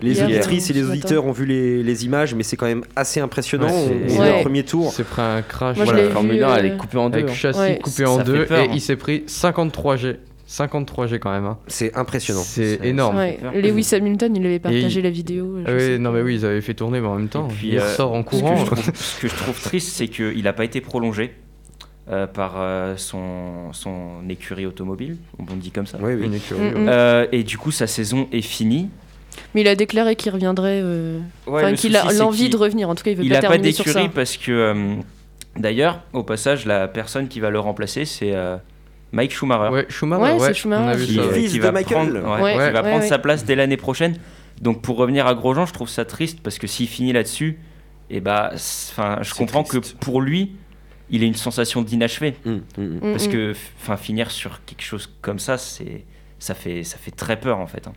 les 0.00 0.12
Hier, 0.12 0.26
auditrices 0.26 0.70
et 0.70 0.72
les 0.72 0.84
auditeurs 0.84 1.24
ont 1.26 1.32
vu 1.32 1.46
les, 1.46 1.82
les 1.82 2.04
images, 2.04 2.34
mais 2.34 2.42
c'est 2.42 2.56
quand 2.56 2.66
même 2.66 2.82
assez 2.96 3.20
impressionnant. 3.20 3.68
On- 3.70 4.08
c'est- 4.08 4.16
est 4.16 4.38
au 4.38 4.42
premier 4.42 4.64
tour. 4.64 4.88
Il 4.92 4.96
s'est 4.96 5.04
pris 5.04 5.22
un 5.22 5.42
crash 5.42 5.78
la 5.78 5.84
Formule 6.10 6.36
vu, 6.38 6.44
1, 6.44 6.56
elle 6.56 6.64
euh, 6.66 6.74
est 6.74 6.76
coupée 6.76 6.98
en 6.98 7.10
deux. 7.10 7.20
Châssis 7.42 7.58
Ouais. 7.60 7.78
coupé 7.82 8.04
en 8.06 8.18
deux 8.22 8.46
peur, 8.46 8.58
et 8.58 8.62
hein. 8.64 8.70
il 8.72 8.80
s'est 8.80 8.96
pris 8.96 9.24
53 9.26 9.96
G. 9.96 10.16
53 10.46 11.06
G 11.06 11.18
quand 11.18 11.30
même. 11.32 11.46
hein. 11.46 11.58
C'est 11.66 11.94
impressionnant. 11.96 12.42
C'est 12.42 12.80
énorme. 12.82 13.16
Ouais. 13.16 13.38
Lewis 13.54 13.88
Hamilton, 13.94 14.36
il 14.36 14.44
avait 14.44 14.58
partagé 14.58 15.00
il- 15.00 15.02
la 15.02 15.10
vidéo. 15.10 15.58
je 15.58 15.62
Ah 15.70 15.78
sais 15.78 15.92
oui, 15.94 15.98
non 15.98 16.10
pas. 16.10 16.16
mais 16.18 16.22
oui, 16.22 16.34
ils 16.36 16.44
avaient 16.44 16.60
fait 16.60 16.74
tourner, 16.74 17.00
mais 17.00 17.06
en 17.06 17.16
même 17.16 17.28
temps, 17.28 17.48
puis, 17.48 17.68
il 17.68 17.78
euh, 17.78 17.82
ressort 17.84 18.12
en 18.12 18.20
Ce 18.20 18.24
que, 18.24 18.30
courant. 18.30 18.56
je 18.56 18.64
trouve, 18.66 18.90
ce 18.94 19.20
que 19.20 19.28
je 19.28 19.34
trouve 19.34 19.60
triste, 19.62 19.88
c'est 19.96 20.08
qu'il 20.08 20.42
n'a 20.42 20.52
pas 20.52 20.64
été 20.64 20.80
prolongé 20.82 21.32
euh, 22.10 22.26
par 22.26 22.54
euh, 22.58 22.96
son, 22.98 23.72
son 23.72 24.28
écurie 24.28 24.66
automobile, 24.66 25.16
on 25.38 25.56
dit 25.56 25.70
comme 25.70 25.86
ça. 25.86 25.98
Oui, 26.02 26.14
oui. 26.14 26.26
Une 26.26 26.34
écurie, 26.34 26.60
Mm, 26.60 26.74
ouais. 26.74 26.84
Euh, 26.88 27.26
et 27.32 27.44
du 27.44 27.56
coup, 27.56 27.70
sa 27.70 27.86
saison 27.86 28.28
est 28.32 28.42
finie. 28.42 28.88
Mais 29.54 29.62
il 29.62 29.68
a 29.68 29.74
déclaré 29.76 30.16
qu'il 30.16 30.30
reviendrait. 30.32 30.80
euh, 30.82 31.18
Ouais, 31.46 31.62
Enfin, 31.64 31.74
qu'il 31.74 31.96
a 31.96 32.12
l'envie 32.12 32.50
de 32.50 32.56
revenir. 32.58 32.90
En 32.90 32.94
tout 32.94 33.04
cas, 33.04 33.12
il 33.12 33.16
veut 33.16 33.24
Il 33.24 33.30
pas 33.30 33.36
n'a 33.36 33.40
pas 33.42 33.48
terminer 33.50 33.72
sur 33.72 33.84
ça. 33.86 33.92
d'écurie 33.94 34.10
parce 34.14 34.36
que, 34.36 34.50
euh, 34.52 34.94
d'ailleurs, 35.56 36.02
au 36.12 36.22
passage, 36.22 36.66
la 36.66 36.88
personne 36.88 37.28
qui 37.28 37.40
va 37.40 37.50
le 37.50 37.58
remplacer, 37.60 38.04
c'est 38.04 38.34
euh, 38.34 38.56
Mike 39.12 39.32
Schumacher. 39.32 39.72
Ouais, 39.72 39.86
Schumacher, 39.88 40.22
Ouais, 40.22 40.32
ouais, 40.40 40.46
c'est 40.48 40.54
Schumacher. 40.54 40.82
on 40.84 40.88
a 40.88 40.94
vu 40.96 41.06
qui, 41.06 41.14
ça. 41.14 41.20
euh, 41.20 41.28
ouais. 41.28 41.34
Fils 41.40 41.52
qui 41.52 41.58
de 41.58 41.62
va 41.62 41.72
Michael. 41.72 42.20
prendre, 42.20 42.34
ouais, 42.36 42.42
Ouais. 42.42 42.52
qui 42.52 42.58
Ouais, 42.58 42.70
va 42.72 42.82
prendre 42.82 43.02
ouais. 43.02 43.08
sa 43.08 43.18
place 43.18 43.44
dès 43.44 43.54
l'année 43.54 43.76
prochaine. 43.76 44.16
Donc 44.60 44.80
pour 44.82 44.96
revenir 44.96 45.26
à 45.26 45.34
Grosjean, 45.34 45.66
je 45.66 45.72
trouve 45.72 45.88
ça 45.88 46.04
triste 46.04 46.40
parce 46.42 46.58
que 46.58 46.66
s'il 46.66 46.86
finit 46.88 47.12
là-dessus, 47.12 47.58
et 48.10 48.20
bah, 48.20 48.50
enfin, 48.54 49.18
je 49.22 49.34
comprends 49.34 49.62
triste. 49.64 49.94
que 49.98 50.04
pour 50.04 50.20
lui, 50.20 50.52
il 51.10 51.22
a 51.22 51.26
une 51.26 51.34
sensation 51.34 51.82
d'inachevé 51.82 52.34
Mm, 52.44 52.50
mm, 52.78 52.82
mm. 52.82 53.00
Parce 53.00 53.28
que, 53.28 53.54
enfin, 53.80 53.96
finir 53.96 54.30
sur 54.30 54.64
quelque 54.64 54.82
chose 54.82 55.10
comme 55.20 55.38
ça, 55.38 55.58
c'est, 55.58 56.04
ça 56.38 56.54
fait, 56.54 56.84
ça 56.84 56.96
fait 56.98 57.10
très 57.10 57.38
peur 57.40 57.58
en 57.58 57.66
fait. 57.66 57.86
hein. 57.88 57.92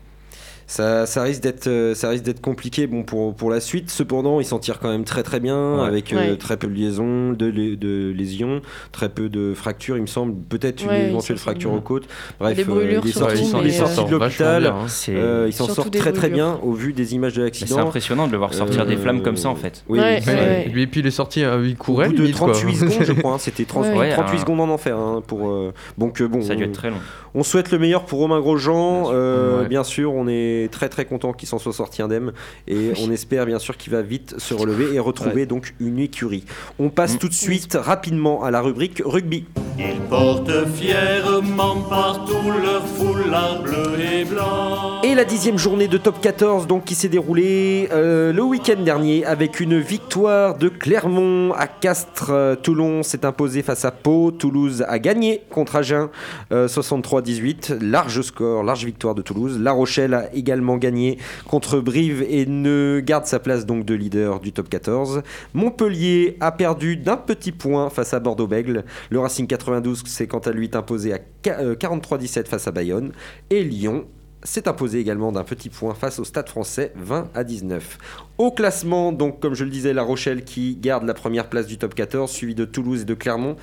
Ça, 0.67 1.05
ça 1.05 1.21
risque 1.21 1.41
d'être, 1.43 1.67
euh, 1.67 1.93
ça 1.93 2.09
risque 2.09 2.23
d'être 2.23 2.41
compliqué 2.41 2.87
bon, 2.87 3.03
pour, 3.03 3.35
pour 3.35 3.51
la 3.51 3.59
suite. 3.59 3.91
Cependant, 3.91 4.39
il 4.39 4.45
s'en 4.45 4.57
tire 4.57 4.79
quand 4.79 4.89
même 4.89 5.03
très 5.03 5.21
très 5.21 5.39
bien, 5.39 5.75
Ouais. 5.81 5.87
avec 5.87 6.11
euh, 6.11 6.35
très 6.35 6.57
peu 6.57 6.65
de 6.67 6.73
liaisons, 6.73 7.33
de, 7.33 7.51
de 7.51 8.11
lésions, 8.15 8.61
très 8.91 9.09
peu 9.09 9.29
de 9.29 9.53
fractures, 9.53 9.95
il 9.97 10.01
me 10.01 10.07
semble. 10.07 10.33
Peut-être 10.49 10.81
une 10.83 10.89
Ouais, 10.89 11.09
éventuelle 11.09 11.37
fracture 11.37 11.71
aux 11.71 11.81
côtes. 11.81 12.05
Bref, 12.39 12.55
Des 12.55 12.63
euh, 12.63 12.65
brûlures 12.65 13.01
il 13.03 13.09
est 13.09 13.11
surtout, 13.13 13.35
sorti, 13.35 13.53
Ouais, 13.55 13.61
il 13.63 13.67
est 13.67 13.71
sorti 13.73 13.99
euh, 13.99 14.03
de 14.05 14.11
l'hôpital. 14.11 14.61
bien, 14.63 14.71
hein. 14.75 14.85
Euh, 15.09 15.45
il 15.47 15.53
s'en 15.53 15.67
sort 15.67 15.91
très 15.91 16.11
très 16.11 16.29
bien 16.29 16.59
au 16.63 16.71
vu 16.73 16.93
des 16.93 17.13
images 17.13 17.33
de 17.33 17.43
mais 17.43 17.49
c'est 17.53 17.59
l'accident. 17.61 17.81
impressionnant 17.87 18.25
de 18.27 18.31
le 18.31 18.37
voir 18.39 18.53
sortir 18.53 18.85
des 18.87 18.95
Euh, 18.95 18.97
flammes 18.97 19.21
comme 19.21 19.37
ça 19.37 19.49
en 19.49 19.55
fait. 19.55 19.83
Oui, 19.87 19.99
Ouais, 19.99 20.19
oui, 20.25 20.27
ouais, 20.27 20.33
ouais. 20.33 20.41
ouais. 20.75 20.81
Et 20.81 20.87
puis 20.87 21.01
il 21.01 21.07
est 21.07 21.11
sorti, 21.11 21.43
euh, 21.43 21.61
il 21.63 21.73
Au 21.73 21.77
courait 21.77 22.07
bout 22.07 22.13
de 22.13 22.21
limite, 22.23 22.37
quoi. 22.39 22.51
38 22.53 22.75
secondes, 22.89 23.05
je 23.05 23.13
crois. 23.13 23.33
hein, 23.33 23.37
C'était 23.39 23.65
30 23.65 23.85
Ouais. 23.95 24.09
38 24.13 24.37
un- 24.37 24.39
secondes 24.39 24.59
en 24.61 24.69
enfer. 24.69 24.97
hein, 24.97 25.21
pour, 25.27 25.47
euh, 25.49 25.73
donc, 25.99 26.21
euh, 26.21 26.27
bon, 26.27 26.41
Ça 26.41 26.53
a 26.53 26.55
dû 26.55 26.63
on- 26.63 26.65
être 26.67 26.71
très 26.73 26.89
long. 26.89 26.97
On 27.37 27.43
souhaite 27.43 27.69
le 27.71 27.77
meilleur 27.79 28.05
pour 28.05 28.19
Romain 28.19 28.39
Grosjean. 28.39 29.09
Euh. 29.11 29.65
Bien 29.65 29.83
sûr, 29.83 30.13
on 30.13 30.25
est 30.27 30.54
très 30.71 30.89
très 30.89 31.05
content 31.05 31.33
qu'il 31.33 31.47
s'en 31.47 31.59
soit 31.59 31.73
sorti 31.73 32.01
indemne 32.01 32.33
et 32.67 32.91
on 33.03 33.11
espère 33.11 33.45
bien 33.45 33.59
sûr 33.59 33.77
qu'il 33.77 33.91
va 33.93 34.01
vite 34.01 34.35
se 34.37 34.53
relever 34.53 34.93
et 34.93 34.99
retrouver 34.99 35.45
donc 35.45 35.73
une 35.79 35.99
écurie. 35.99 36.43
On 36.79 36.89
passe 36.89 37.15
Mm. 37.15 37.19
tout 37.19 37.29
de 37.29 37.33
suite 37.33 37.77
rapidement 37.79 38.43
à 38.43 38.51
la 38.51 38.61
rubrique 38.61 39.01
rugby. 39.05 39.45
Ils 39.77 39.99
portent 40.09 40.51
fièrement 40.75 41.81
partout 41.89 42.49
leur 42.63 42.85
foulard 42.87 43.61
bleu 43.61 43.99
et 43.99 44.23
blanc. 44.25 45.01
Et 45.03 45.13
la 45.15 45.25
dixième 45.25 45.57
journée 45.57 45.87
de 45.87 45.97
top 45.97 46.19
14 46.21 46.65
donc 46.67 46.85
qui 46.85 46.95
s'est 46.95 47.09
déroulée 47.09 47.89
euh, 47.91 48.31
le 48.33 48.41
week-end 48.41 48.81
dernier 48.81 49.25
avec 49.25 49.59
une 49.59 49.79
victoire 49.79 50.57
de 50.57 50.69
Clermont 50.69 51.53
à 51.53 51.67
Castres. 51.67 52.29
Euh, 52.31 52.55
Toulon 52.55 53.03
s'est 53.03 53.25
imposé 53.25 53.61
face 53.61 53.85
à 53.85 53.91
Pau. 53.91 54.31
Toulouse 54.31 54.83
a 54.87 54.97
gagné 54.99 55.41
contre 55.49 55.75
Agen 55.75 56.07
euh, 56.51 56.67
63-18. 56.67 57.77
Large 57.81 58.21
score, 58.21 58.63
large 58.63 58.85
victoire 58.85 59.13
de 59.15 59.21
Toulouse. 59.21 59.59
La 59.59 59.71
Rochelle 59.73 60.13
a 60.13 60.33
également 60.33 60.44
gagné 60.77 61.17
contre 61.47 61.79
Brive 61.79 62.23
et 62.29 62.45
ne 62.45 63.01
garde 63.03 63.25
sa 63.25 63.39
place 63.39 63.65
donc 63.65 63.83
de 63.85 63.93
leader 63.93 64.39
du 64.39 64.51
top 64.53 64.69
14. 64.69 65.21
Montpellier 65.53 66.37
a 66.39 66.51
perdu 66.51 66.95
d'un 66.95 67.17
petit 67.17 67.51
point 67.51 67.89
face 67.89 68.13
à 68.13 68.19
Bordeaux-Bègle. 68.19 68.85
Le 69.09 69.19
Racing 69.19 69.47
92 69.47 70.03
s'est 70.05 70.27
quant 70.27 70.39
à 70.39 70.51
lui 70.51 70.69
imposé 70.73 71.13
à 71.13 71.17
qua- 71.43 71.59
euh, 71.59 71.75
43-17 71.75 72.47
face 72.47 72.67
à 72.67 72.71
Bayonne. 72.71 73.11
Et 73.49 73.63
Lyon 73.63 74.05
s'est 74.43 74.67
imposé 74.67 74.99
également 74.99 75.31
d'un 75.31 75.43
petit 75.43 75.69
point 75.69 75.95
face 75.95 76.19
au 76.19 76.23
Stade 76.23 76.47
français 76.49 76.91
20 76.95 77.29
à 77.33 77.43
19. 77.43 77.97
Au 78.37 78.51
classement, 78.51 79.11
donc 79.11 79.39
comme 79.39 79.55
je 79.55 79.63
le 79.63 79.71
disais, 79.71 79.91
La 79.93 80.03
Rochelle 80.03 80.43
qui 80.43 80.75
garde 80.75 81.03
la 81.05 81.15
première 81.15 81.49
place 81.49 81.65
du 81.65 81.77
top 81.79 81.95
14, 81.95 82.29
suivi 82.29 82.53
de 82.53 82.65
Toulouse 82.65 83.01
et 83.01 83.05
de 83.05 83.13
Clermont. 83.15 83.55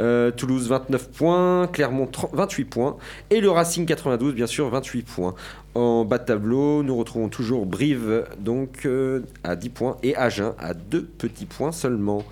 Euh, 0.00 0.30
Toulouse 0.30 0.68
29 0.68 1.10
points, 1.10 1.66
Clermont 1.66 2.06
30 2.06 2.30
28 2.32 2.64
points 2.64 2.96
et 3.28 3.40
le 3.42 3.50
Racing 3.50 3.84
92 3.84 4.32
bien 4.34 4.46
sûr 4.46 4.70
28 4.70 5.02
points. 5.02 5.34
En 5.74 6.04
bas 6.04 6.18
de 6.18 6.24
tableau, 6.24 6.82
nous 6.82 6.96
retrouvons 6.96 7.28
toujours 7.28 7.64
Brive 7.64 8.26
donc 8.38 8.86
euh, 8.86 9.20
à 9.44 9.54
10 9.54 9.68
points 9.68 9.96
et 10.02 10.16
Agen 10.16 10.54
à 10.58 10.74
2 10.74 11.02
petits 11.02 11.46
points 11.46 11.72
seulement. 11.72 12.24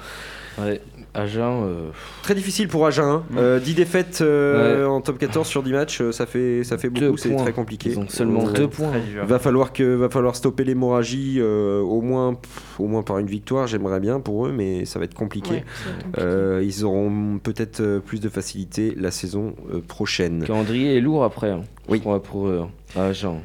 Agen, 1.18 1.62
euh, 1.64 1.90
Très 2.22 2.35
difficile 2.35 2.68
pour 2.68 2.87
Agen. 2.87 3.04
hein. 3.04 3.22
Euh, 3.37 3.59
10 3.59 3.74
défaites 3.74 4.20
euh, 4.20 4.87
en 4.87 5.00
top 5.00 5.18
14 5.18 5.46
sur 5.46 5.62
10 5.62 5.72
matchs, 5.72 6.00
euh, 6.00 6.12
ça 6.12 6.26
fait, 6.26 6.64
ça 6.64 6.78
fait 6.78 6.88
beaucoup, 6.90 7.16
c'est 7.16 7.31
points. 7.31 7.42
très 7.42 7.52
compliqué. 7.52 7.90
ils 7.90 7.98
ont 7.98 8.09
seulement 8.09 8.46
Euh, 8.48 8.52
deux 8.52 8.68
points. 8.68 8.90
Très 8.90 9.00
dur. 9.00 9.26
Va 9.26 9.38
falloir 9.38 9.72
que 9.72 9.83
va 9.94 10.09
falloir 10.09 10.37
stopper 10.37 10.64
l'hémorragie 10.64 11.37
euh, 11.38 11.81
au 11.81 12.00
moins 12.00 12.35
pff, 12.35 12.81
au 12.81 12.87
moins 12.87 13.02
par 13.02 13.18
une 13.18 13.26
victoire. 13.26 13.66
J'aimerais 13.66 14.00
bien 14.00 14.20
pour 14.20 14.46
eux, 14.46 14.52
mais 14.52 14.85
ça 14.85 14.98
va 14.98 15.04
être 15.07 15.14
compliqué. 15.14 15.50
Ouais, 15.50 15.64
ça 15.85 15.85
va 15.90 15.96
être 15.96 16.02
compliqué. 16.04 16.26
Euh, 16.26 16.62
ils 16.64 16.85
auront 16.85 17.38
peut-être 17.42 17.98
plus 18.04 18.20
de 18.20 18.28
facilité 18.28 18.94
la 18.96 19.11
saison 19.11 19.54
prochaine. 19.88 20.40
Le 20.40 20.46
calendrier 20.46 20.96
est 20.96 21.00
lourd 21.00 21.24
après. 21.24 21.50
hein. 21.50 21.62
Oui. 21.88 22.00
Pour, 22.00 22.20
pour 22.22 22.48
eux. 22.48 22.62
hein. 22.96 23.00
Agen. 23.00 23.40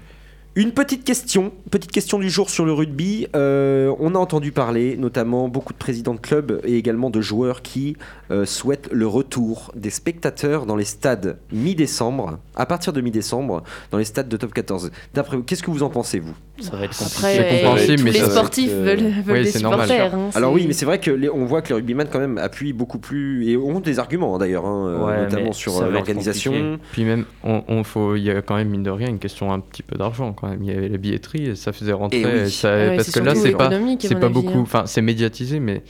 Une 0.55 0.71
petite 0.71 1.03
question, 1.03 1.51
petite 1.71 1.91
question 1.91 2.19
du 2.19 2.29
jour 2.29 2.51
sur 2.51 2.63
le 2.63 2.73
rugby. 2.73 3.25
Euh, 3.35 3.91
on 3.99 4.13
a 4.13 4.19
entendu 4.19 4.51
parler, 4.51 4.97
notamment 4.97 5.47
beaucoup 5.49 5.73
de 5.73 5.79
présidents 5.79 6.13
de 6.13 6.19
clubs 6.19 6.61
et 6.63 6.77
également 6.77 7.09
de 7.09 7.21
joueurs 7.21 7.63
qui 7.63 7.97
euh, 8.29 8.45
souhaitent 8.45 8.87
le 8.91 9.07
retour 9.07 9.71
des 9.75 9.89
spectateurs 9.89 10.67
dans 10.67 10.75
les 10.75 10.83
stades 10.85 11.37
mi-décembre, 11.51 12.37
à 12.55 12.67
partir 12.67 12.93
de 12.93 13.01
mi-décembre, 13.01 13.63
dans 13.89 13.97
les 13.97 14.03
stades 14.03 14.29
de 14.29 14.37
top 14.37 14.53
14. 14.53 14.91
D'après 15.15 15.37
vous, 15.37 15.43
qu'est-ce 15.43 15.63
que 15.63 15.71
vous 15.71 15.81
en 15.81 15.89
pensez 15.89 16.19
vous? 16.19 16.35
Ça 16.61 16.75
va 16.75 16.83
être 16.85 16.95
compliqué. 16.95 17.17
Après, 17.39 17.77
C'est 17.79 17.93
euh, 17.93 17.95
tous 17.97 18.03
mais 18.03 18.11
les 18.11 18.19
sportifs 18.19 18.71
euh, 18.71 18.83
veulent, 18.83 19.11
veulent 19.25 19.37
oui, 19.37 19.43
des 19.45 19.49
c'est 19.49 19.63
normal. 19.63 19.87
supporters. 19.89 20.13
hein, 20.13 20.29
Alors 20.35 20.53
oui, 20.53 20.65
mais 20.67 20.73
c'est 20.73 20.85
vrai 20.85 20.99
que 20.99 21.09
les- 21.09 21.31
on 21.31 21.45
voit 21.45 21.63
que 21.63 21.69
les 21.69 21.73
rugbyman 21.75 22.07
quand 22.11 22.19
même 22.19 22.37
appuient 22.37 22.73
beaucoup 22.73 22.99
plus 22.99 23.49
et 23.49 23.57
ont 23.57 23.79
des 23.79 23.97
arguments 23.97 24.37
d'ailleurs, 24.37 24.67
hein, 24.67 25.03
Ouais, 25.03 25.23
notamment 25.23 25.51
sur 25.51 25.81
l'organisation. 25.89 26.77
Puis 26.91 27.05
même, 27.05 27.25
on, 27.43 27.63
on 27.67 27.83
faut, 27.83 28.15
il 28.15 28.21
y 28.21 28.29
a 28.29 28.43
quand 28.43 28.55
même 28.55 28.69
mine 28.69 28.83
de 28.83 28.91
rien 28.91 29.07
une 29.09 29.17
question 29.17 29.51
un 29.51 29.59
petit 29.59 29.81
peu 29.81 29.97
d'argent. 29.97 30.31
Quand 30.43 30.49
même. 30.51 30.63
Il 30.63 30.69
y 30.73 30.75
avait 30.77 30.89
la 30.89 30.97
billetterie 30.97 31.45
et 31.47 31.55
ça 31.55 31.71
faisait 31.73 31.93
rentrer. 31.93 32.21
Et 32.21 32.25
oui. 32.25 32.31
et 32.41 32.49
ça- 32.49 32.73
Ouais, 32.73 32.95
parce 32.95 33.11
que 33.11 33.19
là, 33.19 33.35
c'est 33.35 33.51
pas, 33.51 33.69
c'est 33.99 34.15
pas 34.15 34.25
avis, 34.25 34.33
beaucoup. 34.33 34.57
hein. 34.59 34.61
Enfin, 34.61 34.85
c'est 34.85 35.01
médiatisé, 35.01 35.59
mais 35.59 35.83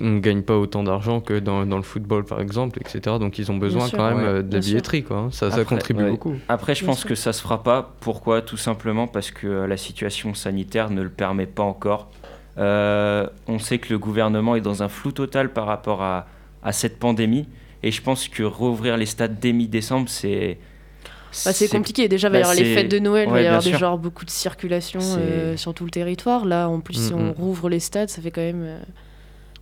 on 0.00 0.16
gagne 0.18 0.42
pas 0.42 0.56
autant 0.56 0.82
d'argent 0.82 1.20
que 1.20 1.38
dans, 1.38 1.64
dans 1.66 1.76
le 1.76 1.82
football, 1.84 2.24
par 2.24 2.40
exemple, 2.40 2.80
etc. 2.80 3.16
Donc 3.20 3.38
ils 3.38 3.52
ont 3.52 3.56
besoin 3.56 3.86
sûr. 3.86 3.96
quand 3.98 4.08
même 4.08 4.16
Ouais, 4.18 4.24
euh, 4.24 4.42
de 4.42 4.56
la 4.56 4.62
sûr. 4.62 4.70
billetterie, 4.72 5.04
quoi. 5.04 5.16
hein. 5.18 5.28
Ça, 5.30 5.50
contribue 5.64 6.02
ouais. 6.02 6.10
beaucoup. 6.10 6.34
Après, 6.48 6.74
je 6.74 6.80
Bien 6.80 6.88
pense 6.88 7.00
sûr. 7.00 7.08
que 7.08 7.14
ça 7.14 7.32
se 7.32 7.40
fera 7.42 7.62
pas. 7.62 7.94
Pourquoi? 8.00 8.42
Tout 8.42 8.56
simplement 8.56 9.06
parce 9.06 9.30
que 9.30 9.46
euh, 9.46 9.66
la 9.68 9.76
situation 9.76 10.34
sanitaire 10.34 10.90
ne 10.90 11.02
le 11.02 11.10
permet 11.10 11.46
pas 11.46 11.62
encore. 11.62 12.10
Euh, 12.58 13.26
on 13.48 13.58
sait 13.58 13.78
que 13.78 13.92
le 13.92 13.98
gouvernement 13.98 14.56
est 14.56 14.60
dans 14.60 14.82
un 14.82 14.88
flou 14.88 15.12
total 15.12 15.52
par 15.52 15.66
rapport 15.66 16.02
à, 16.02 16.26
à 16.62 16.72
cette 16.72 16.98
pandémie. 16.98 17.48
Et 17.82 17.90
je 17.90 18.00
pense 18.00 18.28
que 18.28 18.42
rouvrir 18.42 18.96
les 18.96 19.06
stades 19.06 19.38
dès 19.40 19.52
mi-décembre, 19.52 20.08
c'est. 20.08 20.58
Bah, 21.44 21.52
c'est 21.52 21.68
compliqué. 21.68 22.08
Déjà, 22.08 22.28
il 22.28 22.32
va 22.32 22.38
y 22.38 22.42
bah, 22.42 22.48
avoir 22.50 22.62
les 22.64 22.74
fêtes 22.74 22.90
de 22.90 22.98
Noël, 22.98 23.28
il 23.28 23.32
va 23.32 23.42
y 23.42 23.46
avoir 23.46 23.62
déjà 23.62 23.96
beaucoup 23.96 24.24
de 24.24 24.30
circulation 24.30 25.00
euh, 25.02 25.56
sur 25.56 25.74
tout 25.74 25.84
le 25.84 25.90
territoire. 25.90 26.44
Là, 26.44 26.68
en 26.68 26.80
plus, 26.80 26.94
si 26.94 27.12
Mm, 27.12 27.16
on 27.16 27.22
mm. 27.24 27.30
rouvre 27.38 27.68
les 27.68 27.80
stades, 27.80 28.08
ça 28.08 28.20
fait 28.22 28.30
quand 28.30 28.40
même, 28.40 28.62
euh, 28.62 28.78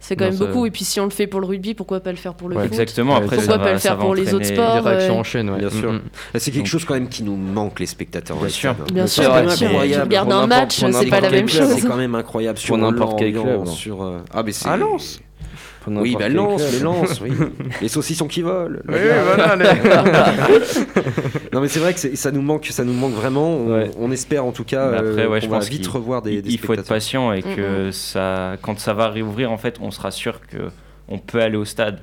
c'est 0.00 0.16
quand 0.16 0.24
Non, 0.24 0.30
même 0.32 0.38
ça- 0.38 0.46
beaucoup. 0.46 0.66
Et 0.66 0.70
puis, 0.70 0.84
si 0.84 0.98
on 1.00 1.04
le 1.04 1.10
fait 1.10 1.26
pour 1.26 1.40
le 1.40 1.46
rugby, 1.46 1.74
pourquoi 1.74 2.00
pas 2.00 2.10
le 2.10 2.16
faire 2.16 2.34
pour 2.34 2.48
le 2.48 2.56
Ouais, 2.56 2.62
foot 2.64 2.72
Exactement. 2.72 3.14
Après, 3.16 3.36
Pourquoi 3.36 3.44
ça 3.44 3.58
pas 3.58 3.64
va- 3.64 3.72
le 3.72 3.78
faire 3.78 3.98
pour 3.98 4.14
les 4.14 4.34
autres 4.34 4.44
sports 4.46 4.74
Les 4.74 4.80
réactions 4.80 5.14
ouais. 5.14 5.20
en 5.20 5.24
chaîne, 5.24 5.50
ouais. 5.50 5.58
Bien 5.58 5.70
sûr. 5.70 5.92
Mm, 5.92 5.96
mm. 5.96 6.00
C'est 6.34 6.50
quelque 6.50 6.56
Donc- 6.62 6.66
chose 6.66 6.84
quand 6.84 6.94
même 6.94 7.08
qui 7.08 7.22
nous 7.22 7.36
manque 7.36 7.78
les 7.80 7.86
spectateurs. 7.86 8.36
Bien 8.36 8.48
sûr. 8.48 8.74
Bien 8.92 9.06
sûr, 9.06 9.22
c'est 9.24 9.64
incroyable. 9.64 10.02
regardes 10.04 10.28
Pour 10.30 10.38
un 10.38 10.46
match, 10.46 10.76
c'est 10.92 11.06
pas 11.08 11.20
la 11.20 11.30
même 11.30 11.48
chose. 11.48 11.68
C'est 11.76 11.86
quand 11.86 11.96
même 11.96 12.14
incroyable 12.14 12.58
sur 12.58 12.68
Pour 12.76 12.78
n'importe 12.78 13.18
quel 13.18 13.32
club. 13.32 13.66
Sur, 13.66 14.02
euh, 14.02 14.18
Ah, 14.32 14.42
mais 14.42 14.52
c'est. 14.52 14.68
Ah, 14.68 14.76
Lens 14.76 15.20
Oui, 15.88 16.16
bah 16.18 16.28
lance, 16.28 16.72
les 16.72 16.80
lances, 16.80 17.20
oui. 17.20 17.30
les 17.80 17.88
saucissons 17.88 18.26
qui 18.28 18.42
volent. 18.42 18.78
Oui, 18.88 18.94
voilà. 19.24 19.56
les- 19.56 19.64
Non, 21.52 21.60
mais 21.60 21.68
c'est 21.68 21.80
vrai 21.80 21.94
que 21.94 22.16
ça 22.16 22.30
nous 22.30 22.42
manque, 22.42 22.66
ça 22.70 22.84
nous 22.84 22.92
manque 22.92 23.12
vraiment. 23.14 23.48
On, 23.48 23.72
Ouais. 23.72 23.90
on 23.98 24.10
espère 24.10 24.44
en 24.44 24.52
tout 24.52 24.64
cas 24.64 24.90
Mais 24.90 24.96
après, 24.98 25.22
euh, 25.22 25.28
ouais, 25.28 25.40
qu'on 25.40 25.46
je 25.46 25.50
va 25.50 25.56
pense 25.58 25.68
vite 25.68 25.86
revoir 25.86 26.22
des, 26.22 26.34
il, 26.34 26.42
des 26.42 26.50
il 26.50 26.58
faut 26.58 26.72
être 26.74 26.86
patient 26.86 27.32
et 27.32 27.42
que 27.42 27.90
ça, 27.90 28.56
quand 28.62 28.78
ça 28.78 28.94
va 28.94 29.08
réouvrir, 29.08 29.50
en 29.52 29.58
fait, 29.58 29.76
on 29.80 29.90
sera 29.90 30.10
sûr 30.10 30.40
que 30.46 30.70
on 31.08 31.18
peut 31.18 31.40
aller 31.42 31.56
au 31.56 31.64
stade. 31.64 32.00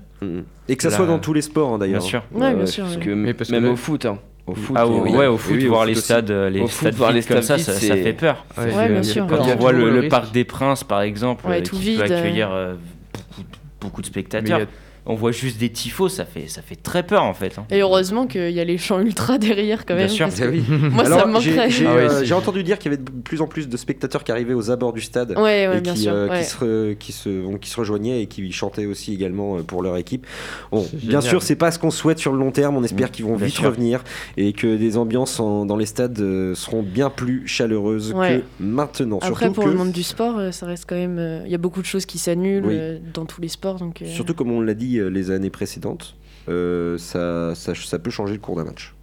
Et 0.67 0.75
que 0.75 0.83
ça 0.83 0.89
Là- 0.89 0.95
soit 0.97 1.05
dans 1.05 1.19
tous 1.19 1.33
les 1.33 1.41
sports 1.41 1.73
hein, 1.73 1.77
d'ailleurs. 1.77 1.99
Bien 2.01 2.07
sûr. 2.09 2.23
Ouais, 2.33 2.53
bien 2.53 2.65
sûr. 2.65 2.83
Parce 2.85 2.97
que 2.97 3.09
Mais 3.09 3.33
parce 3.33 3.49
même 3.49 3.63
là- 3.65 3.71
au 3.71 3.75
foot, 3.75 4.05
hein. 4.05 4.19
Au 4.47 4.55
foot, 4.55 4.75
Ah 4.79 4.83
euh, 4.85 4.87
ouais, 4.87 5.11
oui. 5.17 5.25
au 5.27 5.37
foot, 5.37 5.55
Oui, 5.57 5.65
au 5.67 5.69
voir 5.69 5.81
foot 5.81 5.89
les 5.91 5.97
aussi. 5.97 6.05
stades, 6.05 6.31
les 6.31 6.59
Au 6.61 6.67
foot, 6.67 6.71
stades 6.81 6.95
voir 6.95 7.11
les 7.11 7.19
vides 7.19 7.29
comme 7.29 7.41
ça, 7.43 7.57
stades 7.59 7.75
ça, 7.75 7.95
fait 7.95 8.13
peur. 8.13 8.45
Ouais, 8.57 8.89
bien 8.89 9.03
sûr. 9.03 9.27
Quand 9.27 9.39
on 9.41 9.55
voit 9.57 9.71
le, 9.71 10.07
parc 10.09 10.31
des 10.31 10.43
Princes, 10.43 10.83
par 10.83 11.01
exemple, 11.01 11.47
Ouais, 11.47 11.59
euh, 11.59 11.63
tout 11.63 11.75
qui 11.75 11.81
vide, 11.81 11.99
peut 12.03 12.11
euh. 12.11 12.17
accueillir 12.19 12.49
euh, 12.51 12.73
beaucoup, 13.13 13.47
beaucoup 13.79 14.01
de 14.01 14.07
spectateurs, 14.07 14.67
on 15.09 15.15
voit 15.15 15.31
juste 15.31 15.59
des 15.59 15.69
tifos, 15.69 16.07
ça 16.07 16.23
fait, 16.23 16.47
ça 16.47 16.61
fait 16.61 16.75
très 16.75 17.03
peur 17.03 17.23
en 17.23 17.33
fait. 17.33 17.57
hein. 17.57 17.65
Et 17.71 17.81
heureusement 17.81 18.27
qu'il 18.27 18.51
y 18.51 18.59
a 18.59 18.63
les 18.63 18.77
chants 18.77 18.99
ultra 19.01 19.37
derrière 19.37 19.85
quand 19.85 19.95
Bien 19.95 20.05
même. 20.05 20.13
sûr. 20.13 20.27
parce 20.27 20.39
que 20.39 20.45
Ah 20.45 20.49
oui. 20.51 20.63
Moi, 20.91 21.03
ça 21.05 21.25
me 21.25 21.39
j'ai- 21.41 21.51
manquerait. 21.51 21.69
J'ai 21.69 21.85
Ah 21.87 21.95
ouais, 21.95 22.07
euh, 22.31 22.35
entendu 22.35 22.63
dire 22.63 22.77
qu'il 22.79 22.91
y 22.91 22.95
avait 22.95 23.03
de 23.03 23.09
plus 23.09 23.41
en 23.41 23.47
plus 23.47 23.67
de 23.67 23.75
spectateurs 23.75 24.23
qui 24.23 24.31
arrivaient 24.31 24.53
aux 24.53 24.71
abords 24.71 24.93
du 24.93 25.01
stade. 25.01 25.31
Ouais, 25.31 25.67
ouais, 25.67 25.77
et 25.77 25.81
bien 25.81 25.93
qui, 25.93 26.01
sûr. 26.03 26.13
euh, 26.13 26.29
ouais. 26.29 26.39
qui, 26.39 26.45
se, 26.45 26.93
qui, 26.93 27.11
se, 27.11 27.57
qui 27.57 27.69
se 27.69 27.79
rejoignaient 27.79 28.21
et 28.21 28.27
qui 28.27 28.51
chantaient 28.51 28.85
aussi 28.85 29.13
également 29.13 29.57
euh, 29.57 29.63
pour 29.63 29.81
leur 29.81 29.97
équipe. 29.97 30.25
Bon, 30.71 30.85
bien 30.93 30.99
génial. 31.19 31.21
sûr, 31.23 31.41
c'est 31.43 31.55
pas 31.55 31.71
ce 31.71 31.79
qu'on 31.79 31.91
souhaite 31.91 32.19
sur 32.19 32.31
le 32.31 32.37
long 32.39 32.51
terme. 32.51 32.77
On 32.77 32.83
espère 32.83 33.07
Mm, 33.07 33.11
qu'ils 33.11 33.25
vont 33.25 33.35
bien 33.35 33.47
vite 33.47 33.55
sûr. 33.55 33.65
revenir 33.65 34.03
et 34.37 34.53
que 34.53 34.75
des 34.77 34.95
ambiances 34.97 35.39
en- 35.39 35.65
dans 35.65 35.75
les 35.77 35.85
stades 35.87 36.19
euh, 36.19 36.53
seront 36.53 36.83
bien 36.83 37.09
plus 37.09 37.47
chaleureuses 37.47 38.13
Ouais. 38.13 38.43
que 38.59 38.63
maintenant. 38.63 39.17
Après, 39.21 39.45
surtout 39.45 39.53
pour 39.55 39.63
que, 39.65 39.69
le 39.69 39.75
monde 39.75 39.91
du 39.91 40.03
sport, 40.03 40.39
ça 40.53 40.65
reste 40.67 40.85
quand 40.87 40.95
même. 40.95 41.17
euh, 41.17 41.41
Il 41.45 41.51
y 41.51 41.55
a 41.55 41.57
beaucoup 41.57 41.81
de 41.81 41.85
choses 41.87 42.05
qui 42.05 42.17
s'annulent 42.19 42.65
Oui. 42.65 42.75
euh, 42.77 42.99
dans 43.13 43.25
tous 43.25 43.41
les 43.41 43.47
sports. 43.47 43.75
Donc, 43.75 44.01
euh, 44.01 44.05
surtout 44.07 44.33
comme 44.33 44.51
on 44.51 44.61
l'a 44.61 44.73
dit 44.73 44.98
euh, 44.99 45.07
les 45.09 45.31
années 45.31 45.49
précédentes, 45.49 46.15
euh, 46.49 46.97
ça, 46.97 47.53
ça, 47.55 47.73
ça 47.75 47.99
peut 47.99 48.09
changer 48.11 48.33
le 48.33 48.39
cours 48.39 48.55
d'un 48.55 48.65
match. 48.65 48.93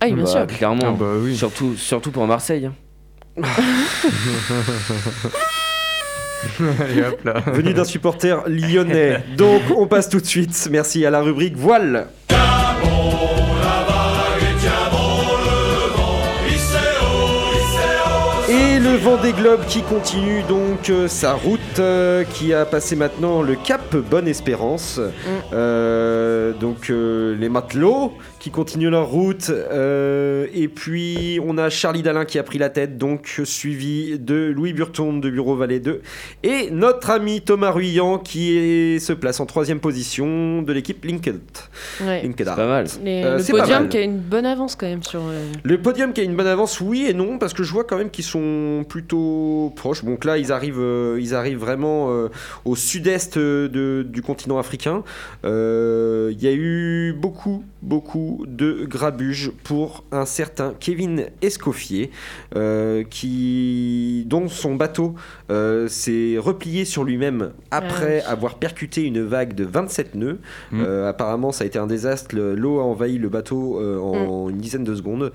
Ah, 0.00 0.06
oui, 0.06 0.14
bien 0.14 0.24
Bah, 0.24 0.30
sûr. 0.30 0.46
Clairement. 0.46 0.82
Ah 0.86 0.96
bah 0.98 1.12
oui. 1.20 1.36
Surtout, 1.36 1.74
surtout 1.76 2.10
pour 2.10 2.26
Marseille. 2.26 2.66
hein. 2.66 2.74
Allez, 6.80 7.02
hop 7.02 7.22
là. 7.24 7.40
Venu 7.52 7.74
d'un 7.74 7.84
supporter 7.84 8.42
lyonnais. 8.48 9.22
Donc 9.36 9.62
on 9.76 9.86
passe 9.86 10.08
tout 10.08 10.20
de 10.20 10.26
suite. 10.26 10.68
Merci 10.70 11.04
à 11.04 11.10
la 11.10 11.20
rubrique 11.20 11.56
voile. 11.56 12.08
Vent 18.98 19.16
des 19.22 19.32
globes 19.32 19.64
qui 19.66 19.82
continue 19.82 20.42
donc 20.48 20.90
euh, 20.90 21.06
sa 21.08 21.32
route, 21.34 21.60
euh, 21.78 22.24
qui 22.24 22.52
a 22.52 22.64
passé 22.66 22.96
maintenant 22.96 23.40
le 23.40 23.54
cap 23.54 23.96
Bonne 23.96 24.26
Espérance. 24.28 25.00
Euh, 25.52 26.52
donc 26.52 26.90
euh, 26.90 27.34
les 27.38 27.48
matelots 27.48 28.12
qui 28.40 28.50
continuent 28.50 28.90
leur 28.90 29.08
route. 29.08 29.48
euh, 29.50 30.46
et 30.52 30.68
puis 30.68 31.38
on 31.46 31.56
a 31.56 31.70
Charlie 31.70 32.02
Dalin 32.02 32.24
qui 32.24 32.38
a 32.38 32.42
pris 32.42 32.58
la 32.58 32.68
tête, 32.68 32.98
donc 32.98 33.40
suivi 33.44 34.18
de 34.18 34.52
Louis 34.54 34.72
Burton 34.72 35.20
de 35.20 35.30
Bureau 35.30 35.56
Vallée 35.56 35.80
2. 35.80 36.02
Et 36.42 36.70
notre 36.70 37.10
ami 37.10 37.40
Thomas 37.40 37.70
Ruyant 37.70 38.18
qui 38.18 38.56
est- 38.58 38.98
se 38.98 39.12
place 39.12 39.40
en 39.40 39.46
troisième 39.46 39.80
position 39.80 40.62
de 40.62 40.72
l'équipe 40.72 41.04
Linked. 41.04 41.40
Ouais. 42.02 42.22
Linked 42.22 42.38
C'est 42.38 42.44
pas 42.56 42.66
mal. 42.66 42.86
Les- 43.04 43.22
Euh, 43.24 43.38
le 43.38 43.44
pas 43.44 43.58
podium 43.60 43.80
mal. 43.82 43.88
qui 43.88 43.96
a 43.98 44.02
une 44.02 44.18
bonne 44.18 44.46
avance 44.46 44.74
quand 44.76 44.86
même 44.86 45.02
sur. 45.02 45.20
euh, 45.20 45.52
Le 45.62 45.78
podium 45.78 46.12
qui 46.12 46.20
a 46.20 46.24
une 46.24 46.34
bonne 46.36 46.46
avance, 46.46 46.80
oui 46.80 47.06
et 47.08 47.14
non, 47.14 47.38
parce 47.38 47.52
que 47.54 47.62
je 47.62 47.72
vois 47.72 47.84
quand 47.84 47.96
même 47.96 48.10
qu'ils 48.10 48.24
sont 48.24 48.79
plutôt 48.84 49.72
proches. 49.76 50.04
Donc 50.04 50.24
là, 50.24 50.38
ils 50.38 50.52
arrivent, 50.52 50.78
euh, 50.80 51.18
ils 51.20 51.34
arrivent 51.34 51.58
vraiment 51.58 52.10
euh, 52.10 52.28
au 52.64 52.76
sud-est 52.76 53.36
euh, 53.36 53.68
de- 53.68 54.02
du 54.08 54.22
continent 54.22 54.58
africain. 54.58 55.02
Euh, 55.44 56.32
Il 56.32 56.42
y 56.42 56.46
a 56.48 56.52
eu 56.52 57.12
beaucoup, 57.12 57.64
beaucoup 57.82 58.44
de 58.46 58.84
grabuge 58.84 59.50
pour 59.64 60.04
un 60.12 60.24
certain 60.24 60.74
Kevin 60.78 61.26
Escoffier, 61.42 62.10
euh, 62.56 63.02
qui, 63.08 64.24
dont 64.26 64.48
son 64.48 64.74
bateau 64.76 65.14
euh, 65.50 65.88
s'est 65.88 66.36
replié 66.38 66.84
sur 66.84 67.04
lui-même 67.04 67.50
après 67.70 68.22
avoir 68.22 68.56
percuté 68.58 69.02
une 69.02 69.22
vague 69.22 69.54
de 69.54 69.64
27 69.64 70.14
nœuds. 70.14 70.38
Mm. 70.72 70.80
Euh, 70.80 71.08
apparemment, 71.08 71.52
ça 71.52 71.64
a 71.64 71.66
été 71.66 71.78
un 71.78 71.86
désastre. 71.86 72.34
Le- 72.34 72.54
L'eau 72.54 72.78
a 72.80 72.84
envahi 72.84 73.18
le 73.18 73.28
bateau 73.28 73.80
euh, 73.80 73.98
en 73.98 74.48
une 74.48 74.58
dizaine 74.58 74.84
de 74.84 74.94
secondes. 74.94 75.32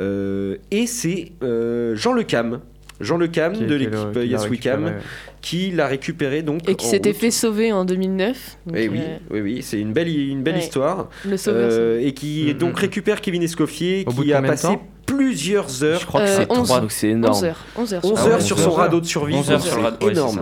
Euh, 0.00 0.56
et 0.70 0.86
c'est 0.86 1.32
euh, 1.42 1.94
Jean 1.96 2.12
Le 2.12 2.22
Cam. 2.22 2.60
Jean 3.00 3.16
Le 3.16 3.28
Cam 3.28 3.52
Qui- 3.52 3.64
de 3.64 3.74
l'équipe 3.74 4.16
Yes 4.24 4.48
We 4.48 4.58
Cam 4.60 4.92
qui 5.40 5.70
l'a 5.70 5.86
récupéré 5.86 6.42
donc 6.42 6.68
Et 6.68 6.74
qui 6.74 6.86
s'était 6.86 7.12
fait 7.12 7.30
sauver 7.30 7.72
en 7.72 7.84
2009. 7.84 8.58
donc, 8.66 8.76
Eh 8.78 8.88
oui, 8.88 9.00
euh, 9.00 9.16
oui, 9.30 9.40
oui, 9.40 9.62
c'est 9.62 9.78
une 9.78 9.92
belle, 9.92 10.08
une 10.08 10.42
belle 10.42 10.54
Ouais. 10.56 10.60
histoire. 10.60 11.08
le 11.24 11.36
sauveur. 11.36 11.68
Euh, 11.72 12.00
et 12.00 12.12
qui 12.12 12.46
Mhm. 12.48 12.54
donc 12.58 12.78
récupère 12.78 13.20
Kevin 13.20 13.42
Escoffier 13.42 14.04
Au 14.06 14.10
qui 14.12 14.32
a 14.32 14.42
passé 14.42 14.78
plusieurs 15.06 15.82
heures, 15.84 16.00
Je 16.00 16.06
crois 16.06 16.20
que 16.22 16.26
Euh, 16.26 16.36
c'est 16.38 16.50
11. 16.52 16.66
trois. 16.66 16.80
Donc 16.80 16.92
c'est 16.92 17.08
énorme. 17.08 17.32
11 17.34 17.44
heures. 17.44 17.64
11 17.76 17.94
heures. 17.94 18.04
11 18.04 18.18
sur- 18.18 18.26
heures 18.28 18.34
ouais, 18.36 18.40
sur 18.42 18.56
11 18.56 18.62
son 18.64 18.70
heures. 18.70 18.76
radeau 18.76 19.00
de 19.00 19.06
survie. 19.06 19.34
11 19.36 19.50
heures 19.50 19.60
sur 19.62 19.76
le 19.78 19.82
radeau, 19.84 20.06
ouais, 20.06 20.12
c'est 20.14 20.20
énorme. 20.20 20.36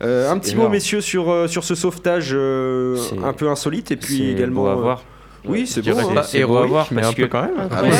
ça. 0.00 0.06
Euh, 0.06 0.30
un 0.30 0.38
petit 0.38 0.52
Énorme. 0.52 0.66
mot, 0.68 0.72
messieurs, 0.72 1.00
sur, 1.00 1.30
euh, 1.30 1.48
sur 1.48 1.64
ce 1.64 1.74
sauvetage 1.74 2.30
euh, 2.34 2.96
un 3.24 3.32
peu 3.32 3.48
insolite 3.48 3.90
et 3.90 3.96
puis 3.96 4.18
C'est 4.18 4.24
également. 4.24 4.62
beau 4.62 4.68
à 4.68 4.74
voir. 4.74 5.04
Oui, 5.44 5.66
c'est 5.66 5.82
Je 5.84 5.90
beau. 5.90 5.96
dirais 5.96 6.06
hein. 6.10 6.14
pas 6.14 6.22
c'est 6.22 6.38
beau 6.44 6.52
à 6.52 6.56
héroïque, 6.58 6.70
voir 6.70 6.88
mais 6.92 7.00
parce 7.00 7.12
un 7.12 7.16
peu 7.16 7.22
que- 7.22 7.28
quand 7.32 7.42
même. 7.42 7.50
Ah, 7.58 7.64
Après, 7.78 7.90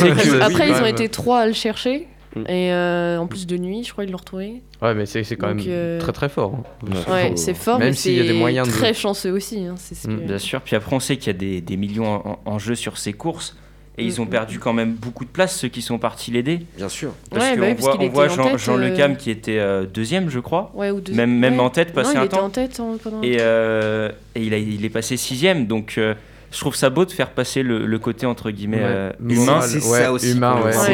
oui, 0.68 0.74
ils 0.76 0.82
ont 0.82 0.86
été 0.86 1.08
trois 1.08 1.40
à 1.40 1.46
le 1.46 1.52
chercher. 1.54 2.06
Mm. 2.34 2.40
Et 2.48 2.72
euh, 2.72 3.18
en 3.18 3.26
plus 3.26 3.46
de 3.46 3.56
nuit, 3.58 3.84
je 3.84 3.92
crois, 3.92 4.04
ils 4.04 4.10
l'ont 4.10 4.16
retrouvé. 4.18 4.62
Ouais, 4.80 4.94
mais 4.94 5.06
c'est 5.06 5.22
quand 5.36 5.48
Donc, 5.48 5.56
même 5.58 5.66
euh, 5.68 6.00
très 6.00 6.12
très 6.12 6.28
fort. 6.28 6.54
hein. 6.86 7.12
Ouais, 7.12 7.32
c'est 7.36 7.54
fort, 7.54 7.78
Même 7.78 7.88
mais 7.90 7.94
s'il 7.94 8.14
y 8.14 8.20
a 8.20 8.22
des 8.22 8.28
c'est 8.30 8.34
moyens 8.34 8.66
de- 8.66 8.72
très 8.72 8.94
chanceux 8.94 9.30
aussi. 9.32 9.64
hein, 9.66 9.74
ce 9.76 10.08
Mm, 10.08 10.16
que- 10.20 10.26
Bien 10.26 10.38
sûr. 10.38 10.60
Puis 10.62 10.74
après, 10.76 10.96
on 10.96 11.00
sait 11.00 11.16
qu'il 11.16 11.26
y 11.26 11.36
a 11.36 11.38
des, 11.38 11.60
des 11.60 11.76
millions 11.76 12.06
en, 12.26 12.38
en 12.44 12.58
jeu 12.58 12.74
sur 12.74 12.96
ces 12.98 13.12
courses. 13.12 13.56
Et 13.98 14.04
ils 14.06 14.22
ont 14.22 14.24
Mm, 14.24 14.30
perdu 14.30 14.58
quand 14.58 14.72
même 14.72 14.94
beaucoup 14.94 15.26
de 15.26 15.30
place, 15.30 15.54
ceux 15.54 15.68
qui 15.68 15.82
sont 15.82 15.98
partis 15.98 16.30
l'aider. 16.30 16.60
Bien 16.78 16.88
sûr. 16.88 17.12
Parce 17.30 17.44
Ouais, 17.44 17.54
qu'on 17.54 17.60
bah 17.60 17.74
voit, 17.74 17.96
on 17.98 18.00
était 18.00 18.34
Jean, 18.34 18.44
tête, 18.52 18.58
Jean 18.58 18.76
Le 18.76 18.86
euh, 18.86 18.96
Cam 18.96 19.16
qui 19.18 19.30
était 19.30 19.58
euh, 19.58 19.84
deuxième, 19.84 20.30
je 20.30 20.40
crois. 20.40 20.72
Ouais, 20.74 20.90
ou 20.90 21.02
deux- 21.02 21.12
Même- 21.12 21.38
même 21.38 21.56
ouais. 21.56 21.60
en 21.60 21.68
tête, 21.68 21.92
passer 21.92 22.14
non, 22.14 22.20
un 22.20 22.22
il 22.22 22.26
était 22.26 22.36
temps. 22.38 22.44
en 22.46 22.48
tête 22.48 22.80
en- 22.80 22.96
pendant 22.96 23.18
un 23.18 23.22
Et, 23.22 23.32
temps. 23.36 23.42
euh, 23.42 24.10
et 24.34 24.42
il, 24.44 24.54
a, 24.54 24.56
il 24.56 24.82
est 24.82 24.88
passé 24.88 25.18
sixième. 25.18 25.66
Donc 25.66 25.96
euh, 25.98 26.14
je 26.52 26.60
trouve 26.60 26.76
ça 26.76 26.90
beau 26.90 27.04
de 27.04 27.10
faire 27.10 27.30
passer 27.30 27.62
le, 27.64 27.86
le 27.86 27.98
côté 27.98 28.26
entre 28.26 28.50
guillemets 28.50 28.76
Ouais. 28.76 28.84
euh, 28.84 29.12
humain. 29.28 29.60
C'est 29.62 29.76
ouais, 29.78 30.02
ça 30.02 30.12
aussi 30.12 30.38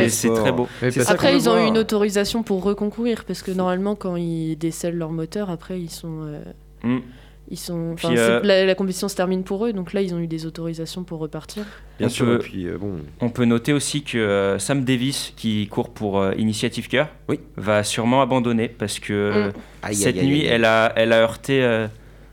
C'est 0.09 0.33
très 0.33 0.53
beau. 0.53 0.69
Après, 1.09 1.35
ils 1.37 1.49
ont 1.51 1.59
eu 1.63 1.67
une 1.69 1.79
autorisation 1.79 2.43
pour 2.43 2.63
reconcourir 2.63 3.25
parce 3.25 3.43
que 3.43 3.51
normalement, 3.51 3.95
quand 3.95 4.17
ils 4.17 4.57
décèlent 4.57 4.97
leur 4.97 5.11
moteur, 5.11 5.51
après, 5.51 5.79
ils 5.81 5.91
sont. 5.91 6.23
euh, 6.23 6.43
Mm. 6.85 6.99
Ils 7.51 7.57
sont, 7.59 7.95
Puis, 7.97 8.09
euh, 8.11 8.41
la, 8.45 8.67
la 8.67 8.75
compétition 8.75 9.09
se 9.09 9.17
termine 9.17 9.43
pour 9.43 9.65
eux, 9.65 9.73
donc 9.73 9.95
là 9.95 10.03
ils 10.03 10.15
ont 10.15 10.19
eu 10.19 10.27
des 10.27 10.45
autorisations 10.45 11.03
pour 11.03 11.19
repartir. 11.19 11.65
Bien 11.99 12.09
On 12.09 12.11
sûr. 12.11 12.27
peut- 12.27 12.35
Et 12.35 12.39
puis, 12.39 12.67
euh, 12.69 12.77
bon. 12.79 12.97
On 13.23 13.31
peut 13.31 13.47
noter 13.47 13.73
aussi 13.73 14.03
que 14.03 14.19
euh, 14.19 14.59
Sam 14.59 14.85
Davis, 14.85 15.33
qui 15.35 15.67
court 15.67 15.89
pour 15.89 16.21
euh, 16.21 16.35
Initiative 16.37 16.89
Cœur, 16.89 17.09
Oui. 17.29 17.41
va 17.57 17.85
sûrement 17.85 18.21
abandonner 18.21 18.69
parce 18.69 18.99
que 19.01 19.49
Mm. 19.49 19.53
Aïe, 19.83 19.95
cette 19.97 20.17
aïe, 20.17 20.21
aïe, 20.21 20.27
nuit, 20.29 20.41
aïe. 20.43 20.47
elle 20.49 20.65
a, 20.67 20.93
elle 20.95 21.13
a 21.15 21.21
heurté 21.23 21.63
euh, 21.65 21.87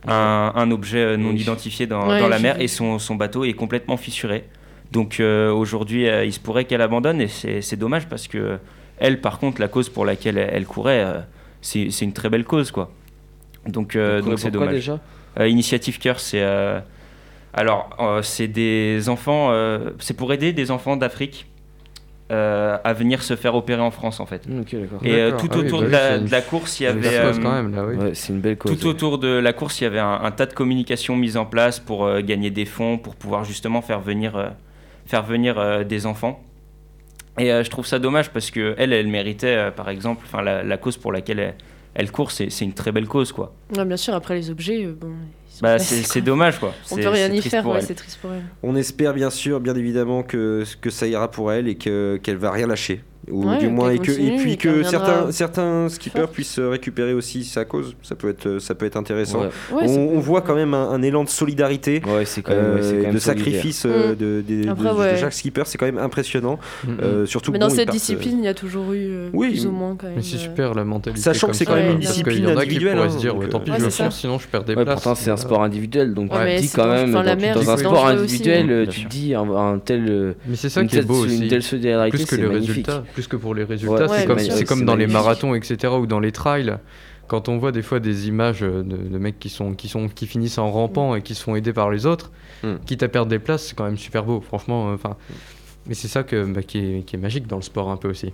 un, 0.08 0.52
un 0.56 0.72
objet 0.72 1.00
euh, 1.00 1.18
non 1.18 1.32
identifié 1.32 1.88
dans, 1.88 2.08
Ouais, 2.08 2.20
dans 2.20 2.28
la 2.28 2.40
mer 2.40 2.60
et 2.62 2.68
son, 2.68 3.00
son 3.00 3.16
bateau 3.16 3.44
est 3.46 3.54
complètement 3.54 3.98
fissuré. 3.98 4.46
Donc 4.92 5.20
euh, 5.20 5.52
aujourd'hui, 5.52 6.08
euh, 6.08 6.26
il 6.26 6.34
se 6.34 6.40
pourrait 6.40 6.66
qu'elle 6.66 6.82
abandonne 6.82 7.22
et 7.22 7.28
c'est 7.28 7.76
dommage 7.76 8.08
parce 8.08 8.28
que 8.28 8.60
elle, 8.98 9.20
par 9.20 9.40
contre, 9.40 9.60
la 9.60 9.68
cause 9.68 9.90
pour 9.90 10.06
laquelle 10.06 10.38
elle, 10.38 10.66
courait, 10.66 11.06
c'est 11.62 12.02
une 12.02 12.14
très 12.14 12.30
belle 12.30 12.46
cause, 12.46 12.72
quoi. 12.72 12.92
Donc 13.68 13.98
c'est 14.38 14.52
dommage. 14.52 14.74
déjà? 14.74 15.00
Initiative 15.40 16.00
Cœur, 16.00 16.20
c'est 16.20 16.44
alors 17.54 17.90
c'est 18.22 18.48
des 18.48 19.10
enfants, 19.10 19.54
c'est 20.00 20.16
pour 20.16 20.32
aider 20.32 20.54
des 20.54 20.72
enfants 20.72 20.96
d'Afrique 20.96 21.48
euh, 22.32 22.78
à 22.84 22.94
venir 22.94 23.22
se 23.22 23.36
faire 23.36 23.54
opérer 23.56 23.82
en 23.82 23.92
France 23.92 24.20
en 24.20 24.26
fait. 24.26 24.48
D'accord. 24.48 25.00
Et 25.04 25.14
euh, 25.16 25.32
tout 25.38 25.48
Ah 25.52 25.58
oui, 25.58 25.66
autour 25.66 25.82
bah 25.82 25.86
de, 25.86 25.92
la, 25.92 26.10
c'est 26.10 26.18
une- 26.20 26.26
de 26.26 26.32
la 26.32 26.42
course, 26.42 26.80
il 26.80 26.84
y 26.84 26.88
avait 26.88 27.18
euh, 27.20 27.86
oui. 27.88 27.96
Ouais, 27.98 28.16
c'est 28.16 28.34
une 28.34 28.40
belle 28.40 28.58
cause. 28.58 28.78
tout 28.80 28.88
autour 28.88 29.20
de 29.20 29.28
la 29.28 29.54
course, 29.54 29.80
il 29.82 29.84
y 29.84 29.88
avait 29.88 30.00
un, 30.00 30.22
un 30.24 30.32
tas 30.32 30.48
de 30.48 30.54
communications 30.54 31.16
mises 31.16 31.38
en 31.38 31.46
place 31.46 31.80
pour 31.80 32.06
euh, 32.06 32.22
gagner 32.22 32.50
des 32.50 32.66
fonds, 32.66 32.98
pour 32.98 33.16
pouvoir 33.16 33.44
justement 33.44 33.82
faire 33.84 34.00
venir, 34.00 34.36
euh, 34.36 34.48
faire 35.06 35.24
venir 35.24 35.60
euh, 35.60 35.84
des 35.84 36.06
enfants. 36.08 36.42
Et 37.38 37.52
euh, 37.52 37.64
je 37.64 37.70
trouve 37.70 37.86
ça 37.86 38.00
dommage 38.00 38.30
parce 38.32 38.50
que 38.50 38.74
elle, 38.78 38.94
elle 38.94 39.08
méritait, 39.08 39.56
euh, 39.56 39.72
par 39.72 39.90
exemple, 39.90 40.24
enfin 40.26 40.42
la, 40.42 40.64
la 40.64 40.78
cause 40.78 40.98
pour 40.98 41.12
laquelle 41.12 41.40
elle, 41.40 41.56
elle 41.96 42.12
court, 42.12 42.32
c'est 42.32 42.50
c'est 42.52 42.66
une 42.66 42.74
très 42.74 42.92
belle 42.92 43.08
cause, 43.08 43.32
quoi. 43.32 43.54
Ouais, 43.76 43.86
bien 43.86 43.98
sûr, 43.98 44.14
après 44.14 44.36
les 44.36 44.50
objets, 44.50 44.86
euh, 44.86 44.94
bon. 45.00 45.12
Bah, 45.62 45.80
c'est 45.80 46.20
dommage, 46.22 46.60
quoi. 46.60 46.74
On 46.92 46.96
C'est- 46.96 47.02
peut 47.02 47.08
rien 47.10 47.32
y 47.32 47.42
faire, 47.42 47.64
pour 47.64 47.72
ouais, 47.72 47.80
elle. 47.80 47.86
c'est 47.86 47.96
triste 47.96 48.20
pour 48.22 48.32
elle. 48.34 48.44
On 48.62 48.76
espère 48.76 49.14
bien 49.14 49.30
sûr, 49.30 49.62
bien 49.62 49.74
évidemment, 49.74 50.22
que, 50.22 50.64
que 50.82 50.90
ça 50.90 51.08
ira 51.08 51.32
pour 51.32 51.52
elle 51.52 51.70
et 51.70 51.76
que- 51.76 52.20
qu'elle 52.22 52.36
va 52.38 52.52
rien 52.52 52.68
lâcher. 52.68 53.02
Ou 53.32 53.50
Ouais, 53.50 53.58
du 53.58 53.70
moins, 53.70 53.90
et, 53.92 53.98
puis 53.98 54.58
que 54.58 54.84
certains, 54.84 55.32
certains 55.32 55.90
skippers 55.90 56.28
puissent 56.28 56.60
récupérer 56.60 57.14
aussi 57.14 57.44
sa 57.44 57.66
cause. 57.66 57.96
Ça 58.04 58.14
peut 58.16 58.30
être, 58.30 58.60
ça 58.60 58.76
peut 58.76 58.86
être 58.86 58.98
intéressant. 58.98 59.42
Ouais. 59.42 59.50
Ouais, 59.74 59.88
c'est- 59.88 59.98
on, 59.98 60.16
on 60.16 60.20
voit 60.20 60.42
quand 60.42 60.54
même 60.56 60.74
un, 60.74 60.90
un 60.92 61.02
élan 61.02 61.24
de 61.24 61.30
solidarité. 61.30 62.02
Ouais, 62.06 62.26
c'est 62.26 62.42
quand 62.42 62.54
même, 62.56 62.76
ouais, 62.76 62.82
c'est 62.84 62.88
euh, 62.90 62.98
quand 62.98 63.04
même 63.08 63.14
de 63.16 63.20
solidaire. 63.20 63.46
sacrifice 63.46 63.86
euh, 63.86 64.16
de, 64.16 64.42
des- 64.42 64.66
de- 64.66 64.70
Après, 64.70 64.90
de 64.90 64.96
ouais. 64.96 65.18
chaque 65.18 65.34
skipper, 65.34 65.64
c'est 65.66 65.78
quand 65.78 65.86
même 65.88 65.98
impressionnant. 65.98 66.60
Mm, 66.84 66.92
mm. 66.92 66.98
Euh, 67.02 67.26
surtout 67.26 67.52
Mais 67.52 67.60
dans 67.60 67.68
bon, 67.68 67.74
cette 67.76 67.86
partent, 67.88 67.98
discipline, 67.98 68.38
il 68.40 68.46
y 68.46 68.48
a 68.48 68.54
toujours 68.54 68.94
eu 68.94 69.08
euh, 69.10 69.30
Oui, 69.34 69.50
plus 69.50 69.66
ou 69.66 69.72
moins 69.72 69.96
quand 69.96 70.08
même. 70.08 70.18
Mais 70.18 70.22
c'est 70.22 70.36
euh, 70.36 70.40
super 70.40 70.74
la 70.76 70.84
mentalité. 70.84 71.22
Sachant 71.22 71.48
que 71.48 71.54
c'est 71.54 71.66
quand 71.66 71.76
même 71.76 71.94
une 71.94 72.00
discipline 72.00 72.46
individuelle, 72.46 72.96
pourraient 72.98 73.08
hein, 73.08 73.12
se 73.12 73.18
dire, 73.18 73.36
euh, 73.42 73.48
tant 73.48 73.60
pis, 73.60 73.72
je 73.78 73.84
le 73.86 73.90
fonce, 73.90 74.20
sinon 74.20 74.38
je 74.40 74.48
perds 74.48 74.64
des 74.66 74.74
places. 74.76 74.86
pourtant 74.86 75.16
c'est 75.16 75.32
un 75.32 75.38
sport 75.38 75.64
individuel, 75.64 76.14
donc 76.14 76.32
tu 76.32 76.62
dis 76.62 76.70
quand 76.70 76.88
même, 76.88 77.12
dans- 77.12 77.24
c'est 77.24 77.70
un 77.70 77.78
sport 77.78 78.06
individuel, 78.08 78.66
hein. 78.68 78.70
euh, 78.72 78.86
tu 78.86 79.06
dis 79.06 79.34
un, 79.34 79.80
tel, 79.84 80.06
euh, 80.10 80.34
Mais 80.48 80.56
c'est 80.56 80.70
ça 80.70 80.84
qui 80.86 80.98
est 80.98 81.02
beau 81.02 81.26
aussi. 81.26 81.48
Plus 81.48 82.26
que 82.26 82.36
magnifique. 82.36 82.68
résultats, 82.68 83.04
plus 83.16 83.28
que 83.28 83.36
pour 83.36 83.56
les 83.56 83.64
résultats, 83.64 84.06
Ouais, 84.06 84.20
c'est 84.20 84.26
comme, 84.66 84.80
c'est 84.80 84.86
dans 84.86 84.96
les 84.96 85.08
marathons, 85.08 85.56
etc. 85.56 85.94
ou 86.00 86.06
dans 86.06 86.20
les 86.20 86.32
trails. 86.32 86.78
Quand 87.28 87.50
on 87.50 87.58
voit 87.58 87.72
des 87.72 87.82
fois 87.82 88.00
des 88.00 88.28
images 88.28 88.60
de, 88.62 88.84
de 88.84 89.18
mecs 89.18 89.40
qui 89.40 89.50
sont 89.50 89.74
qui 89.74 89.88
sont 89.88 90.08
qui 90.10 90.28
finissent 90.28 90.60
en 90.60 90.70
rampant 90.70 91.16
et 91.16 91.24
qui 91.24 91.34
sont 91.34 91.56
aidés 91.56 91.74
par 91.74 91.90
les 91.90 92.06
autres, 92.06 92.32
Mm. 92.64 92.76
quitte 92.86 93.04
à 93.04 93.08
perdre 93.10 93.30
des 93.30 93.40
places, 93.40 93.68
c'est 93.68 93.76
quand 93.76 93.84
même 93.84 93.98
super 93.98 94.24
beau. 94.24 94.42
Franchement, 94.42 94.90
euh, 94.90 94.94
enfin. 94.96 95.18
mais 95.88 95.94
c'est 95.94 96.08
ça 96.08 96.24
que 96.24 96.44
bah, 96.46 96.62
qui, 96.64 96.78
est, 96.80 97.06
qui 97.06 97.16
est 97.16 97.20
magique 97.20 97.48
dans 97.48 97.58
le 97.58 97.62
sport 97.62 97.90
un 97.90 97.98
peu 97.98 98.10
aussi. 98.10 98.34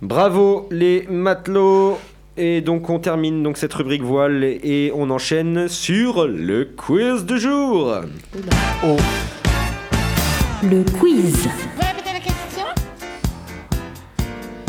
Bravo 0.00 0.66
les 0.70 1.06
matelots 1.08 1.98
et 2.36 2.60
donc 2.60 2.90
on 2.90 2.98
termine 2.98 3.42
donc 3.42 3.56
cette 3.56 3.72
rubrique 3.74 4.02
voile 4.02 4.42
et 4.42 4.90
on 4.94 5.10
enchaîne 5.10 5.68
sur 5.68 6.26
le 6.26 6.64
quiz 6.64 7.24
du 7.24 7.38
jour. 7.38 7.94
Oh. 8.84 8.96
Le 10.62 10.82
quiz. 10.98 11.48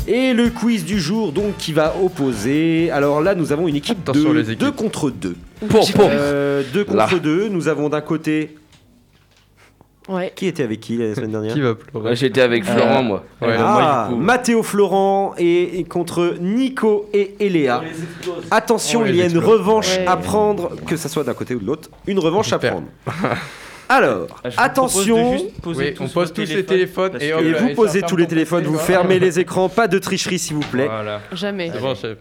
Et 0.07 0.33
le 0.33 0.49
quiz 0.49 0.83
du 0.85 0.99
jour 0.99 1.31
donc 1.31 1.57
qui 1.57 1.71
va 1.73 1.93
opposer. 2.03 2.91
Alors 2.91 3.21
là 3.21 3.35
nous 3.35 3.51
avons 3.51 3.67
une 3.67 3.75
équipe 3.77 3.99
Attention, 4.01 4.29
de 4.33 4.37
les 4.39 4.51
équipes. 4.51 4.59
2 4.59 4.71
contre 4.71 5.09
2. 5.09 5.35
Pour, 5.69 5.91
pour. 5.93 6.09
Euh, 6.11 6.61
deux 6.73 6.85
Là. 6.93 7.05
contre 7.07 7.21
2, 7.21 7.47
nous 7.49 7.67
avons 7.67 7.89
d'un 7.89 8.01
côté 8.01 8.55
Ouais. 10.09 10.33
qui 10.35 10.47
était 10.47 10.63
avec 10.63 10.81
qui 10.81 10.97
la 10.97 11.15
semaine 11.15 11.31
dernière 11.31 11.53
Qui 11.53 11.61
va 11.61 11.75
pleurer 11.75 12.09
Ouais, 12.09 12.15
J'étais 12.17 12.41
avec 12.41 12.65
Florent, 12.65 13.03
moi. 13.03 13.23
Ouais. 13.41 13.47
Euh, 13.47 13.55
Ah, 13.57 14.07
moi, 14.09 14.17
coup, 14.17 14.21
Mathéo 14.21 14.61
Florent 14.61 15.33
et, 15.37 15.79
et 15.79 15.83
contre 15.85 16.35
Nico 16.41 17.07
et 17.13 17.35
Eléa. 17.39 17.81
Attention, 18.51 19.05
il 19.05 19.15
y 19.15 19.21
a 19.21 19.27
une 19.27 19.37
revanche 19.37 19.95
Ouais. 19.99 20.05
à 20.05 20.17
prendre, 20.17 20.71
que 20.85 20.97
ça 20.97 21.07
soit 21.07 21.23
d'un 21.23 21.33
côté 21.33 21.55
ou 21.55 21.59
de 21.59 21.65
l'autre, 21.65 21.89
une 22.05 22.19
revanche 22.19 22.51
à 22.51 22.59
prendre. 22.59 22.87
Alors, 23.93 24.41
ah, 24.43 24.49
je 24.49 24.59
attention, 24.59 25.15
propose 25.15 25.31
de 25.31 25.37
juste 25.37 25.61
poser 25.61 25.85
Oui, 25.85 25.93
tous 25.93 26.03
on 26.03 26.07
pose 26.09 26.33
tous 26.33 26.41
les 26.41 26.65
téléphones 26.65 27.17
et 27.21 27.31
vous 27.53 27.75
posez 27.75 28.01
tous 28.01 28.15
les 28.15 28.27
téléphones, 28.27 28.63
vous 28.63 28.79
fermez 28.79 29.19
les 29.19 29.39
écrans, 29.39 29.69
pas 29.69 29.87
de 29.87 29.99
tricherie 29.99 30.39
s'il 30.39 30.55
vous 30.55 30.61
plaît. 30.61 30.87
Voilà. 30.87 31.21
Jamais. 31.31 31.71
C'est 31.71 31.79
bon, 31.79 31.93
chef. 31.93 32.17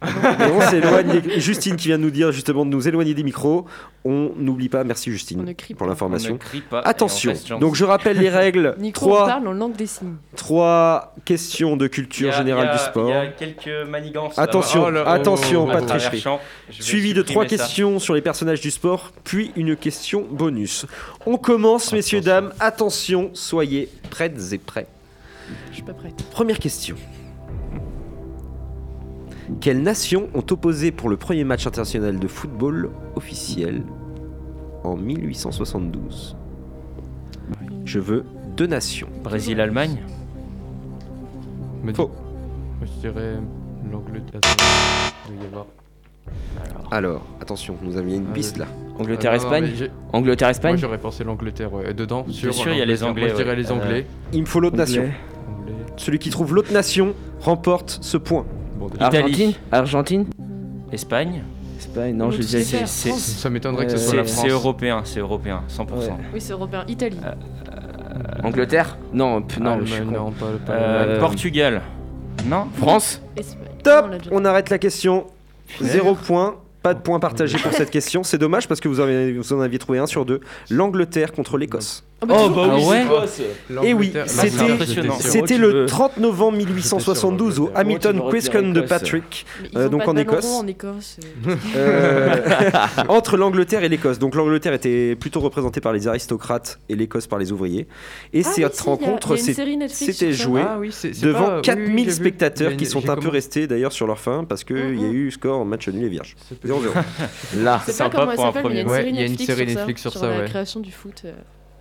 Et 0.06 0.50
on 0.52 0.60
s'éloigne. 0.60 1.20
Justine 1.38 1.74
qui 1.74 1.88
vient 1.88 1.98
de 1.98 2.04
nous 2.04 2.10
dire 2.10 2.30
justement 2.30 2.64
de 2.64 2.70
nous 2.70 2.86
éloigner 2.86 3.14
des 3.14 3.24
micros. 3.24 3.66
On 4.04 4.30
n'oublie 4.36 4.68
pas, 4.68 4.84
merci 4.84 5.08
On 5.10 5.12
Justine 5.12 5.44
ne 5.44 5.52
crie 5.52 5.74
pour 5.74 5.78
pas. 5.80 5.84
On 5.86 5.88
l'information. 5.88 6.34
ne 6.34 6.38
crie 6.38 6.60
pas 6.60 6.78
et 6.78 6.82
on 6.84 6.88
Attention, 6.88 7.30
reste 7.32 7.48
gentil. 7.48 7.60
donc 7.60 7.74
je 7.74 7.84
rappelle 7.84 8.16
les 8.18 8.28
règles. 8.30 8.76
Nico, 8.78 9.06
on 9.06 9.08
Trois, 9.08 9.26
parle 9.26 9.48
en 9.48 9.52
langue 9.52 9.74
des 9.74 9.86
signes. 9.88 10.14
trois 10.36 11.14
questions 11.24 11.76
de 11.76 11.84
Il 11.86 11.88
y 11.88 11.90
culture 11.90 12.32
a- 12.32 12.36
générale 12.38 12.64
il 12.64 12.68
y 12.68 12.70
a- 12.70 12.76
du 12.78 12.84
sport. 12.84 13.08
Il 13.08 13.12
y 13.12 13.16
a 13.16 13.26
quelques 13.26 13.88
manigances. 13.88 14.38
Attention, 14.38 14.84
Oh 14.86 15.08
attention, 15.08 15.64
oh, 15.68 15.72
pas 15.72 15.80
de 15.80 15.86
tricherie. 15.86 16.20
Travers-champ. 16.20 16.40
Je 16.70 16.78
vais 16.78 16.82
Suivi 16.84 17.12
de 17.12 17.22
trois 17.22 17.42
supprimer 17.42 17.58
ça. 17.58 17.64
questions 17.64 17.98
sur 17.98 18.14
les 18.14 18.22
personnages 18.22 18.60
du 18.60 18.70
sport, 18.70 19.10
puis 19.24 19.50
une 19.56 19.74
question 19.74 20.24
bonus. 20.30 20.86
On 21.26 21.38
commence, 21.38 21.92
messieurs, 21.92 22.20
dames. 22.20 22.52
Attention, 22.60 23.30
soyez 23.34 23.88
prêtes 24.10 24.38
et 24.52 24.58
prêts. 24.58 24.86
Je 25.70 25.74
suis 25.74 25.82
pas 25.82 25.92
prête. 25.92 26.14
Première 26.30 26.60
question. 26.60 26.94
Quelles 29.60 29.82
nations 29.82 30.28
ont 30.34 30.44
opposé 30.50 30.92
pour 30.92 31.08
le 31.08 31.16
premier 31.16 31.44
match 31.44 31.66
international 31.66 32.18
de 32.18 32.28
football 32.28 32.90
officiel 33.16 33.82
en 34.84 34.96
1872 34.96 36.36
Je 37.84 37.98
veux 37.98 38.24
deux 38.56 38.66
nations. 38.66 39.08
Brésil-Allemagne 39.24 39.98
Me 41.82 41.92
Faux. 41.94 42.10
Moi, 42.78 42.86
je 42.94 43.00
dirais 43.08 43.36
l'Angleterre. 43.90 44.40
Alors, 46.90 47.22
attention, 47.40 47.76
nous 47.82 47.96
avions 47.96 48.16
une 48.16 48.26
Ah, 48.30 48.34
piste 48.34 48.58
là. 48.58 48.66
Ah, 48.68 49.00
Angleterre-Espagne 49.00 49.64
mais 49.64 49.74
j'ai- 49.76 49.88
Moi, 49.88 49.94
Angleterre-Espagne 50.12 50.76
j'aurais 50.76 50.98
pensé 50.98 51.24
l'Angleterre. 51.24 51.72
Ouais. 51.72 51.90
Et 51.90 51.94
dedans, 51.94 52.26
sûr, 52.28 52.52
sûr, 52.52 52.72
il 52.72 52.78
y 52.78 52.82
a 52.82 52.84
les. 52.84 52.98
Moi, 52.98 53.10
Anglais, 53.10 53.28
je 53.30 53.34
dirais 53.36 53.50
ouais. 53.50 53.56
les 53.56 53.72
Anglais. 53.72 54.06
Il 54.32 54.40
me 54.42 54.46
faut 54.46 54.60
l'autre 54.60 54.76
nation. 54.76 55.02
Anglais. 55.02 55.14
Celui 55.96 56.18
qui 56.18 56.30
trouve 56.30 56.54
l'autre 56.54 56.72
nation 56.72 57.14
remporte 57.40 57.98
ce 58.02 58.16
point. 58.18 58.44
Bon, 58.78 58.86
déjà, 58.88 59.06
Argentine 59.06 59.52
Argentine 59.72 60.26
Espagne 60.92 61.42
Espagne 61.78 62.16
Non, 62.16 62.30
je 62.30 62.38
disais 62.38 62.62
c'est- 62.62 62.76
faire. 62.78 62.88
c'est. 62.88 63.08
France. 63.10 63.20
ça 63.22 63.50
m'étonnerait 63.50 63.86
que 63.86 63.92
ce 63.92 63.96
Euh, 63.96 63.98
soit 63.98 64.16
la 64.16 64.24
C'est 64.24 64.32
France. 64.32 64.44
c'est 64.46 64.50
européen, 64.52 65.00
c'est 65.04 65.20
européen, 65.20 65.62
100%. 65.68 66.12
Ouais. 66.12 66.24
Oui, 66.34 66.40
c'est 66.40 66.52
européen. 66.52 66.84
Italie. 66.88 67.18
Angleterre 68.42 68.96
Non, 69.12 69.42
p- 69.42 69.60
non, 69.60 69.78
je 69.80 69.92
suis 69.94 70.04
con. 70.04 70.10
non, 70.10 70.30
pas, 70.32 70.46
pas 70.66 70.72
Euh, 70.72 71.16
Euh, 71.16 71.20
Portugal 71.20 71.82
Non 72.46 72.66
France 72.76 73.20
Espagne. 73.36 73.64
Top 73.82 74.04
On 74.06 74.08
l'a 74.10 74.18
déjà- 74.18 74.30
On 74.32 74.44
arrête 74.44 74.70
la 74.70 74.78
question. 74.78 75.26
Zéro 75.80 76.14
point. 76.14 76.56
Pas 76.82 76.94
de 76.94 77.00
point 77.00 77.18
partagé 77.18 77.58
pour 77.58 77.72
cette 77.72 77.90
question. 77.90 78.22
C'est 78.22 78.38
dommage 78.38 78.68
parce 78.68 78.80
que 78.80 78.88
vous, 78.88 79.00
avez- 79.00 79.32
vous 79.32 79.52
en 79.52 79.60
aviez 79.60 79.78
trouvé 79.78 79.98
un 79.98 80.06
sur 80.06 80.24
deux. 80.24 80.40
L'Angleterre 80.70 81.32
contre 81.32 81.58
l'Écosse. 81.58 82.04
Oh, 82.20 82.26
bah, 82.26 82.34
Oh, 82.36 82.48
bah 82.50 82.62
oui, 82.74 82.82
Ah 82.84 82.88
ouais 83.80 83.88
Et 83.88 83.94
oui, 83.94 84.12
L'Angleterre- 84.12 84.28
c'était- 85.20 85.56
le 85.58 85.68
veux- 85.82 85.86
30 85.86 86.16
novembre 86.16 86.58
1872 86.58 87.60
au. 87.60 87.70
Hamilton 87.76 88.20
Quizcon 88.30 88.72
de 88.72 88.80
Patrick, 88.80 89.46
euh, 89.76 89.88
donc 89.88 90.08
en 90.08 90.16
Écosse. 90.16 90.44
en 90.46 90.66
Écosse. 90.66 91.18
euh. 91.46 91.54
euh, 91.76 92.70
entre 93.08 93.36
l'Angleterre 93.36 93.84
et 93.84 93.88
l'Écosse. 93.88 94.18
Donc 94.18 94.34
l'Angleterre 94.34 94.72
était 94.72 95.14
plutôt 95.14 95.38
représentée 95.38 95.80
par 95.80 95.92
les 95.92 96.08
aristocrates 96.08 96.80
et 96.88 96.96
l'Écosse 96.96 97.28
par 97.28 97.38
les 97.38 97.52
ouvriers. 97.52 97.86
Et 98.32 98.42
Ah 98.44 98.48
oui, 98.48 98.52
cette 98.64 98.80
rencontre 98.80 99.36
s'était 99.36 100.32
jouée 100.32 100.62
Ah 100.66 100.76
oui, 100.80 100.92
devant 101.22 101.46
pas- 101.46 101.56
oui, 101.58 101.62
4000 101.62 101.94
oui, 101.94 101.98
j'ai 101.98 102.04
vu. 102.10 102.12
spectateurs 102.12 102.76
qui 102.76 102.86
sont 102.86 103.08
un 103.08 103.16
peu 103.16 103.28
restés 103.28 103.68
d'ailleurs 103.68 103.92
sur 103.92 104.08
leur 104.08 104.18
fin 104.18 104.42
parce 104.42 104.64
qu'il 104.64 105.00
y 105.00 105.04
a 105.04 105.08
eu 105.08 105.30
score 105.30 105.60
en 105.60 105.64
match 105.64 105.86
nul 105.88 106.02
et 106.04 106.08
vierge. 106.08 106.34
Ça 106.48 106.56
peut- 106.60 106.66
0-0. 106.66 106.92
Là. 107.58 107.80
C'est 107.86 107.92
pas 107.92 108.04
Sympa 108.10 108.26
pour 108.26 108.44
un 108.44 108.52
s'appelle, 108.52 108.64
mais 108.64 108.70
il 108.70 108.76
y 108.76 108.78
a 108.78 108.82
une 108.82 108.88
premier. 108.88 109.08
il 109.10 109.14
y 109.14 109.18
a 109.18 109.24
une 109.26 109.30
Netflix 109.30 109.46
série 109.46 109.58
sur 109.66 109.68
ça, 109.68 109.78
Netflix 109.80 110.00
sur 110.02 110.12
ça, 110.14 110.28
la 110.30 110.44
création 110.48 110.80
du 110.80 110.90
foot. 110.90 111.22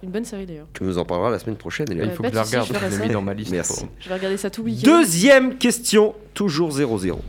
Une 0.04 0.12
bonne 0.12 0.26
série 0.26 0.46
d'ailleurs. 0.46 0.68
Tu 0.74 0.84
nous 0.84 0.98
en 1.00 1.06
parleras 1.06 1.32
la 1.32 1.40
semaine 1.40 1.56
prochaine. 1.56 1.88
Il 1.92 2.00
Euh, 2.00 2.10
faut 2.12 2.22
que 2.24 2.30
je 2.30 2.36
la 2.36 2.44
regarde, 2.44 2.68
je 2.68 2.98
l'ai 3.02 3.08
mis 3.08 3.14
dans 3.14 3.22
ma 3.22 3.34
liste. 3.34 3.52
Merci. 3.52 3.82
pour- 3.86 3.90
Je 4.00 4.10
vais 4.10 4.16
regarder 4.16 4.38
ça 4.38 4.50
tout 4.52 4.62
week-end. 4.64 4.86
Deuxième 4.86 5.58
question, 5.58 6.14
toujours 6.36 6.72
0-0. 6.72 7.20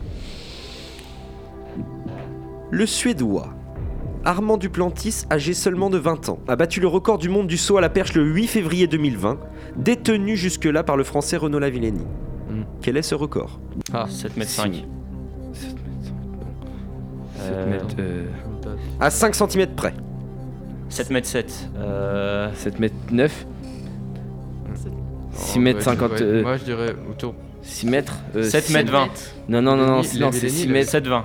Le 2.70 2.86
Suédois 2.86 3.48
Armand 4.24 4.58
Duplantis, 4.58 5.24
âgé 5.30 5.54
seulement 5.54 5.88
de 5.88 5.96
20 5.96 6.28
ans, 6.28 6.38
a 6.48 6.56
battu 6.56 6.80
le 6.80 6.88
record 6.88 7.16
du 7.16 7.30
monde 7.30 7.46
du 7.46 7.56
saut 7.56 7.78
à 7.78 7.80
la 7.80 7.88
perche 7.88 8.12
le 8.14 8.22
8 8.24 8.46
février 8.48 8.86
2020, 8.86 9.38
détenu 9.76 10.36
jusque-là 10.36 10.82
par 10.82 10.96
le 10.98 11.04
français 11.04 11.38
Renaud 11.38 11.58
Lavillenie. 11.60 12.04
Hmm. 12.50 12.62
Quel 12.82 12.96
est 12.98 13.02
ce 13.02 13.14
record? 13.14 13.58
Ah, 13.94 14.06
7 14.10 14.36
mètres 14.36 14.50
5. 14.50 14.84
7 15.54 15.64
mètres. 15.72 15.78
Euh, 17.40 17.48
7 17.48 17.66
mètres. 17.70 17.96
euh, 18.00 18.26
À 19.00 19.08
5 19.08 19.34
cm 19.34 19.66
près. 19.74 19.94
7 20.88 21.10
mètres 21.10 21.28
7. 21.28 21.68
Euh, 21.76 22.50
7 22.54 22.78
mètres 22.80 22.94
9 23.10 23.46
6 25.32 25.52
Oh, 25.56 25.60
mètres 25.60 25.78
ouais, 25.78 25.84
50. 25.84 26.10
ouais, 26.12 26.22
euh, 26.22 26.42
Moi, 26.42 26.56
je 26.56 26.64
dirais 26.64 26.96
autour. 27.10 27.34
6 27.62 27.86
mètres 27.86 28.16
euh, 28.34 28.42
7 28.42 28.64
six- 28.64 28.72
mètres 28.72 28.90
20. 28.90 29.08
Non, 29.48 29.62
non, 29.62 29.76
non, 29.76 29.86
non, 29.86 30.02
c'est 30.02 30.48
6 30.48 30.62
Lenny, 30.66 30.72
mètres. 30.72 30.90
7 30.90 31.06
20. 31.06 31.24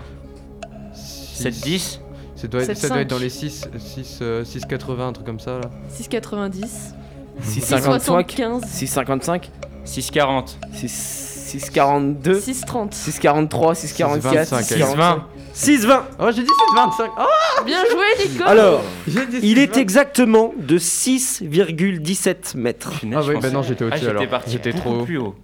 7 0.94 1.54
7 1.54 1.64
10. 1.64 2.00
Ça 2.36 2.48
doit, 2.48 2.62
être, 2.64 2.76
ça 2.76 2.88
7,5. 2.88 2.90
doit 2.90 3.02
être 3.02 3.10
dans 3.10 3.18
les 3.20 3.30
6, 3.30 3.68
6, 3.78 4.20
euh, 4.22 4.44
6,80, 4.44 5.02
un 5.08 5.14
truc 5.14 5.26
comme 5.26 5.40
ça 5.40 5.60
là. 5.60 5.70
6,90. 5.90 6.94
6,55 7.42 8.26
6,75. 8.26 8.62
6,55 8.66 9.50
6 9.86 10.12
40. 10.12 10.60
6 10.74 11.30
6,42 11.56 12.40
6,30. 12.42 12.94
6,43, 12.94 13.74
6,44, 13.76 14.46
6,25. 14.64 15.22
6-20 15.56 16.02
Oh, 16.20 16.26
j'ai 16.36 16.42
dit 16.44 16.50
6,25. 16.76 17.10
Oh 17.20 17.64
Bien 17.66 17.84
joué, 17.92 18.28
Nico 18.28 18.44
Alors, 18.46 18.82
il 19.42 19.60
est 19.60 19.74
6,25. 19.76 19.78
exactement 19.80 20.54
de 20.58 20.78
6,17 20.78 22.56
mètres. 22.58 22.92
Ah 23.04 23.06
ouais, 23.22 23.34
pensais- 23.36 23.48
bah 23.48 23.50
non, 23.54 23.62
j'étais 23.62 23.84
Ah, 23.84 23.88
au-dessus, 23.88 24.00
j'étais 24.06 24.18
alors. 24.18 24.28
parti 24.30 24.52
J'étais 24.52 24.74
trop 24.74 24.96
haut. 25.02 25.04
plus 25.06 25.18
haut. 25.18 25.36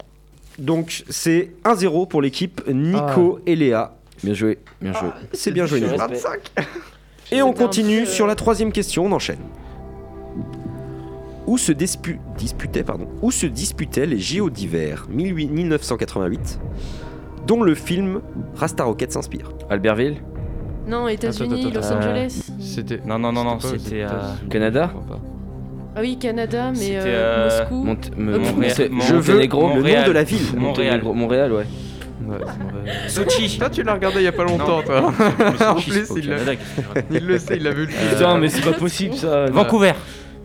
Donc 0.57 1.03
c'est 1.09 1.51
1-0 1.63 2.07
pour 2.07 2.21
l'équipe 2.21 2.61
Nico 2.67 3.39
et 3.45 3.55
Léa. 3.55 3.93
Bien 4.23 4.33
joué, 4.33 4.57
bien 4.81 4.91
joué. 4.93 5.09
C'est 5.31 5.51
bien 5.51 5.65
joué. 5.65 5.79
Nico. 5.79 5.95
25. 5.97 6.39
Et 7.31 7.41
on 7.41 7.53
continue 7.53 8.05
sur 8.05 8.25
la 8.27 8.35
troisième 8.35 8.71
question, 8.71 9.05
on 9.05 9.11
enchaîne. 9.11 9.39
Où 11.47 11.57
se 11.57 11.71
dispu- 11.71 12.19
disputait, 12.37 12.83
pardon, 12.83 13.07
où 13.21 13.31
se 13.31 13.45
disputaient 13.45 14.05
les 14.05 14.19
JO 14.19 14.49
d'hiver? 14.49 15.05
18 15.09 15.47
1988, 15.49 16.59
dont 17.49 17.61
le 17.63 17.75
film 17.75 18.21
Rasta 18.55 18.83
Rocket 18.85 19.11
s'inspire 19.11 19.51
Albertville 19.69 20.17
Non, 20.87 21.07
États-Unis, 21.09 21.71
Los 21.73 21.91
Angeles. 21.91 22.49
C'était. 22.61 23.01
Non, 23.05 23.19
non, 23.19 23.31
non, 23.33 23.43
non, 23.43 23.59
c'était 23.59 24.03
États-Unis, 24.03 24.07
Canada. 24.49 24.91
Ah 25.95 26.01
oui, 26.01 26.17
Canada, 26.17 26.69
mais 26.69 26.75
C'était, 26.77 26.99
euh, 27.03 27.49
euh, 27.49 27.59
Moscou. 27.61 27.83
Mont- 27.83 28.15
me- 28.17 28.37
Montréal. 28.37 28.53
Monté- 28.55 28.89
Mon- 28.89 29.01
Je 29.01 29.15
veux 29.15 29.33
Monténégro 29.33 29.61
le 29.61 29.67
nom 29.69 29.75
Montréal. 29.75 30.07
de 30.07 30.11
la 30.11 30.23
ville. 30.23 30.55
Montréal. 30.55 31.01
Montréal, 31.03 31.51
ouais. 31.51 31.65
Ouais. 32.27 32.37
Sochi. 33.07 33.57
Toi, 33.57 33.69
tu 33.71 33.81
l'as 33.81 33.93
regardé 33.93 34.19
il 34.19 34.23
y 34.23 34.27
a 34.27 34.31
pas 34.31 34.43
longtemps, 34.43 34.81
toi. 34.83 35.11
En 35.69 35.75
plus, 35.81 36.07
il 36.15 36.27
Canada, 36.29 36.51
il 37.11 37.25
le 37.25 37.39
sait, 37.39 37.57
il 37.57 37.63
l'a 37.63 37.71
vu 37.71 37.85
le 37.85 37.91
film. 37.91 38.09
Putain, 38.11 38.37
mais 38.37 38.49
c'est 38.49 38.61
pas 38.61 38.77
possible 38.77 39.15
ça. 39.15 39.47
Vancouver. 39.47 39.93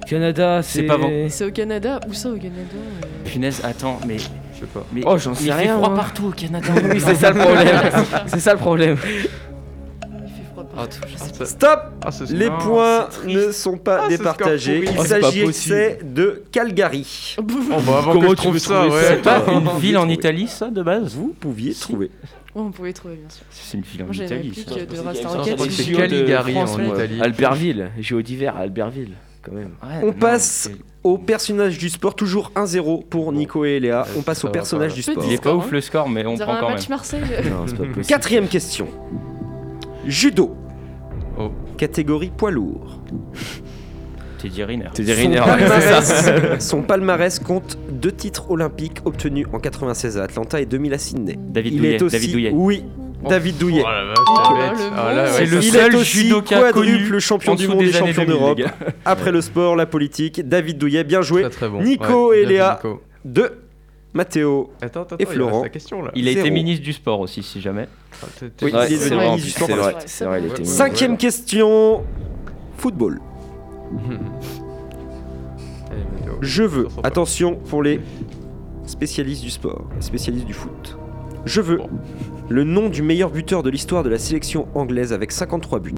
Canada, 0.06 0.60
c'est 0.62 0.82
pas 0.84 0.96
Van- 0.96 1.10
C'est 1.28 1.44
au 1.44 1.50
Canada. 1.50 2.00
Où 2.08 2.12
ça 2.14 2.30
au 2.30 2.36
Canada 2.36 2.74
euh 2.74 3.28
Punaise, 3.30 3.60
attends, 3.64 3.98
mais. 4.08 4.16
Je 4.54 4.60
sais 4.60 4.66
pas. 4.66 4.84
mais 4.92 5.02
Oh, 5.04 5.18
j'en 5.18 5.32
il 5.32 5.36
sais 5.36 5.44
fait 5.44 5.52
rien, 5.52 5.76
froid 5.76 5.88
moi. 5.90 5.96
partout 5.98 6.26
au 6.26 6.30
Canada. 6.30 6.68
Oui, 6.92 7.00
c'est 7.00 7.14
ça 7.14 7.30
le 7.30 7.40
problème. 7.40 7.80
c'est 8.26 8.40
ça 8.40 8.52
le 8.52 8.58
problème. 8.58 8.96
Il 9.04 9.08
fait 9.22 10.44
froid 10.52 10.64
Ah, 10.76 11.44
Stop 11.44 11.80
ah, 12.04 12.10
Les 12.30 12.48
Non, 12.48 12.58
points 12.58 13.08
triste. 13.10 13.36
ne 13.46 13.52
sont 13.52 13.76
pas 13.78 14.02
Ah, 14.04 14.08
départagés. 14.08 14.84
Il. 14.84 14.90
Oh, 14.98 15.04
s'agissait 15.04 15.98
de 16.04 16.44
Calgary. 16.52 17.36
Oh, 17.38 17.42
bah 17.42 17.98
avant 17.98 18.12
Comment 18.12 18.30
que 18.34 18.36
je 18.36 18.52
tu 18.52 18.58
ça, 18.60 18.74
trouver 18.74 18.90
ouais. 18.96 19.02
ça, 19.02 19.08
C'est 19.10 19.22
pas 19.22 19.44
une 19.52 19.80
ville 19.80 19.98
en. 19.98 20.08
Italie, 20.08 20.48
ça, 20.48 20.70
de 20.70 20.82
base 20.82 21.14
Vous 21.14 21.34
pouviez 21.38 21.72
Si. 21.72 21.80
trouver. 21.82 22.10
Oh, 22.56 22.62
on 22.66 22.70
pouvait 22.70 22.92
trouver, 22.92 23.16
bien 23.16 23.28
sûr. 23.28 23.42
C'est 23.50 23.76
une 23.78 23.82
ville 23.82 24.02
en 24.04 24.06
Moi, 24.06 24.14
Italie. 24.14 24.52
réplique 24.52 24.68
ça. 24.68 24.74
de 24.76 25.70
C'est 25.70 25.92
Caligari 25.92 26.56
en. 26.56 26.78
Italie. 26.94 27.20
Albertville, 27.20 27.90
JO 27.98 28.22
d'hiver, 28.22 28.56
Albertville, 28.56 29.14
quand 29.42 29.52
même. 29.52 29.72
Ouais, 29.82 29.98
On 30.02 30.06
non, 30.06 30.12
passe 30.12 30.70
au 31.04 31.18
personnage 31.18 31.78
du 31.78 31.90
sport, 31.90 32.16
toujours 32.16 32.50
1-0 32.56 33.04
pour 33.04 33.32
Nico 33.32 33.64
et 33.64 33.78
Léa. 33.78 34.06
On 34.16 34.22
passe 34.22 34.42
au 34.44 34.48
personnage 34.48 34.90
pas. 34.90 34.94
du 34.96 35.02
sport. 35.02 35.22
Il 35.26 35.32
est 35.34 35.42
pas 35.42 35.54
ouf 35.54 35.66
hein. 35.66 35.68
le 35.72 35.80
score, 35.80 36.08
mais 36.08 36.24
on 36.26 36.36
prend 36.36 36.54
un 36.54 36.60
quand 36.60 36.70
match 36.70 36.88
même. 36.88 36.96
Marseille. 36.96 37.20
Non, 37.50 37.66
c'est 37.66 37.76
pas 37.76 37.84
possible. 37.84 38.06
Quatrième 38.06 38.48
question. 38.48 38.88
Judo. 40.06 40.56
Oh. 41.38 41.50
Catégorie 41.76 42.32
poids 42.36 42.50
lourd. 42.50 43.00
Teddy 44.38 44.62
Riner. 44.62 44.88
Son 44.94 45.02
Riner, 45.02 45.40
palmarès, 45.40 46.58
son 46.58 46.82
palmarès 46.82 47.38
compte 47.38 47.78
deux 47.90 48.12
titres 48.12 48.50
olympiques 48.50 48.98
obtenus 49.06 49.46
en 49.54 49.58
96 49.58 50.18
à 50.18 50.24
Atlanta 50.24 50.60
et 50.60 50.66
2000 50.66 50.92
à 50.92 50.98
Sydney. 50.98 51.38
David 51.38 51.72
Il 51.72 51.78
Douillet. 51.78 51.94
est 51.96 52.02
aussi, 52.02 52.12
David 52.16 52.32
Douillet. 52.32 52.50
oui, 52.52 52.84
David 53.28 53.58
Douillet. 53.58 53.82
Oh 53.84 53.90
la 53.90 54.04
vache, 54.04 54.16
Oh 54.26 54.54
bête. 54.54 54.78
le 54.78 54.90
Ah, 54.96 55.12
là, 55.14 55.22
monstre. 55.22 55.38
ouais, 55.40 55.46
C'est 55.46 55.52
le 55.54 55.62
Il 55.62 55.72
seul 55.72 55.98
judoka 56.04 56.72
quadruple 56.72 57.18
champion 57.18 57.54
du 57.54 57.68
monde 57.68 57.82
et 57.82 57.92
champion 57.92 58.12
2000, 58.24 58.26
d'Europe. 58.26 58.60
Après 59.04 59.32
le 59.32 59.40
sport, 59.40 59.76
la 59.76 59.86
politique, 59.86 60.46
David 60.48 60.78
Douillet, 60.78 61.04
bien 61.04 61.22
joué. 61.22 61.42
Très 61.42 61.50
très 61.50 61.68
bon. 61.68 61.82
Nico 61.82 62.30
Ouais, 62.30 62.42
et 62.42 62.46
Léa. 62.46 62.80
Nico. 62.82 63.02
De 63.24 63.52
Mathéo. 64.12 64.70
Attends, 64.80 65.02
attends, 65.02 65.16
Et 65.18 65.22
attends, 65.22 65.30
il 65.32 65.34
Florent. 65.34 65.62
la 65.64 65.68
question 65.70 66.02
là. 66.02 66.10
Il 66.14 66.28
a 66.28 66.30
été 66.30 66.50
ministre 66.50 66.84
du 66.84 66.92
sport 66.92 67.18
aussi, 67.20 67.42
si 67.42 67.60
jamais. 67.60 67.88
Ah, 68.22 68.26
Oui, 68.62 68.72
Ouais, 68.72 68.86
il 68.88 68.94
est 68.94 68.98
devenu 69.10 69.16
ministre 69.20 69.44
du 69.46 69.50
c'est 69.50 69.64
sport. 69.64 69.76
vrai, 69.76 69.94
c'est 70.06 70.24
vrai, 70.24 70.40
il 70.40 70.46
était 70.46 70.58
Ouais. 70.60 70.64
Cinquième 70.64 71.16
question. 71.16 72.02
Football. 72.78 73.20
Je 76.40 76.62
veux, 76.62 76.88
attention 77.02 77.56
pour 77.56 77.82
les 77.82 78.00
spécialistes 78.86 79.42
du 79.42 79.50
sport, 79.50 79.84
les 79.96 80.02
spécialistes 80.02 80.46
du 80.46 80.52
foot. 80.52 80.98
Je 81.44 81.60
veux 81.60 81.76
Bon. 81.78 81.88
Le 82.48 82.64
nom 82.64 82.88
du 82.88 83.02
meilleur 83.02 83.30
buteur 83.30 83.62
de 83.62 83.70
l'histoire 83.70 84.02
de 84.02 84.08
la 84.08 84.18
sélection 84.18 84.66
anglaise 84.74 85.12
avec 85.12 85.32
53 85.32 85.78
buts. 85.80 85.94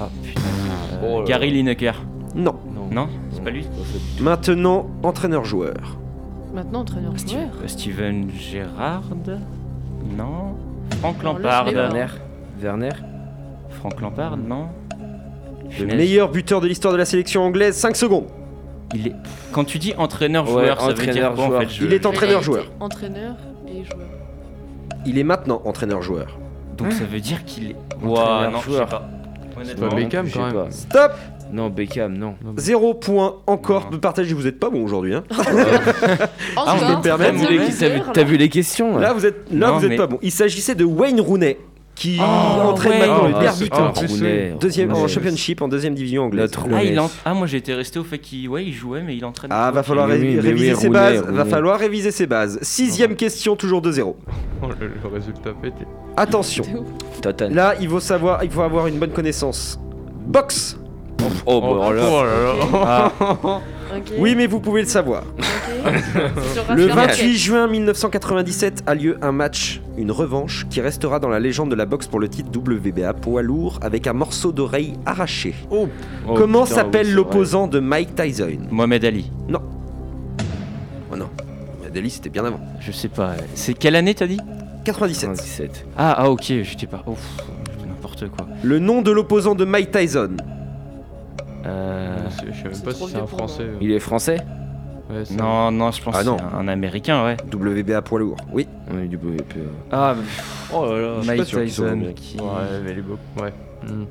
Ah, 0.00 0.08
putain. 0.22 0.40
Euh, 0.40 1.18
Oh. 1.20 1.24
Gary 1.26 1.50
Lineker. 1.50 2.00
Non. 2.34 2.54
Non, 2.92 3.08
c'est 3.32 3.42
pas 3.42 3.50
lui. 3.50 3.66
Maintenant, 4.20 4.86
entraîneur-joueur. 5.02 5.96
Maintenant, 6.54 6.80
entraîneur 6.80 7.12
Steve- 7.16 7.30
joueur. 7.38 7.48
euh, 7.64 7.66
Steven 7.68 8.30
Gerrard 8.38 9.02
Non. 10.16 10.54
Là, 11.02 11.12
Lampard. 11.24 11.64
Werner. 11.72 12.06
Werner. 12.60 12.90
Frank 13.70 14.00
Lampard, 14.00 14.36
non. 14.36 14.66
Le 15.80 15.86
meilleur 15.86 16.30
buteur 16.30 16.60
de 16.60 16.66
l'histoire 16.68 16.92
de 16.92 16.98
la 16.98 17.06
sélection 17.06 17.42
anglaise, 17.42 17.74
5 17.76 17.96
secondes. 17.96 18.26
Il 18.94 19.08
est... 19.08 19.14
Quand 19.52 19.64
tu 19.64 19.78
dis 19.78 19.94
entraîneur-joueur, 19.96 20.76
Ouais, 20.76 20.80
ça 20.80 20.92
veut 20.92 20.94
dire 21.12 21.12
quoi 21.14 21.30
en 21.30 21.32
entraîneur-joueur. 21.32 21.62
fait 21.62 21.68
je- 21.70 21.84
Il 21.86 21.92
est 21.94 22.04
entraîneur-joueur. 22.06 22.70
Entraîneur 22.78 23.34
et 23.66 23.82
joueur. 23.84 24.06
Il 25.06 25.18
est 25.18 25.24
maintenant 25.24 25.62
entraîneur-joueur. 25.64 26.38
Donc 26.76 26.92
ça 26.92 27.04
veut 27.04 27.20
dire 27.20 27.44
qu'il 27.44 27.70
est. 27.72 27.76
Ouah, 28.02 28.48
non, 28.52 28.58
je 28.66 28.70
sais 28.70 28.80
Entraîneur-joueur. 28.80 28.88
pas. 28.88 29.08
Beckham, 29.96 30.26
Je 30.26 30.32
sais 30.32 30.38
quand 30.38 30.44
même. 30.46 30.54
pas. 30.54 30.70
Stop 30.70 31.12
Non, 31.52 31.68
Beckham, 31.68 32.16
non. 32.16 32.34
Zéro 32.56 32.94
point 32.94 33.36
encore 33.46 33.84
Non. 33.86 33.90
de 33.90 33.96
partagé. 33.98 34.32
Vous 34.34 34.46
êtes 34.46 34.58
pas 34.58 34.70
bon 34.70 34.82
aujourd'hui. 34.82 35.14
Hein. 35.14 35.22
Encore, 36.56 36.78
je 36.78 36.84
vais 36.86 36.96
me 36.96 37.02
permettre, 37.02 37.34
très 37.34 37.56
vous 37.56 37.62
bien, 37.64 37.68
T'as 37.78 37.88
vu- 37.88 38.02
T'as 38.12 38.24
les 38.24 38.48
questions 38.48 38.94
Là, 38.96 39.08
là 39.08 39.12
vous 39.12 39.26
êtes, 39.26 39.44
là, 39.52 39.68
Non, 39.68 39.76
vous 39.78 39.84
êtes 39.84 39.90
mais- 39.90 39.96
pas 39.96 40.06
bon. 40.06 40.18
Il 40.22 40.30
s'agissait 40.32 40.74
de 40.74 40.84
Wayne 40.84 41.20
Rooney 41.20 41.58
qui 42.02 42.18
Oh, 42.20 42.22
entraîne 42.70 42.92
ouais. 42.92 42.98
maintenant 42.98 43.28
le 43.28 43.34
Oh, 43.36 43.40
Derby 43.40 43.70
County. 43.70 44.06
Rooney, 44.06 44.54
Deuxième 44.60 44.92
en 44.92 45.06
championship, 45.06 45.62
en 45.62 45.68
deuxième 45.68 45.94
division 45.94 46.24
anglaise. 46.24 46.50
Ah, 46.74 46.82
il 46.82 46.98
en- 46.98 47.10
ah, 47.24 47.32
moi 47.34 47.46
j'étais 47.46 47.74
resté 47.74 47.98
au 48.00 48.04
fait 48.04 48.18
qu'il 48.18 48.48
ouais, 48.48 48.64
il 48.64 48.72
jouait, 48.72 49.02
mais 49.02 49.16
il 49.16 49.24
entraîne. 49.24 49.50
Ah, 49.52 49.70
va 49.70 49.82
falloir 49.84 50.08
ré- 50.08 50.18
oui, 50.20 50.40
réviser 50.40 50.74
oui, 50.74 50.80
ses 50.80 50.86
Rooney, 50.88 50.98
bases. 50.98 51.22
Va 51.28 51.44
falloir 51.44 51.78
réviser 51.78 52.10
ses 52.10 52.26
bases. 52.26 52.58
Sixième 52.62 53.14
question, 53.14 53.54
toujours 53.54 53.80
2-0. 53.82 54.16
Oh, 54.62 54.66
le, 54.80 54.88
le 54.88 55.08
résultat 55.14 55.50
pété. 55.60 55.84
Attention. 56.16 56.64
Là, 57.50 57.74
il 57.80 57.88
faut 57.88 58.00
savoir, 58.00 58.42
il 58.42 58.50
faut 58.50 58.62
avoir 58.62 58.88
une 58.88 58.98
bonne 58.98 59.12
connaissance. 59.12 59.78
Box. 60.26 60.76
Oh, 61.46 61.60
bah 61.60 61.66
alors 61.68 61.92
là. 61.92 62.02
Oh 62.04 62.22
là 62.24 62.78
là. 62.82 63.12
Ah. 63.44 63.60
Oui, 64.18 64.34
mais 64.36 64.46
vous 64.46 64.60
pouvez 64.60 64.82
le 64.82 64.88
savoir. 64.88 65.24
Le 66.74 66.86
Rasta 66.86 66.92
28 66.92 66.92
Rocket. 66.92 67.30
juin 67.36 67.66
1997 67.66 68.82
a 68.86 68.94
lieu 68.94 69.18
un 69.20 69.32
match, 69.32 69.80
une 69.96 70.12
revanche, 70.12 70.66
qui 70.70 70.80
restera 70.80 71.18
dans 71.18 71.28
la 71.28 71.40
légende 71.40 71.70
de 71.70 71.74
la 71.74 71.86
boxe 71.86 72.06
pour 72.06 72.20
le 72.20 72.28
titre 72.28 72.50
WBA 72.56 73.12
poids 73.14 73.42
lourd 73.42 73.78
avec 73.82 74.06
un 74.06 74.12
morceau 74.12 74.52
d'oreille 74.52 74.94
arraché. 75.06 75.54
Oh, 75.70 75.88
Comment 76.36 76.62
putain, 76.64 76.76
s'appelle 76.76 77.08
oui, 77.08 77.12
l'opposant 77.14 77.66
de 77.66 77.80
Mike 77.80 78.14
Tyson? 78.14 78.58
Mohamed 78.70 79.04
Ali. 79.04 79.30
Oh 81.10 81.16
non, 81.16 81.28
Deli 81.92 82.10
c'était 82.10 82.30
bien 82.30 82.44
avant. 82.44 82.60
Je 82.80 82.92
sais 82.92 83.08
pas. 83.08 83.32
C'est 83.54 83.74
quelle 83.74 83.96
année 83.96 84.14
t'as 84.14 84.26
dit? 84.26 84.38
97. 84.84 85.28
97. 85.30 85.86
ah, 85.96 86.14
ah, 86.18 86.30
ok, 86.30 86.44
j'étais 86.62 86.86
pas. 86.86 87.02
Ouf, 87.06 87.18
n'importe 87.86 88.28
quoi. 88.28 88.46
Le 88.62 88.78
nom 88.78 89.02
de 89.02 89.10
l'opposant 89.10 89.54
de 89.54 89.64
Mike 89.64 89.90
Tyson. 89.90 90.30
Euh... 91.66 92.16
Je 92.46 92.52
sais- 92.52 92.68
même 92.68 92.80
pas 92.82 92.92
si 92.92 93.06
c'est 93.08 93.16
un 93.18 93.26
français. 93.26 93.62
euh. 93.62 93.76
Il 93.80 93.90
est 93.92 94.00
français 94.00 94.36
Ouais, 95.10 95.24
Non, 95.36 95.70
non, 95.70 95.90
je 95.90 96.00
pense 96.02 96.14
Ah 96.16 96.22
que 96.22 96.26
non. 96.28 96.36
c'est 96.38 96.44
un, 96.56 96.58
un 96.60 96.68
américain, 96.68 97.24
ouais. 97.24 97.36
WBA 97.52 98.00
poids 98.02 98.20
lourd. 98.20 98.36
Oui. 98.52 98.66
Oui, 98.92 99.08
WP. 99.08 99.54
Ah, 99.90 100.14
Oh 100.72 100.86
là 100.86 101.00
là. 101.00 101.08
Mike 101.24 101.44
Tyson. 101.44 102.02
qui- 102.16 102.38
Ouais, 102.38 102.46
mais 102.84 102.92
il 102.92 102.98
est 102.98 103.02
beau. 103.02 103.18
Ouais. 103.40 103.52
Hmm. 103.86 104.04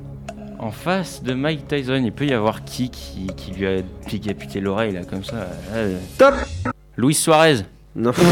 En 0.58 0.70
face 0.70 1.22
de 1.24 1.34
Mike 1.34 1.66
Tyson, 1.66 2.00
il 2.04 2.12
peut 2.12 2.26
y 2.26 2.32
avoir 2.32 2.62
qui 2.62 2.88
qui, 2.90 3.26
qui 3.36 3.50
lui 3.52 3.66
a 3.66 3.82
décapité 4.08 4.60
l'oreille 4.60 4.92
là 4.92 5.00
comme 5.02 5.24
ça 5.24 5.48
euh, 5.72 5.98
Top 6.18 6.34
Luis 6.96 7.14
Suarez. 7.14 7.62
Non. 7.94 8.10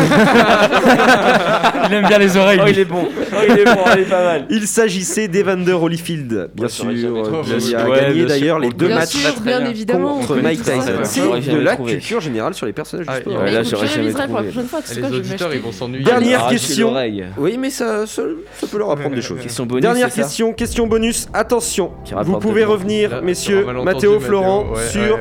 il 1.88 1.94
aime 1.94 2.06
bien 2.06 2.18
les 2.18 2.36
oreilles. 2.36 2.60
Oh, 2.62 2.66
il 2.68 2.78
est 2.78 2.84
bon. 2.86 3.06
Oh, 3.10 3.36
il 3.46 3.58
est 3.58 3.64
bon, 3.64 3.80
il 3.94 4.00
est 4.00 4.04
pas 4.08 4.24
mal. 4.24 4.46
Il 4.48 4.66
s'agissait 4.66 5.28
d'Evander 5.28 5.72
Holyfield, 5.72 6.50
bien 6.54 6.64
Ouais, 6.64 6.70
sûr, 6.70 6.86
euh, 6.88 7.58
qui 7.58 7.74
a 7.74 7.88
Ouais, 7.88 8.00
gagné 8.00 8.24
d'ailleurs 8.24 8.58
les 8.58 8.70
deux 8.70 8.86
Bien 8.86 8.96
matchs 8.96 9.16
sûr, 9.16 9.38
bien 9.40 9.64
évidemment. 9.66 10.18
contre 10.20 10.36
Mike. 10.36 10.62
Tyson. 10.62 11.00
C'est 11.04 11.20
de 11.52 11.58
la 11.58 11.76
culture 11.76 12.20
générale 12.20 12.54
sur 12.54 12.64
les 12.66 12.72
personnages 12.72 13.06
du 13.06 13.12
Ah, 13.14 13.20
sport. 13.20 13.32
Ouais, 13.34 13.40
Mais 13.44 13.52
là, 13.52 13.62
j'aurais 13.62 13.86
je 13.86 13.90
jamais 13.92 14.02
réviserai 14.04 14.26
pour 14.28 14.40
la 14.40 14.50
trouvé. 14.50 14.66
sais 14.84 15.00
les 15.00 15.12
auditeurs, 15.12 15.54
ils 15.54 15.60
vont 15.60 15.72
s'ennuyer. 15.72 16.04
Dernière 16.04 16.40
Arracher 16.40 16.56
question. 16.56 16.94
Oui, 17.36 17.56
mais 17.58 17.70
ça, 17.70 18.06
ça, 18.06 18.22
ça 18.58 18.66
peut 18.66 18.78
leur 18.78 18.90
apprendre 18.90 19.14
des 19.14 19.22
choses. 19.22 19.40
Question 19.42 19.66
bonus. 19.66 19.82
Dernière 19.82 20.12
question, 20.12 20.52
question 20.54 20.86
bonus. 20.86 21.28
Attention, 21.34 21.92
vous 22.22 22.38
pouvez 22.38 22.64
revenir, 22.64 23.20
messieurs, 23.22 23.66
Mathéo, 23.84 24.20
Florent, 24.20 24.68
sur 24.90 25.18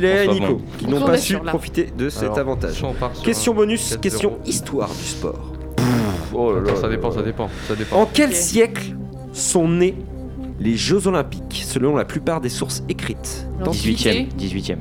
ouais, 0.00 0.08
ouais. 0.08 0.14
Léa 0.14 0.24
et 0.24 0.28
Nico, 0.28 0.60
qui 0.78 0.86
On 0.86 0.90
n'ont 0.90 1.00
pas 1.06 1.16
su 1.18 1.34
là. 1.34 1.40
profiter 1.46 1.88
de 1.96 2.08
cet 2.08 2.24
Alors, 2.24 2.38
avantage. 2.38 2.82
Question 3.22 3.54
bonus, 3.54 3.92
4-0. 3.94 4.00
question 4.00 4.38
histoire 4.46 4.88
du 4.88 5.04
sport. 5.04 5.52
Oh 6.32 6.52
là 6.52 6.60
là. 6.60 6.76
Ça 6.80 6.88
dépend, 6.88 7.10
ça 7.10 7.22
dépend. 7.22 7.48
Ça 7.68 7.74
dépend. 7.74 8.00
En 8.02 8.06
quel 8.12 8.32
siècle 8.34 8.94
sont 9.32 9.68
nés 9.68 9.94
les 10.60 10.76
Jeux 10.76 11.06
Olympiques, 11.06 11.62
selon 11.66 11.96
la 11.96 12.04
plupart 12.04 12.40
des 12.40 12.48
sourses 12.48 12.82
écrites? 12.88 13.46
L'Antiquité. 13.60 14.28
18ème. 14.38 14.76
18ème. 14.76 14.78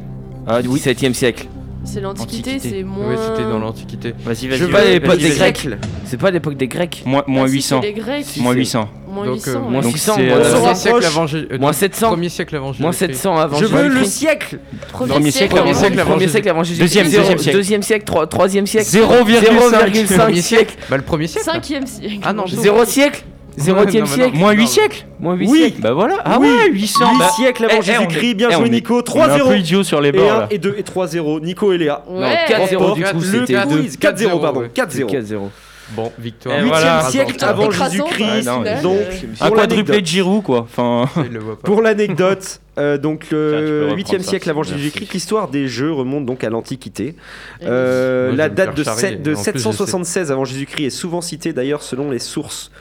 Ah, 0.48 0.60
oui, 0.68 0.80
7ème 0.80 1.14
siècle. 1.14 1.48
C'est 1.86 2.00
l'Antiquité, 2.00 2.52
Antiquité. 2.52 2.78
c'est 2.78 2.84
moins. 2.84 3.10
Oui, 3.10 3.16
c'était 3.18 3.44
dans 3.44 3.60
l'Antiquité. 3.60 4.14
Vas-y, 4.24 4.48
vas-y. 4.48 4.58
Je 4.58 4.64
vas-y, 4.66 4.72
pas 4.72 4.86
l'époque 4.86 5.18
des. 5.20 5.30
Grecs. 5.32 5.68
C'est 6.06 6.18
pas 6.18 6.32
l'époque 6.32 6.56
des 6.58 6.68
Grecs? 6.70 7.04
Moins, 7.06 7.24
moins 7.28 7.44
Ah, 7.44 7.48
si, 7.50 7.54
800. 7.56 7.82
c'est 7.82 7.88
les 7.88 7.94
Grecs. 7.94 8.26
Si, 8.26 8.42
Moins 8.42 8.54
c'est- 8.54 8.60
800. 8.60 8.90
Moins 9.14 9.26
Donc, 9.26 9.36
800. 9.36 9.52
euh, 9.52 9.60
moins 9.60 9.82
Donc 9.82 9.92
600, 9.92 10.14
c'est, 10.16 10.28
moins 10.28 10.38
euh, 10.38 10.74
siècle 10.76 11.06
avant 11.06 11.26
euh, 11.34 11.58
Moins 11.60 11.74
700. 11.74 12.10
Premier 12.10 12.30
siècle 12.30 12.56
avant 12.56 12.72
Moins 12.80 12.92
Jésus-Christ. 12.92 13.16
700 13.18 13.38
avant 13.38 13.58
Je 13.58 13.66
veux 13.66 13.88
le 13.88 14.04
siècle 14.06 14.60
Premier 14.92 15.32
siècle 15.32 15.56
Premier 15.56 15.70
avant 15.72 15.80
siècle 15.80 16.00
avant 16.00 16.10
Premier 16.12 16.20
Jésus- 16.26 16.32
siècle 16.32 16.50
avant 16.50 16.64
Jésus-Christ. 16.64 16.96
Deuxième, 16.96 17.06
deuxième 17.22 17.38
siècle. 17.38 17.58
Deuxième 17.58 17.84
siècle, 17.84 18.06
trois- 18.06 18.28
troisième 18.28 18.68
siècle. 18.68 18.88
0,5. 18.88 19.40
0,5 19.42 20.42
siècle. 20.42 20.76
Bah, 20.90 20.98
le 20.98 21.04
premier 21.04 21.28
siècle. 21.28 21.46
Cinquième 21.46 21.88
siècle. 21.88 22.20
Ah 22.24 22.34
non, 22.34 22.46
Zéro 22.48 22.86
siècle. 22.86 23.24
Zérotième 23.56 24.06
non, 24.06 24.10
mais 24.10 24.18
non. 24.18 24.24
siècle. 24.24 24.38
Moins 24.40 24.52
8 24.54 24.68
siècles 24.68 25.06
Moins 25.20 25.36
8 25.36 25.48
Oui. 25.48 25.60
siècles. 25.60 25.82
Bah 25.82 25.94
voilà. 25.94 26.16
Ah 26.26 26.38
Oui. 26.42 26.48
ouais, 26.48 26.72
800. 26.72 27.12
8 27.12 27.20
bah- 27.20 27.30
siècles 27.36 27.66
avant 27.66 27.74
Eh, 27.76 27.80
eh, 27.80 27.86
Jésus-Christ, 27.86 28.30
est- 28.32 28.34
bien 28.34 28.48
eh, 28.50 28.54
joué 28.54 28.62
on 28.64 28.66
est- 28.66 28.70
Nico, 28.72 28.94
On 28.96 28.98
est 28.98 29.00
un 29.00 29.04
3-0. 29.04 29.50
peu 29.50 29.58
idiot 29.60 29.84
sur 29.84 30.02
les 30.02 30.10
Et 30.10 30.12
bords 30.12 30.32
1 30.32 30.40
là. 30.40 30.48
et 30.50 30.58
2 30.58 30.74
et 30.76 30.82
3-0, 30.82 31.40
Nico 31.40 31.72
et 31.72 31.78
Léa. 31.78 32.04
Ouais. 32.10 32.36
4-0 32.48 32.96
du 32.96 33.04
coup, 33.04 33.22
c'était 33.22 33.54
quiz. 33.68 33.98
4-0, 34.00 34.40
pardon, 34.40 34.62
ouais. 34.62 34.72
4-0. 34.74 35.08
4-0. 35.08 35.52
Bon, 35.92 36.12
victoire. 36.18 36.58
Et 36.58 36.62
8e 36.64 36.68
voilà. 36.68 37.02
siècle 37.10 37.44
avant 37.44 37.70
Jésus-Christ. 37.70 38.20
ouais, 38.22 38.42
non, 38.44 38.60
final, 38.64 38.82
donc, 38.82 38.98
Un 39.42 39.52
quadruplé 39.52 40.02
de 40.02 40.06
Giroud 40.08 40.42
quoi. 40.44 40.60
Enfin. 40.62 41.10
Pour 41.64 41.82
l'anecdote, 41.82 42.62
euh, 42.80 42.98
donc 42.98 43.28
le 43.32 43.88
reprendre 43.90 44.02
8e 44.02 44.22
ça. 44.24 44.30
siècle 44.30 44.50
avant. 44.50 44.64
Jésus-Christ, 44.64 45.14
l'histoire 45.14 45.50
des 45.50 45.68
jeux 45.68 45.92
remonte 45.92 46.26
donc 46.26 46.44
à 46.44 46.50
l'Antiquité. 46.50 47.16
Euh, 47.64 48.30
Moi, 48.30 48.38
la 48.38 48.50
date 48.50 48.76
de, 48.76 48.84
charrier. 48.84 49.02
sept- 49.02 49.22
de 49.22 49.32
En 49.36 49.36
plus, 49.36 49.40
je 49.42 49.44
sais. 49.44 49.60
776 49.60 50.32
avant 50.32 50.46
Jésus-Christ 50.46 50.86
est 50.86 50.90
souvent 50.90 51.22
citée 51.22 51.54
d'ailleurs 51.54 51.84
selon 51.84 52.10
les 52.10 52.20
sources. 52.20 52.72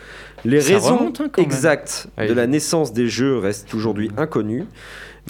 Les 0.44 0.61
Ça 0.61 0.74
raisons 0.74 0.96
remonte, 0.96 1.20
hein, 1.20 1.30
exactes 1.38 2.07
Ah, 2.16 2.26
de 2.26 2.32
la 2.32 2.46
naissance 2.46 2.92
des 2.92 3.07
jeux 3.09 3.38
restent 3.38 3.74
aujourd'hui 3.74 4.11
inconnues, 4.16 4.64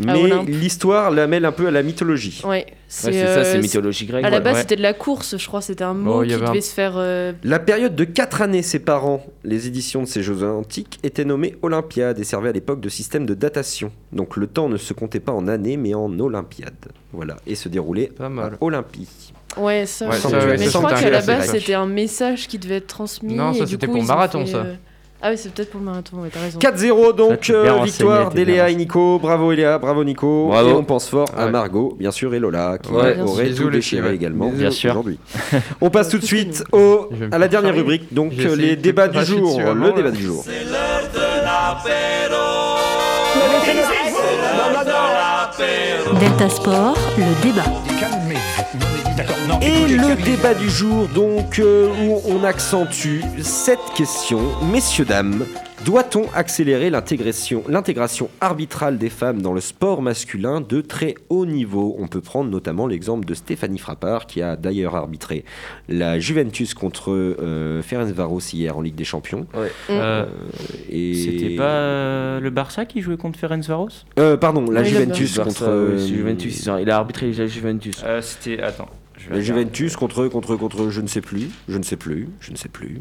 mais 0.05 0.13
Olympe. 0.23 0.49
l'histoire 0.49 1.11
la 1.11 1.27
mêle 1.27 1.45
un 1.45 1.53
peu 1.53 1.67
à 1.67 1.71
la 1.71 1.83
mythologie. 1.83 2.41
Ouais, 2.45 2.51
Ouais, 2.51 2.67
c'est 2.89 3.13
ça, 3.13 3.19
euh, 3.27 3.45
c'est 3.45 3.59
mythologie 3.61 4.07
grecque. 4.07 4.25
À 4.25 4.31
la 4.31 4.41
base, 4.41 4.55
Ouais. 4.55 4.61
c'était 4.61 4.77
de 4.77 4.83
la 4.83 4.93
course, 4.95 5.37
je 5.37 5.47
crois. 5.47 5.61
C'était 5.61 5.85
un 5.85 5.95
mot 5.95 6.21
Bon, 6.21 6.27
qui 6.27 6.33
un- 6.35 6.39
devait 6.39 6.61
se 6.61 6.73
faire. 6.73 6.95
euh, 6.97 7.33
La 7.45 7.59
période 7.59 7.95
de 7.95 8.05
4 8.05 8.43
années 8.43 8.63
séparant 8.63 9.25
les 9.45 9.67
éditions 9.67 10.03
de 10.03 10.07
ces 10.09 10.23
Jeux 10.23 10.43
antiques 10.45 10.99
était 11.03 11.25
nommée 11.25 11.57
Olympiade 11.63 12.19
et 12.19 12.25
servait 12.25 12.49
à 12.51 12.53
l'époque 12.53 12.81
de 12.81 12.89
système 12.89 13.27
de 13.27 13.35
datation. 13.35 13.93
Donc 14.13 14.37
le 14.37 14.47
temps 14.47 14.69
ne 14.69 14.77
se 14.77 14.93
comptait 14.95 15.21
pas 15.21 15.33
en 15.33 15.47
années 15.49 15.77
mais 15.77 15.95
en 15.95 16.19
Olympiade. 16.19 16.73
Voilà, 17.13 17.37
et 17.47 17.55
se 17.55 17.69
déroulait 17.69 18.07
Pas 18.17 18.29
mal. 18.31 18.55
à 18.55 18.65
Olympie. 18.65 19.33
Ouais, 19.59 19.85
ça. 19.85 20.09
Ouais, 20.09 20.17
je- 20.17 20.21
ça, 20.21 20.29
mais 20.47 20.57
je 20.65 20.71
ça, 20.71 20.79
crois 20.79 20.95
qu'à 20.95 21.11
la 21.11 21.21
base, 21.21 21.51
c'était 21.51 21.75
un 21.75 21.85
message 21.87 22.49
qui 22.49 22.59
devait 22.59 22.77
être 22.77 22.87
transmis. 22.87 23.35
Non, 23.35 23.53
ça, 23.53 23.67
c'était 23.67 23.87
pour 23.87 24.03
marathon, 24.03 24.47
fait, 24.47 24.53
ça. 24.53 24.59
euh, 24.59 24.75
Ah 25.25 25.31
oui, 25.31 25.39
c'est 25.39 25.53
peut-être 25.55 25.71
pour 25.71 25.79
le 25.79 25.87
marathon, 25.87 26.17
ouais, 26.19 26.31
t'as 26.33 26.41
raison. 26.41 26.59
4-0 26.59 27.07
Ça, 27.07 27.13
donc, 27.13 27.51
euh, 27.51 27.83
victoire 27.85 28.31
d'Eléa 28.31 28.71
et. 28.71 28.75
Nico. 28.75 29.21
Bravo 29.21 29.53
Eléa, 29.53 29.79
bravo 29.79 30.03
Nico. 30.03 30.49
Bravo. 30.49 30.69
Et 30.69 30.73
on 30.73 30.83
pense 30.83 31.09
fort 31.09 31.29
à. 31.37 31.47
Margot, 31.47 31.95
bien 31.97 32.11
sûr, 32.11 32.35
et 32.35 32.41
Lola, 32.41 32.79
qui 32.83 32.91
Ouais, 32.91 33.21
aurait 33.21 33.51
tout 33.51 33.71
déchiré 33.71 34.15
également 34.15 34.49
Bien 34.51 34.73
sûr. 34.73 34.91
aujourd'hui. 34.91 35.21
on 35.81 35.91
passe 35.91 36.09
tout 36.09 36.19
de 36.19 36.25
suite 36.25 36.65
au, 36.73 37.09
à 37.31 37.39
la 37.39 37.47
dernière 37.47 37.75
rubrique, 37.75 38.13
donc 38.13 38.33
euh, 38.41 38.57
les 38.57 38.75
débats 38.75 39.07
du 39.07 39.25
jour. 39.25 39.61
Le 39.61 39.93
débat 39.93 40.11
du 40.11 40.23
jour. 40.23 40.45
Delta 46.19 46.49
Sport, 46.49 46.97
le 47.17 47.43
débat. 47.43 48.12
Et 49.61 49.87
le 49.87 50.15
débat 50.23 50.55
du 50.55 50.69
jour, 50.71 51.09
donc, 51.09 51.59
euh, 51.59 51.89
où 52.03 52.21
on 52.27 52.45
accentue 52.45 53.21
cette 53.43 53.93
question, 53.95 54.41
messieurs, 54.71 55.05
dames, 55.05 55.45
doit-on 55.85 56.27
accélérer 56.35 56.91
l'intégration, 56.91 58.31
arbitrale 58.41 58.99
des 58.99 59.11
femmes 59.11 59.43
dans 59.43 59.53
le 59.53 59.61
sport 59.61 60.03
masculin 60.03 60.61
de 60.61 60.81
très 60.81 61.15
haut 61.29 61.47
niveau? 61.47 61.97
On 61.99 62.09
peut 62.09 62.21
prendre 62.21 62.51
notamment 62.51 62.87
l'exemple 62.87 63.25
de 63.25 63.35
Stéphanie 63.35 63.79
Frappard, 63.79 64.27
qui 64.27 64.43
a 64.43 64.57
d'ailleurs 64.57 64.95
arbitré 64.95 65.45
la 65.89 66.19
Juventus 66.19 66.75
contre 66.75 67.11
euh, 67.13 67.83
Ferencvaros 67.83 68.41
hier 68.53 68.77
en 68.77 68.81
Ligue 68.81 68.95
des 68.95 69.05
Champions. 69.05 69.47
Euh, 69.91 70.27
Et... 70.89 71.15
C'était 71.15 71.57
pas 71.57 71.65
euh, 71.65 72.41
le 72.41 72.51
Barça 72.51 72.85
qui 72.85 73.01
jouait 73.01 73.17
contre 73.17 73.39
Ferencvaros? 73.39 73.89
Euh, 74.19 74.37
pardon, 74.37 74.71
la 74.71 74.83
Oui, 74.83 74.89
Juventus 74.89 75.37
Barça, 75.37 75.49
contre... 75.49 75.67
ouais, 75.67 76.01
euh, 76.01 76.07
Juventus, 76.07 76.69
il 76.81 76.91
a 76.91 76.97
arbitré 76.97 77.33
la 77.33 77.47
Juventus. 77.47 78.03
Euh, 78.05 78.21
C'était. 78.21 78.63
Attends. 78.63 78.89
La. 79.31 79.41
Juventus 79.41 79.97
contre, 79.97 80.27
contre, 80.29 80.57
contre, 80.57 80.91
je 80.91 81.01
ne 81.01 81.07
sais 81.07 81.21
plus, 81.21 81.49
je 81.69 81.79
ne 81.79 81.83
sais 81.83 81.97
plus, 81.97 82.29
je 82.41 82.51
ne 82.51 82.57
sais 82.57 82.69
plus. 82.69 83.01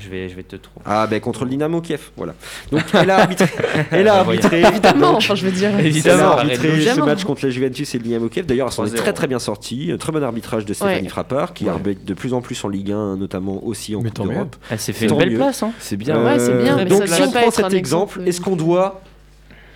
Je 0.00 0.08
vais, 0.08 0.28
je 0.28 0.34
vais 0.34 0.42
te 0.42 0.56
trouver. 0.56 0.84
Ah 0.86 1.06
ben 1.06 1.20
contre 1.20 1.44
le 1.44 1.50
Dynamo 1.50 1.80
Kiev, 1.80 2.10
voilà. 2.16 2.34
Donc 2.72 2.82
elle 2.94 3.10
a 3.10 3.18
arbitré, 3.18 3.46
elle 3.90 4.08
a 4.08 4.14
arbitré, 4.20 4.62
Évidemment, 4.62 5.12
donc, 5.12 5.16
enfin, 5.18 5.34
je 5.34 5.44
veux 5.44 5.52
dire. 5.52 5.70
elle 5.70 5.84
a 5.84 5.88
Évidemment, 5.88 6.32
arbitré 6.32 6.68
ce 6.70 6.80
Jamais. 6.80 7.02
match 7.06 7.24
contre 7.24 7.44
la 7.44 7.50
Juventus 7.50 7.94
et 7.94 7.98
le 7.98 8.04
Dynamo 8.04 8.28
Kiev. 8.28 8.46
D'ailleurs, 8.46 8.68
elle 8.68 8.72
s'en 8.72 8.84
est 8.86 8.88
3-0. 8.88 8.94
très 8.96 9.12
très 9.12 9.26
bien 9.26 9.38
sortie. 9.38 9.90
Un 9.92 9.96
Très 9.98 10.12
bon 10.12 10.22
arbitrage 10.22 10.64
de 10.64 10.72
Stéphanie 10.72 11.02
Ouais. 11.02 11.08
Frappard, 11.08 11.52
qui 11.54 11.64
Ouais. 11.64 11.70
arbitre 11.70 12.00
de 12.04 12.14
plus 12.14 12.32
en 12.34 12.40
plus 12.40 12.62
en 12.64 12.68
Ligue 12.68 12.92
1, 12.92 13.16
notamment 13.16 13.62
aussi 13.64 13.94
en 13.94 14.00
Mais 14.00 14.10
Coupe 14.10 14.28
d'Europe. 14.28 14.56
Elle 14.70 14.78
s'est 14.78 14.92
fait 14.92 15.06
une 15.06 15.16
belle 15.18 15.30
mieux. 15.30 15.36
place, 15.36 15.62
hein. 15.62 15.72
C'est 15.78 15.96
bien. 15.96 16.22
Ouais, 16.24 16.38
c'est 16.38 16.62
bien, 16.62 16.74
Euh, 16.78 16.84
mais 16.84 16.90
donc 16.90 17.06
si 17.06 17.22
on 17.22 17.30
prend 17.30 17.50
cet 17.50 17.72
exemple, 17.72 17.76
exemple, 18.18 18.20
est-ce 18.28 18.40
qu'on 18.40 18.56
doit, 18.56 19.00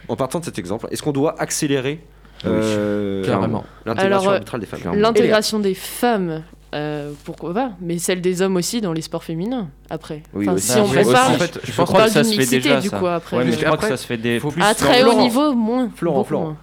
en 0.09 0.17
partant 0.17 0.41
de 0.41 0.45
cet 0.45 0.59
exemple, 0.59 0.87
est-ce 0.91 1.03
qu'on 1.03 1.13
doit 1.13 1.35
accélérer 1.41 2.01
euh, 2.47 3.25
Carrément. 3.25 3.65
l'intégration 3.87 4.31
euh, 4.33 4.59
des 4.59 4.67
femmes? 4.67 4.97
L'intégration 5.01 5.59
des 5.61 5.75
femmes, 5.75 6.43
euh, 6.75 7.13
pourquoi 7.25 7.55
pas, 7.55 7.73
mais 7.81 7.99
celle 7.99 8.21
des 8.21 8.43
hommes 8.43 8.57
aussi 8.57 8.81
dans 8.81 8.93
les 8.93 9.01
sports 9.03 9.23
féminins, 9.25 9.69
après. 9.91 10.23
Oui, 10.35 10.49
Enfin, 10.49 10.59
si 10.59 10.79
on 10.79 10.89
Bah, 10.89 11.03
prépare, 11.03 11.31
en 11.31 11.35
fait, 11.35 11.61
Je 11.63 11.71
je 11.73 11.77
pense 11.77 11.91
que 11.93 11.97
ça 12.09 12.25
se 12.25 12.31
fait 12.31 12.37
mixité, 12.39 12.57
déjà 12.61 12.81
du 12.81 12.89
ça. 12.89 12.99
coup, 12.99 13.07
après. 13.07 13.37
Ouais, 13.37 13.45
mais 13.45 13.53
je 13.53 13.59
crois 13.59 13.75
après, 13.75 13.89
que 13.91 13.97
ça 13.97 14.03
se 14.03 14.07
fait 14.07 14.17
des 14.17 14.41
faut 14.41 14.51
plus. 14.51 14.63
à 14.63 14.75
très 14.75 15.03
haut 15.05 15.19
niveau, 15.21 15.55
moins. 15.55 15.89
Florent, 15.95 16.25
Florent. 16.25 16.45
moins. 16.45 16.57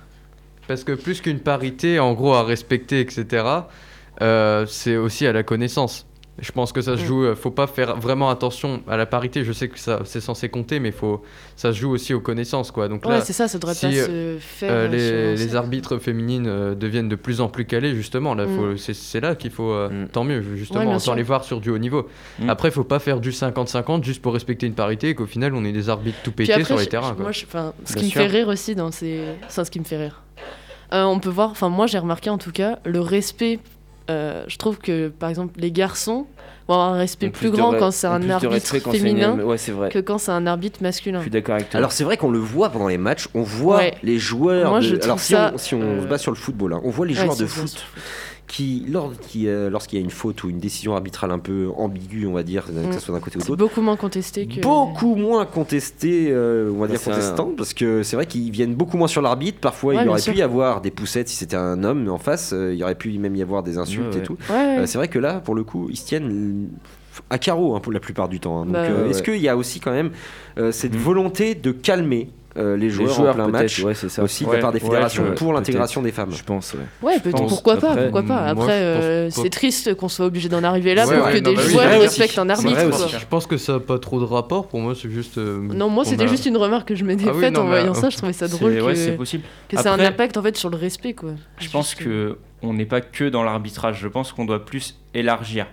Parce 0.67 0.83
que 0.83 0.91
plus 0.93 1.21
qu'une 1.21 1.39
parité, 1.39 1.99
en 1.99 2.13
gros, 2.13 2.33
à 2.33 2.43
respecter, 2.43 2.99
etc., 2.99 3.45
euh, 4.21 4.65
c'est 4.67 4.97
aussi 4.97 5.25
à 5.25 5.33
la 5.33 5.43
connaissance. 5.43 6.05
Je 6.39 6.51
pense 6.53 6.71
que 6.71 6.81
ça 6.81 6.97
se 6.97 7.03
Mm. 7.03 7.05
joue, 7.05 7.23
euh, 7.25 7.35
faut 7.35 7.51
pas 7.51 7.67
faire 7.67 7.97
vraiment 7.97 8.29
attention 8.29 8.81
à 8.87 8.97
la 8.97 9.05
parité. 9.05 9.43
Je 9.43 9.51
sais 9.51 9.67
que 9.67 9.77
ça, 9.77 9.99
c'est 10.05 10.21
censé 10.21 10.49
compter, 10.49 10.79
mais 10.79 10.91
faut, 10.91 11.21
ça 11.55 11.71
se 11.73 11.77
joue 11.77 11.91
aussi 11.91 12.13
aux 12.13 12.21
connaissances, 12.21 12.71
quoi. 12.71 12.87
Donc 12.87 13.05
Ouais, 13.05 13.11
là, 13.15 13.21
c'est 13.21 13.33
ça, 13.33 13.47
ça 13.47 13.59
devrait 13.59 13.75
si, 13.75 13.81
pas 13.87 13.93
euh, 13.93 14.37
se 14.37 14.41
faire. 14.41 14.71
euh, 14.71 14.87
les, 15.35 15.55
arbitres 15.55 15.97
féminines 15.99 16.47
euh, 16.47 16.73
deviennent 16.73 17.09
de 17.09 17.15
plus 17.17 17.41
en 17.41 17.47
plus 17.49 17.65
calés, 17.65 17.93
justement. 17.93 18.33
Là, 18.33 18.45
Mm. 18.47 18.55
faut- 18.57 18.77
c'est, 18.77 18.93
c'est 18.95 19.19
là 19.19 19.35
qu'il 19.35 19.51
faut, 19.51 19.71
euh, 19.71 19.89
Mm. 19.89 20.07
tant 20.07 20.23
mieux, 20.23 20.41
justement, 20.55 20.93
Ouais, 20.93 20.99
sûr. 20.99 21.13
les 21.15 21.21
voir 21.23 21.43
sur 21.43 21.59
du 21.59 21.69
haut 21.69 21.77
niveau. 21.77 22.07
Mm. 22.39 22.49
Après, 22.49 22.69
il 22.69 22.71
faut 22.71 22.85
pas 22.85 22.99
faire 22.99 23.19
du 23.19 23.31
50-50 23.31 24.03
juste 24.03 24.21
pour 24.21 24.33
respecter 24.33 24.65
une 24.65 24.73
parité 24.73 25.09
et 25.09 25.15
qu'au 25.15 25.27
final, 25.27 25.53
on 25.53 25.63
ait 25.65 25.73
des 25.73 25.89
arbitres 25.89 26.19
tout 26.23 26.31
pétés 26.31 26.53
après, 26.53 26.63
sur 26.63 26.77
les 26.77 26.85
je- 26.85 26.89
terrains. 26.89 27.13
quoi. 27.13 27.23
Moi, 27.23 27.31
je- 27.33 27.45
enfin, 27.45 27.73
ce 27.85 27.93
Bien 27.93 28.01
qui 28.03 28.07
me 28.07 28.13
fait 28.13 28.27
rire 28.27 28.47
aussi 28.47 28.73
dans 28.73 28.89
ces. 28.91 29.21
Enfin, 29.45 29.63
ce 29.65 29.69
qui 29.69 29.79
me 29.79 29.85
fait 29.85 29.97
rire. 29.97 30.23
Euh, 30.93 31.03
on 31.03 31.19
peut 31.19 31.29
voir, 31.29 31.51
enfin, 31.51 31.69
moi 31.69 31.87
j'ai 31.87 31.99
remarqué 31.99 32.29
en 32.29 32.37
tout 32.37 32.51
cas, 32.51 32.79
le 32.85 32.99
respect. 32.99 33.59
Euh, 34.09 34.43
je 34.47 34.57
trouve 34.57 34.77
que 34.77 35.09
par 35.09 35.29
exemple, 35.29 35.59
les 35.59 35.71
garçons 35.71 36.25
vont 36.67 36.73
avoir 36.75 36.93
un 36.93 36.97
respect 36.97 37.29
plus, 37.29 37.49
grand 37.51 37.73
quand 37.73 37.91
c'est 37.91 38.07
un 38.07 38.29
arbitre 38.29 38.75
une- 38.75 38.81
féminin 38.93 39.37
Ouais, 39.39 39.57
c'est 39.57 39.71
vrai. 39.71 39.89
que 39.89 39.99
quand 39.99 40.17
c'est 40.17 40.31
un 40.31 40.45
arbitre 40.47 40.81
masculin. 40.81 41.19
Je 41.19 41.23
suis 41.23 41.31
d'accord 41.31 41.55
avec 41.55 41.69
toi. 41.69 41.77
Alors 41.77 41.91
c'est 41.91 42.03
vrai 42.03 42.17
qu'on 42.17 42.31
le 42.31 42.39
voit 42.39 42.69
pendant 42.69 42.87
les 42.87 42.97
matchs, 42.97 43.27
on 43.33 43.41
voit 43.43 43.77
Ouais. 43.77 43.93
les 44.03 44.17
joueurs. 44.19 44.69
Moi, 44.69 44.79
de- 44.79 44.85
je 44.85 44.95
Alors 45.03 45.19
si 45.19 45.33
ça, 45.33 45.51
on, 45.53 45.57
si 45.57 45.75
on 45.75 45.81
euh, 45.81 46.01
se 46.01 46.07
base 46.07 46.21
sur 46.21 46.31
le 46.31 46.37
football, 46.37 46.73
hein, 46.73 46.81
on 46.83 46.89
voit 46.89 47.05
les 47.05 47.15
Ouais, 47.17 47.23
joueurs 47.25 47.35
de 47.37 47.45
foot 47.45 47.85
qui, 48.51 48.85
lors, 48.89 49.13
qui, 49.17 49.47
euh, 49.47 49.69
lorsqu'il 49.69 49.97
y 49.97 50.01
a 50.01 50.03
une 50.03 50.11
faute 50.11 50.43
ou 50.43 50.49
une 50.49 50.59
décision 50.59 50.93
arbitrale 50.93 51.31
un 51.31 51.39
peu 51.39 51.69
ambiguë, 51.77 52.27
on 52.27 52.33
va 52.33 52.43
dire, 52.43 52.65
que 52.65 52.71
Mm. 52.71 52.91
ce 52.91 52.99
soit 52.99 53.15
d'un 53.15 53.21
côté 53.21 53.37
ou 53.37 53.39
de 53.39 53.43
C'est 53.45 53.49
l'autre, 53.49 53.63
beaucoup 53.63 53.81
moins 53.81 53.95
contesté 53.95 54.45
que. 54.45 54.59
beaucoup 54.59 55.15
moins 55.15 55.45
contesté, 55.45 56.27
euh, 56.31 56.69
on 56.75 56.79
va 56.79 56.87
Bah, 56.87 56.93
dire 56.97 56.99
un- 57.07 57.11
contestant, 57.11 57.51
parce 57.55 57.73
que 57.73 58.03
c'est 58.03 58.17
vrai 58.17 58.25
qu'ils 58.25 58.51
viennent 58.51 58.75
beaucoup 58.75 58.97
moins 58.97 59.07
sur 59.07 59.21
l'arbitre. 59.21 59.59
Parfois, 59.61 59.93
Ouais, 59.95 60.03
il 60.03 60.09
aurait 60.09 60.19
sûr. 60.19 60.33
pu 60.33 60.39
y 60.39 60.41
avoir 60.41 60.81
des 60.81 60.91
poussettes 60.91 61.29
si 61.29 61.37
c'était 61.37 61.55
un 61.55 61.81
homme 61.85 62.09
en 62.09 62.17
face, 62.17 62.51
euh, 62.53 62.73
il 62.73 62.79
y 62.79 62.83
aurait 62.83 62.95
pu 62.95 63.17
même 63.17 63.37
y 63.37 63.41
avoir 63.41 63.63
des 63.63 63.77
insultes 63.77 64.15
Ouais, 64.15 64.19
et 64.19 64.23
tout. 64.23 64.37
Ouais, 64.49 64.55
ouais. 64.55 64.77
Euh, 64.79 64.85
c'est 64.85 64.97
vrai 64.97 65.07
que 65.07 65.19
là, 65.19 65.39
pour 65.39 65.55
le 65.55 65.63
coup, 65.63 65.87
ils 65.89 65.95
se 65.97 66.05
tiennent 66.05 66.67
à 67.29 67.37
carreau 67.37 67.75
hein, 67.75 67.79
pour 67.79 67.93
la 67.93 67.99
plupart 68.01 68.27
du 68.27 68.41
temps. 68.41 68.61
hein. 68.61 68.65
Donc, 68.65 68.73
Bah, 68.73 68.83
euh, 68.83 69.03
ouais. 69.05 69.09
est-ce 69.11 69.23
qu'il 69.23 69.37
y 69.37 69.47
a 69.47 69.55
aussi 69.55 69.79
quand 69.79 69.91
même 69.91 70.11
euh, 70.57 70.73
cette 70.73 70.93
Mm. 70.95 70.97
volonté 70.97 71.55
de 71.55 71.71
calmer 71.71 72.29
euh, 72.57 72.75
les 72.75 72.85
les 72.87 72.89
joueurs, 72.89 73.13
joueurs 73.13 73.31
en 73.31 73.33
plein 73.35 73.47
match 73.47 73.81
ouais, 73.83 73.93
c'est 73.93 74.09
ça. 74.09 74.23
aussi 74.23 74.43
de 74.43 74.49
Ouais, 74.49 74.57
la 74.57 74.61
part 74.61 74.71
des 74.73 74.79
ouais, 74.79 74.85
fédérations 74.85 75.23
je- 75.25 75.31
pour 75.33 75.53
l'intégration 75.53 76.01
des 76.01 76.11
femmes 76.11 76.31
Je 76.33 76.43
pense, 76.43 76.73
ouais. 76.73 76.79
Ouais, 77.01 77.19
peut- 77.19 77.29
pense. 77.31 77.47
pourquoi 77.49 77.77
pas, 77.77 77.91
Après, 77.91 78.03
pourquoi 78.03 78.23
pas. 78.23 78.53
moi, 78.53 78.63
Après, 78.65 78.73
euh, 78.81 79.29
c'est 79.29 79.49
triste 79.49 79.93
qu'on 79.95 80.09
soit 80.09 80.25
obligé 80.25 80.49
d'en 80.49 80.63
arriver 80.63 80.93
là 80.93 81.07
Ouais, 81.07 81.15
pour 81.17 81.25
ouais, 81.27 81.33
que 81.33 81.37
non, 81.39 81.49
des 81.51 81.55
bah 81.55 81.61
oui, 81.65 81.71
joueurs 81.71 81.99
respectent 82.01 82.39
un 82.39 82.49
arbitre. 82.49 82.89
quoi. 82.89 83.07
Je 83.07 83.25
pense 83.29 83.47
que 83.47 83.55
ça 83.57 83.73
n'a 83.73 83.79
pas 83.79 83.99
trop 83.99 84.19
de 84.19 84.25
rapport. 84.25 84.67
Pour 84.67 84.79
moi, 84.81 84.93
c'est 85.01 85.09
juste. 85.09 85.37
euh, 85.37 85.59
Non, 85.73 85.87
moi 85.89 86.03
c'était 86.03 86.25
a- 86.25 86.27
juste 86.27 86.45
une 86.45 86.57
remarque 86.57 86.89
que 86.89 86.95
je 86.95 87.05
m'étais 87.05 87.25
Ah 87.27 87.31
oui, 87.33 87.39
faite 87.41 87.53
non, 87.53 87.61
en 87.61 87.65
voyant 87.67 87.91
euh, 87.91 87.93
ça. 87.93 88.09
Je 88.09 88.17
trouvais 88.17 88.33
ça 88.33 88.47
drôle 88.49 88.79
Ouais, 88.81 88.95
c'est 88.95 89.11
que, 89.11 89.17
possible. 89.17 89.43
que 89.69 89.77
ça 89.77 89.91
a 89.93 89.95
un 89.95 89.99
impact 89.99 90.35
en 90.37 90.41
fait 90.43 90.57
sur 90.57 90.69
le 90.69 90.77
respect 90.77 91.13
quoi. 91.13 91.31
Je 91.59 91.69
pense 91.69 91.95
que 91.95 92.37
on 92.61 92.73
n'est 92.73 92.85
pas 92.85 92.99
que 93.01 93.29
dans 93.29 93.43
l'arbitrage. 93.43 93.99
Je 94.01 94.07
pense 94.09 94.33
qu'on 94.33 94.45
doit 94.45 94.65
plus 94.65 94.99
élargir. 95.13 95.67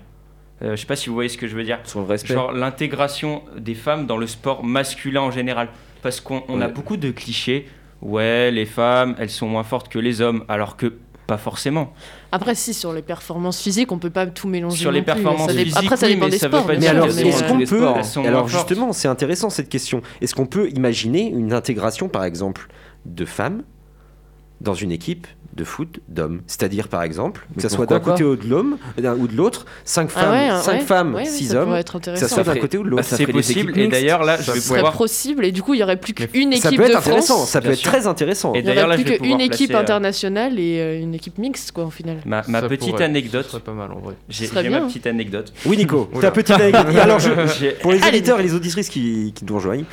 Euh, 0.61 0.73
je 0.75 0.81
sais 0.81 0.87
pas 0.87 0.97
si 0.97 1.09
vous 1.09 1.15
voyez 1.15 1.29
ce 1.29 1.39
que 1.39 1.47
je 1.47 1.55
veux 1.55 1.63
dire. 1.63 1.79
Sur 1.85 2.01
le 2.01 2.07
respect. 2.07 2.35
Genre 2.35 2.51
l'intégration 2.53 3.43
des 3.57 3.75
femmes 3.75 4.07
dans 4.07 4.17
le 4.17 4.27
sport 4.27 4.65
masculin 4.65 5.21
en 5.21 5.31
général. 5.31 5.69
Parce 6.03 6.21
qu'on 6.21 6.43
on 6.49 6.61
a 6.61 6.69
beaucoup 6.69 6.97
de 6.97 7.11
clichés. 7.11 7.67
Ouais, 8.01 8.51
les 8.53 8.67
femmes, 8.67 9.17
elles 9.19 9.31
sont 9.31 9.49
moins 9.49 9.65
fortes 9.65 9.89
que 9.89 9.99
les 9.99 10.21
hommes, 10.21 10.45
alors 10.49 10.77
que 10.77 10.95
pas 11.27 11.37
forcément. 11.37 11.93
Après, 12.33 12.55
si 12.55 12.73
sur 12.73 12.93
les 12.93 13.03
performances 13.03 13.61
physiques, 13.61 13.93
on 13.93 13.99
peut 13.99 14.09
pas 14.09 14.27
tout 14.27 14.49
mélanger. 14.49 14.79
Sur 14.79 14.93
les 14.93 15.03
plus. 15.03 15.13
performances 15.13 15.53
physiques, 15.53 15.77
Après, 15.77 15.97
ça 15.97 16.07
oui, 16.07 16.15
dépend 16.15 16.25
mais 16.27 16.31
des 16.31 16.39
ça 16.39 16.49
veut 16.49 16.53
sports. 16.55 16.67
pas 16.67 16.73
Mais 16.75 16.79
dire 16.79 16.91
alors, 16.91 17.07
est-ce 17.07 17.45
qu'on 17.45 17.59
peut 17.59 17.87
Alors 17.87 18.43
moins 18.45 18.49
fortes. 18.49 18.69
justement, 18.69 18.93
c'est 18.93 19.09
intéressant 19.09 19.51
cette 19.51 19.69
question. 19.69 20.01
Est-ce 20.23 20.35
qu'on 20.35 20.47
peut 20.47 20.71
imaginer 20.71 21.29
une 21.29 21.53
intégration, 21.53 22.09
par 22.09 22.25
exemple, 22.25 22.69
de 23.05 23.25
femmes 23.27 23.63
dans 24.61 24.75
une 24.75 24.91
équipe 24.93 25.27
de 25.55 25.65
foot 25.65 25.99
d'hommes. 26.09 26.43
C'est-à-dire, 26.47 26.87
par 26.87 27.03
exemple, 27.03 27.45
que 27.57 27.63
ce 27.63 27.69
soit 27.69 27.87
d'un 27.87 27.99
côté 27.99 28.23
ou 28.23 28.37
de 28.37 28.47
l'homme 28.47 28.77
d'un- 28.97 29.17
ou 29.17 29.27
de 29.27 29.35
l'autre, 29.37 29.67
5 29.85 30.09
Ah 30.15 30.21
femmes, 30.21 30.31
ouais, 30.33 30.63
cinq 30.63 30.73
ouais. 30.75 30.81
femmes, 30.87 31.15
Ouais, 31.17 31.23
oui, 31.25 31.29
6 31.29 31.49
ça 31.49 31.57
hommes, 31.59 31.65
pourrait 31.65 31.81
être 31.81 31.99
que 31.99 32.05
ça 32.05 32.11
intéressant. 32.13 32.35
soit 32.37 32.45
Ça 32.45 32.55
d'un 32.55 32.61
côté 32.61 32.79
ou 32.79 32.85
de 32.85 32.89
l'autre. 32.91 33.03
ça 33.05 33.17
C'est 33.17 33.27
possible. 33.27 33.77
Et 33.77 33.89
d'ailleurs, 33.89 34.23
là, 34.23 34.37
je 34.37 34.43
Ça 34.45 34.53
vais 34.53 34.61
Ce 34.61 34.69
serait 34.69 34.79
pouvoir. 34.79 34.97
possible 34.97 35.45
et 35.45 35.51
du 35.51 35.61
coup 35.63 35.75
il 35.75 35.81
y 35.81 35.83
aurait 35.83 35.97
plus 35.97 36.13
qu'une 36.15 36.53
Ça 36.53 36.69
équipe 36.69 36.79
peut 36.79 36.85
être 36.87 36.93
de 36.93 36.97
intéressant, 36.99 37.35
France. 37.39 37.49
ça 37.51 37.61
peut 37.61 37.71
être 37.71 37.79
sûr. 37.79 37.91
très 37.91 38.07
intéressant. 38.07 38.55
Et 38.55 38.61
Il 38.61 38.67
y 38.67 38.71
aurait 38.71 38.87
là, 38.87 38.95
plus 38.95 39.05
qu'une 39.05 39.17
pouvoir 39.19 39.41
équipe 39.41 39.71
placer, 39.71 39.75
euh, 39.75 39.81
internationale 39.81 40.61
et 40.61 40.79
euh, 40.81 41.01
une 41.01 41.15
équipe 41.17 41.39
mixte 41.39 41.73
quoi 41.73 41.87
au 41.87 41.91
final. 41.91 42.19
Ma, 42.25 42.45
ma 42.47 42.61
Ça 42.61 42.69
petite 42.69 42.91
pourrait- 42.91 43.05
anecdote. 43.05 43.59
Pas 43.65 43.73
mal 43.73 43.91
en 43.91 43.99
vrai. 43.99 44.15
J'ai 44.29 44.49
ma 44.71 44.81
petite 44.83 45.09
anecdote. 45.09 45.53
Oui, 45.67 45.77
Nico, 45.77 46.09
ta 46.21 46.31
petite 46.31 46.55
anecdote. 46.61 46.95
Alors, 47.03 47.19
pour 47.83 47.91
les 47.93 48.05
auditeurs 48.07 48.39
et 48.39 48.45
les 48.45 48.55
auditrices 48.55 48.91
qui, 48.91 49.33
qui 49.35 49.45
nous 49.45 49.57
rejoignent, 49.57 49.87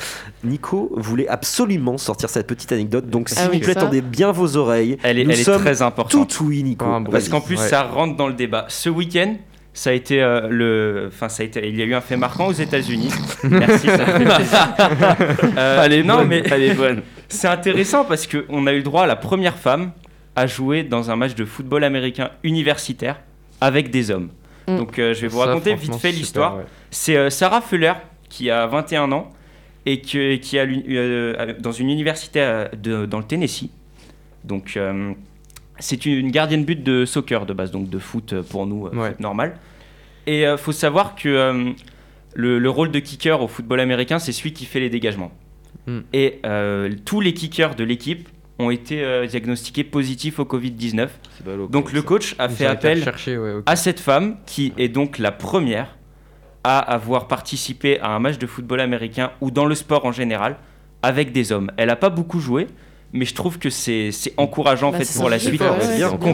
Nico 0.43 0.91
voulait 0.95 1.27
absolument 1.27 1.97
sortir 1.97 2.29
cette 2.29 2.45
petite 2.45 2.71
anecdote. 2.71 3.07
Donc, 3.09 3.29
s'il 3.29 3.39
Ah 3.41 3.45
vous 3.47 3.53
oui, 3.53 3.59
plaît, 3.61 3.73
ça. 3.73 3.81
tendez 3.81 4.01
bien 4.01 4.31
vos 4.31 4.54
oreilles. 4.55 4.97
Elle 5.03 5.19
est, 5.19 5.23
Nous 5.23 5.31
elle 5.31 5.39
est 5.39 5.43
sommes 5.43 5.61
très 5.61 5.81
importante. 5.81 6.29
tout 6.29 6.45
oui, 6.45 6.63
Nico. 6.63 6.85
Ah. 6.87 7.01
Parce 7.11 7.29
qu'en 7.29 7.41
plus, 7.41 7.57
Ouais. 7.59 7.67
ça 7.67 7.83
rentre 7.83 8.15
dans 8.15 8.27
le 8.27 8.33
débat. 8.33 8.65
Ce 8.69 8.89
week-end, 8.89 9.35
ça 9.73 9.89
a 9.89 9.93
été 9.93 10.21
euh, 10.21 10.47
le. 10.49 11.05
Enfin, 11.11 11.27
ça 11.29 11.43
a 11.43 11.45
été. 11.45 11.67
Il 11.67 11.75
y 11.75 11.81
a 11.81 11.85
eu 11.85 11.93
un 11.93 12.01
fait 12.01 12.17
marquant 12.17 12.47
aux 12.47 12.51
États-Unis. 12.53 13.09
Merci, 13.43 13.87
ça 13.87 13.97
me 13.97 14.05
fait 14.05 14.25
plaisir. 14.25 14.75
Euh, 15.57 15.81
Elle 15.85 15.93
est 15.93 16.03
non, 16.03 16.17
bonne, 16.17 16.27
mais 16.27 16.43
elle 16.51 16.63
est 16.63 16.73
bonne. 16.73 17.01
c'est 17.29 17.47
intéressant 17.47 18.05
parce 18.05 18.27
qu'on 18.27 18.67
a 18.67 18.73
eu 18.73 18.77
le 18.77 18.83
droit 18.83 19.03
à 19.03 19.07
la 19.07 19.15
première 19.15 19.57
femme 19.57 19.91
à 20.35 20.47
jouer 20.47 20.83
dans 20.83 21.11
un 21.11 21.15
match 21.15 21.35
de 21.35 21.45
football 21.45 21.83
américain 21.83 22.29
universitaire 22.43 23.19
avec 23.61 23.89
des 23.89 24.11
hommes. 24.11 24.29
Mm. 24.67 24.77
Donc, 24.77 24.99
euh, 24.99 25.13
je 25.13 25.21
vais 25.21 25.27
vous 25.27 25.39
Ça, 25.39 25.45
raconter 25.47 25.75
vite 25.75 25.95
fait 25.95 26.11
l'histoire. 26.11 26.57
ouais. 26.57 26.63
C'est 26.91 27.15
euh, 27.17 27.29
Sarah 27.29 27.61
Fuller 27.61 27.93
qui 28.29 28.49
a 28.49 28.65
21 28.67 29.11
ans 29.11 29.29
et 29.85 30.01
que- 30.01 30.35
qui 30.37 30.57
a 30.59 30.63
euh, 30.65 31.53
dans 31.59 31.71
une 31.71 31.89
université 31.89 32.39
euh, 32.41 32.67
de- 32.75 33.05
dans 33.05 33.19
le 33.19 33.23
Tennessee. 33.25 33.69
Donc 34.47 34.77
euh, 34.77 35.13
c'est 35.79 36.05
une 36.05 36.31
gardienne 36.31 36.63
but 36.65 36.81
de 36.83 37.05
soccer 37.05 37.45
de 37.45 37.53
base, 37.53 37.71
donc 37.71 37.89
de 37.89 37.99
foot 37.99 38.33
euh, 38.33 38.43
pour 38.43 38.65
nous, 38.67 38.87
euh, 38.87 38.91
Ouais. 38.95 39.09
foot 39.09 39.19
normal. 39.19 39.57
Et 40.27 40.41
il 40.43 40.57
faut 40.57 40.71
savoir 40.71 41.15
que 41.15 41.73
le, 42.33 42.57
le 42.59 42.69
rôle 42.69 42.89
de 42.91 42.99
kicker 42.99 43.41
au 43.41 43.47
football 43.47 43.79
américain, 43.79 44.17
c'est 44.17 44.31
celui 44.31 44.53
qui 44.53 44.65
fait 44.65 44.79
les 44.79 44.89
dégagements. 44.89 45.31
Hmm. 45.85 45.99
Et 46.13 46.39
tous 47.05 47.21
les 47.21 47.33
kickers 47.35 47.75
de 47.75 47.83
l'équipe 47.83 48.27
ont 48.57 48.71
été 48.71 49.03
euh, 49.03 49.27
diagnostiqués 49.27 49.83
positifs 49.83 50.39
au 50.39 50.45
Covid-19. 50.45 51.09
C'est 51.37 51.45
ballot, 51.45 51.67
Donc 51.67 51.91
le 51.91 51.99
ça. 51.99 52.05
coach 52.05 52.35
a 52.39 52.49
fait 52.49 52.65
appel 52.65 53.03
ouais, 53.27 53.61
à 53.65 53.75
cette 53.75 53.99
femme 53.99 54.37
qui 54.45 54.73
est 54.77 54.87
donc 54.87 55.19
la 55.19 55.31
première 55.31 55.95
à 56.63 56.79
avoir 56.79 57.27
participé 57.27 57.99
à 57.99 58.09
un 58.11 58.19
match 58.19 58.37
de 58.39 58.47
football 58.47 58.79
américain 58.79 59.31
ou 59.41 59.51
dans 59.51 59.65
le 59.65 59.75
sport 59.75 60.05
en 60.05 60.11
général 60.11 60.55
avec 61.03 61.31
des 61.33 61.51
hommes. 61.51 61.69
Elle 61.77 61.89
n'a 61.89 61.95
pas 61.97 62.09
beaucoup 62.09 62.39
joué, 62.39 62.65
mais 63.15 63.25
je 63.25 63.33
trouve 63.33 63.57
que 63.57 63.69
c'est 63.69 64.11
c'est 64.11 64.33
encourageant 64.37 64.89
en 64.89 64.91
Bah, 64.91 64.99
fait 64.99 65.17
pour 65.17 65.29
la 65.29 65.39
suite 65.39 65.59
ouais, 65.61 65.67
ouais, 65.67 66.17
qu'on 66.19 66.33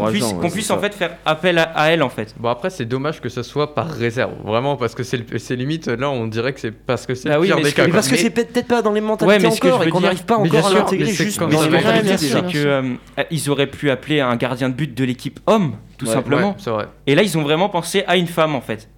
puisse, 0.49 0.69
ouais, 0.69 0.75
en 0.75 0.79
fait 0.79 0.93
faire 0.93 1.11
appel 1.25 1.57
à, 1.59 1.63
à 1.75 1.89
elle 1.89 2.01
en 2.03 2.09
fait. 2.09 2.33
Bon 2.39 2.49
après 2.49 2.69
c'est 2.69 2.85
dommage 2.85 3.21
que 3.21 3.29
ce 3.29 3.43
soit 3.43 3.75
par 3.75 3.87
réserve, 3.89 4.33
vraiment 4.43 4.75
parce 4.75 4.95
que 4.95 5.03
c'est 5.03 5.55
limite 5.55 5.87
là 5.87 6.09
on 6.09 6.27
dirait 6.27 6.53
que 6.53 6.59
c'est 6.59 6.71
parce 6.71 7.05
que 7.05 7.13
c'est 7.15 7.29
Bah 7.29 7.35
le 7.35 7.41
oui, 7.41 7.47
pire 7.47 7.57
mais 7.57 7.63
des 7.63 7.71
que- 7.71 7.75
cas. 7.75 7.85
Mais 7.87 7.93
parce 7.93 8.07
que 8.09 8.15
c'est 8.17 8.29
peut-être 8.31 8.67
pas 8.67 8.81
dans 8.81 8.91
les 8.91 8.99
Ouais, 8.99 9.07
mentalités 9.07 9.39
je 9.41 9.67
encore 9.67 9.83
et 9.83 9.89
qu'on 9.89 10.01
n'arrive 10.01 10.25
pas 10.25 10.37
encore 10.37 10.67
à 10.67 10.73
l'intégrer 10.73 11.11
juste 11.13 11.39
dans 11.39 11.47
les 11.47 11.55
Ouais, 11.55 11.69
mentalités 11.69 12.17
c'est 12.17 12.41
que 12.51 12.57
euh, 12.57 12.93
ils 13.29 13.49
auraient 13.49 13.67
pu 13.67 13.89
appeler 13.91 14.19
un 14.19 14.35
gardien 14.35 14.69
de 14.69 14.73
but 14.73 14.93
de 14.93 15.03
l'équipe 15.03 15.39
homme 15.47 15.75
tout 15.97 16.07
Ouais, 16.07 16.13
simplement. 16.13 16.55
Ouais. 16.65 16.85
Et 17.05 17.13
là 17.15 17.21
ils 17.21 17.37
ont 17.37 17.43
vraiment 17.43 17.69
pensé 17.69 18.03
à 18.07 18.17
une 18.17 18.27
femme 18.27 18.55
en 18.55 18.61
fait. 18.61 18.89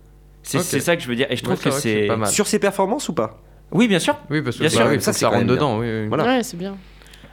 C'est 0.42 0.62
ça 0.80 0.96
que 0.96 1.02
je 1.04 1.08
veux 1.08 1.16
dire 1.16 1.28
et 1.30 1.36
je 1.36 1.44
trouve 1.44 1.56
Ouais, 1.58 1.64
que 1.64 1.72
c'est. 1.72 2.08
Sur 2.28 2.48
ses 2.48 2.60
performances 2.60 3.10
ou 3.10 3.14
pas? 3.14 3.40
Oui, 3.72 3.88
bien 3.88 4.00
sûr. 4.00 4.16
Oui 4.30 4.42
parce 4.42 4.56
que 4.58 4.62
Bien 4.62 4.70
bah 4.70 4.76
sûr, 4.86 4.86
oui, 4.92 5.02
ça, 5.02 5.14
ça 5.14 5.30
rentre 5.30 5.48
dedans. 5.48 5.80
Oui, 5.80 5.88
oui. 5.90 6.08
Voilà. 6.08 6.26
Ouais, 6.26 6.44
c'est 6.44 6.58
bien. 6.58 6.76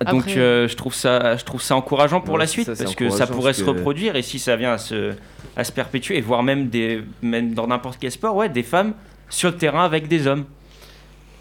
Donc 0.07 0.23
Après- 0.23 0.39
euh, 0.39 0.67
je 0.69 0.77
trouve 0.77 0.95
ça 0.95 1.37
je 1.37 1.45
trouve 1.45 1.61
ça 1.61 1.77
encourageant 1.77 2.21
pour 2.23 2.35
Ouais, 2.35 2.41
la 2.41 2.47
suite 2.47 2.67
parce 2.67 2.95
que 2.95 3.11
ça 3.11 3.27
pourrait 3.27 3.53
se 3.53 3.63
que- 3.63 3.69
reproduire 3.69 4.17
et 4.17 4.23
si 4.23 4.39
ça 4.39 4.57
vient 4.57 4.73
à 4.73 4.79
se 4.79 5.13
à 5.57 5.65
se 5.65 5.73
perpétuer 5.73 6.17
et 6.17 6.21
voire 6.23 6.43
même 6.43 6.69
des 6.69 7.03
même 7.21 7.53
dans 7.53 7.67
n'importe 7.67 7.99
quel 8.01 8.11
sport 8.11 8.35
ouais 8.35 8.49
des 8.49 8.63
femmes 8.63 8.95
sur 9.29 9.51
le 9.51 9.57
terrain 9.57 9.85
avec 9.85 10.09
des 10.09 10.27
hommes. 10.27 10.45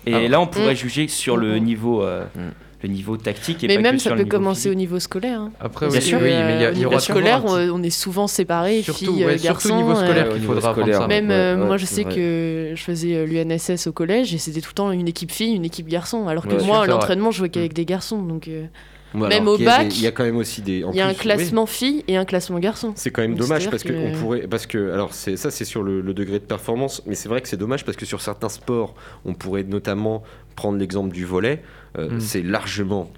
Et 0.06 0.14
Alors- 0.14 0.30
là 0.30 0.42
on 0.42 0.48
pourrait 0.48 0.74
Mm. 0.74 0.78
juger 0.78 1.08
sur 1.08 1.38
le 1.38 1.56
Mhm. 1.56 1.64
niveau 1.64 2.04
euh, 2.04 2.26
Mm. 2.36 2.40
Le 2.82 2.90
niveau 2.90 3.18
tactique 3.18 3.64
et 3.64 3.68
Mais 3.68 3.76
pas 3.76 3.82
même 3.82 3.96
que 3.98 4.02
ça 4.02 4.10
sur 4.12 4.18
peut 4.18 4.26
commencer 4.26 4.62
physique. 4.62 4.72
au 4.72 4.76
niveau 4.76 5.00
scolaire. 5.00 5.42
hein. 5.42 5.52
Après 5.60 5.88
Bien 5.88 5.98
oui, 6.00 6.02
sûr. 6.02 6.18
oui, 6.20 6.30
mais 6.30 6.56
il 6.56 6.62
y 6.62 6.66
a- 6.66 6.68
Euh, 6.68 6.70
au 6.70 6.72
il 6.72 6.76
y 6.76 6.80
niveau 6.80 6.92
aura 6.92 7.00
scolaire, 7.00 7.44
petit- 7.44 7.70
on 7.74 7.84
est 7.84 7.90
souvent 7.90 8.28
séparés, 8.28 8.82
surtout 8.84 9.00
filles, 9.00 9.26
ouais, 9.26 9.34
euh, 9.34 9.38
surtout 9.38 9.44
garçons. 9.44 9.74
au 9.74 9.78
niveau 9.78 9.92
euh, 9.92 9.96
scolaire 10.06 10.30
qu'il 10.30 10.40
niveau 10.42 10.54
faudra 10.54 10.72
scolaire, 10.72 10.98
ça. 11.02 11.08
Même 11.08 11.28
Ouais, 11.30 11.34
euh, 11.36 11.58
ouais, 11.60 11.66
moi, 11.66 11.78
je 11.78 11.86
sais 11.86 12.04
vrai. 12.04 12.16
que 12.16 12.72
je 12.76 12.82
faisais 12.82 13.16
euh, 13.16 13.26
l'UNSS 13.26 13.88
au 13.88 13.92
collège 13.92 14.34
et 14.34 14.38
c'était 14.38 14.62
tout 14.62 14.70
le 14.72 14.76
temps 14.76 14.92
une 14.92 15.08
équipe 15.08 15.32
fille, 15.32 15.56
une 15.56 15.66
équipe 15.66 15.88
garçon. 15.88 16.28
Alors 16.30 16.48
que 16.48 16.56
Ouais, 16.56 16.64
moi, 16.64 16.84
à 16.84 16.88
l'entraînement, 16.88 17.32
je 17.32 17.40
jouais 17.40 17.50
qu'avec 17.50 17.74
des 17.74 17.86
garçons. 17.86 18.22
Donc 18.22 18.48
euh, 18.48 18.66
Même 19.14 19.32
alors 19.32 19.56
au 19.56 19.58
bac, 19.58 19.88
il 19.98 20.04
y 20.04 20.08
a 20.08 20.12
quand 20.12 20.24
même 20.24 20.38
aussi 20.38 20.62
des. 20.62 20.84
il 20.90 20.96
y 20.96 21.02
a 21.02 21.08
un 21.08 21.14
classement 21.16 21.66
filles 21.66 22.04
et 22.08 22.16
un 22.16 22.26
classement 22.26 22.60
garçon. 22.60 22.94
C'est 22.96 23.10
quand 23.10 23.24
même 23.24 23.32
Donc, 23.32 23.40
dommage 23.48 23.70
parce 23.70 23.84
que, 23.84 23.90
que- 23.92 23.98
on 23.98 24.12
pourrait 24.14 24.42
parce 24.48 24.68
que 24.68 24.92
alors 24.94 25.14
c'est 25.16 25.36
ça 25.36 25.50
c'est 25.52 25.66
sur 25.66 25.82
le, 25.84 26.00
le 26.02 26.14
degré 26.14 26.38
de 26.40 26.44
performance 26.46 27.02
mais 27.08 27.16
c'est 27.16 27.28
vrai 27.28 27.42
que 27.42 27.48
c'est 27.48 27.58
dommage 27.58 27.84
parce 27.86 27.98
que 27.98 28.06
sur 28.06 28.22
certains 28.22 28.50
sports 28.50 28.94
on 29.26 29.34
pourrait 29.34 29.64
notamment 29.64 30.22
prendre 30.56 30.78
l'exemple 30.78 31.12
du 31.12 31.26
volet 31.26 31.64
euh, 31.98 32.10
Mm. 32.12 32.20
c'est 32.20 32.42
largement 32.44 33.10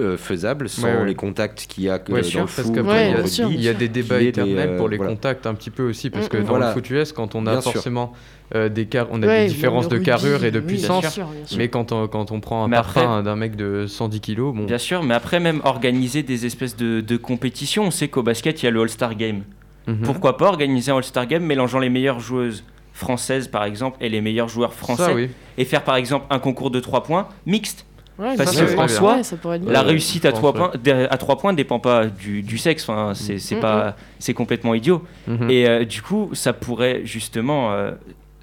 euh, 0.00 0.16
faisable 0.16 0.68
sans 0.68 0.82
Ouais, 0.88 0.96
ouais. 0.96 1.06
les 1.06 1.14
contacts 1.14 1.66
qu'il 1.68 1.84
y 1.84 1.88
a 1.88 2.00
que 2.00 2.10
Ouais, 2.12 2.22
dans 2.22 2.26
sûr, 2.26 2.40
le 2.40 2.46
parce 2.46 2.62
foot, 2.62 2.74
qu'après, 2.74 3.14
bien 3.14 3.26
sûr. 3.28 3.44
rugby. 3.46 3.58
Il 3.60 3.64
y 3.64 3.68
a 3.68 3.74
des 3.74 3.88
débats 3.88 4.18
des, 4.18 4.26
éternels 4.26 4.76
pour 4.76 4.86
euh, 4.86 4.90
les 4.90 4.96
voilà. 4.96 5.12
contacts 5.12 5.46
un 5.46 5.54
petit 5.54 5.70
peu 5.70 5.88
aussi, 5.88 6.10
parce 6.10 6.26
Mm, 6.26 6.28
que 6.30 6.36
mm. 6.38 6.40
dans 6.42 6.46
Voilà. 6.48 6.66
le 6.68 6.72
foot 6.72 6.90
US, 6.90 7.12
quand 7.12 7.36
on 7.36 7.46
a 7.46 7.52
Bien 7.52 7.60
forcément 7.60 8.12
euh, 8.56 8.68
des 8.68 8.86
car... 8.86 9.06
on 9.12 9.22
a 9.22 9.26
Ouais, 9.28 9.46
des 9.46 9.52
différences 9.52 9.88
de 9.88 9.98
carrure 9.98 10.44
et 10.44 10.50
de 10.50 10.58
oui, 10.58 10.66
puissance, 10.66 11.02
bien 11.02 11.10
sûr, 11.10 11.26
bien 11.28 11.46
sûr. 11.46 11.58
mais 11.58 11.68
quand 11.68 11.92
on, 11.92 12.08
quand 12.08 12.32
on 12.32 12.40
prend 12.40 12.64
un 12.64 12.68
Mais 12.68 12.74
parfum 12.76 13.22
d'un 13.22 13.36
mec 13.36 13.54
de 13.54 13.86
110 13.86 14.20
kilos, 14.20 14.52
bon, 14.52 14.64
Bien 14.64 14.78
sûr, 14.78 15.04
mais 15.04 15.14
après 15.14 15.38
même 15.38 15.60
organiser 15.64 16.24
des 16.24 16.44
espèces 16.44 16.74
de, 16.76 17.00
de 17.00 17.16
compétitions, 17.16 17.84
on 17.84 17.90
sait 17.92 18.08
qu'au 18.08 18.24
basket 18.24 18.62
il 18.62 18.66
y 18.66 18.68
a 18.68 18.72
le 18.72 18.80
All-Star 18.82 19.14
Game. 19.14 19.42
mhm. 19.86 19.98
Pourquoi 20.02 20.36
pas 20.38 20.46
organiser 20.48 20.90
un 20.90 20.96
All-Star 20.96 21.28
Game 21.28 21.44
mélangeant 21.44 21.78
les 21.78 21.88
meilleures 21.88 22.18
joueuses 22.18 22.64
françaises 22.92 23.46
par 23.46 23.62
exemple 23.64 23.98
et 24.00 24.08
les 24.08 24.20
meilleurs 24.20 24.48
joueurs 24.48 24.72
français 24.74 25.04
ça 25.04 25.14
oui. 25.14 25.28
et 25.56 25.64
faire 25.64 25.82
par 25.84 25.94
exemple 25.96 26.26
un 26.30 26.38
concours 26.40 26.70
de 26.72 26.80
3 26.80 27.04
points 27.04 27.28
mixte. 27.46 27.86
Ouais, 28.18 28.36
Parce 28.36 28.56
que, 28.56 28.78
en 28.78 28.86
soi, 28.86 29.16
Ouais, 29.44 29.58
la 29.66 29.82
réussite 29.82 30.24
à 30.24 30.30
je 30.30 30.34
3 30.36 30.52
pense, 30.52 30.68
points 30.70 30.80
dé- 30.82 31.08
à 31.10 31.16
3 31.18 31.36
points 31.36 31.52
dépend 31.52 31.80
pas 31.80 32.06
du, 32.06 32.42
du 32.42 32.58
sexe, 32.58 32.88
enfin, 32.88 33.12
c'est 33.14 33.38
c'est 33.40 33.56
pas 33.56 33.96
c'est 34.20 34.34
complètement 34.34 34.72
idiot. 34.74 35.02
Mhm. 35.26 35.50
Et 35.50 35.68
euh, 35.68 35.84
du 35.84 36.00
coup, 36.00 36.30
ça 36.32 36.52
pourrait 36.52 37.00
justement 37.04 37.72
euh, 37.72 37.90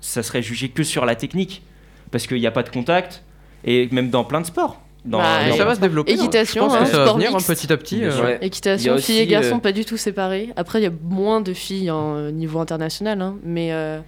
ça 0.02 0.24
serait 0.24 0.42
jugé 0.42 0.68
que 0.70 0.84
sur 0.84 1.06
la 1.06 1.16
technique 1.16 1.62
parce 2.12 2.28
qu'il 2.28 2.40
n'y 2.40 2.48
a 2.48 2.52
pas 2.52 2.64
de 2.64 2.70
contact 2.70 3.24
et 3.64 3.88
même 3.94 4.10
dans 4.10 4.26
plein 4.26 4.42
de 4.42 4.46
sports. 4.46 4.82
Dans, 5.06 5.20
Bah, 5.20 5.48
dans- 5.50 5.56
ça 5.56 5.64
va 5.66 5.74
se 5.76 5.80
développer. 5.80 6.12
hein. 6.12 6.16
Équitation, 6.16 6.66
hein, 6.66 6.70
ça 6.86 6.98
va 6.98 7.04
sport 7.06 7.16
venir 7.16 7.30
hein, 7.30 7.34
mixte. 7.38 7.48
petit 7.48 7.72
à 7.74 7.78
petit. 7.78 8.04
Euh. 8.04 8.24
Ouais. 8.24 8.38
Équitation, 8.42 8.98
filles 8.98 9.20
et 9.20 9.26
garçons, 9.28 9.56
euh, 9.56 9.60
pas 9.60 9.72
du 9.72 9.84
tout 9.86 9.98
séparés. 9.98 10.50
Après, 10.58 10.80
il 10.80 10.84
y 10.84 10.88
a 10.88 10.92
moins 11.04 11.40
de 11.42 11.54
filles 11.54 11.90
en 11.90 12.18
euh, 12.18 12.30
niveau 12.32 12.60
international, 12.60 13.20
hein, 13.22 13.36
mais 13.44 13.72
euh, 13.72 14.00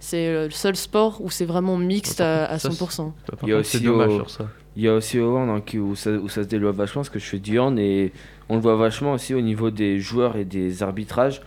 c'est 0.00 0.30
le 0.32 0.50
seul 0.50 0.74
sport 0.76 1.20
où 1.22 1.30
c'est 1.30 1.46
vraiment 1.46 1.76
mixte 1.78 2.20
à, 2.20 2.44
à 2.46 2.58
Ça, 2.58 2.68
100%. 2.68 3.12
par 3.26 3.38
Il 3.44 3.48
y 3.48 3.52
a 3.52 3.56
aussi 3.58 3.80
dommage 3.80 4.08
au- 4.10 4.16
sur 4.16 4.30
ça. 4.30 4.48
Il 4.76 4.82
y 4.82 4.88
a 4.88 4.94
aussi 4.94 5.20
au 5.20 5.36
hand 5.36 5.48
hein, 5.50 5.62
qui- 5.64 5.78
où, 5.78 5.94
ça, 5.94 6.10
où 6.10 6.28
ça 6.28 6.42
se 6.42 6.48
développe 6.48 6.76
vachement 6.76 7.02
parce 7.02 7.10
que 7.10 7.18
je 7.18 7.24
fais 7.26 7.38
du 7.38 7.58
hand 7.60 7.78
et 7.78 8.12
on 8.48 8.56
le 8.56 8.60
voit 8.60 8.76
vachement 8.76 9.12
aussi 9.12 9.32
au 9.34 9.40
niveau 9.40 9.70
des 9.70 9.98
joueurs 10.00 10.36
et 10.36 10.44
des 10.44 10.82
arbitrages. 10.82 11.40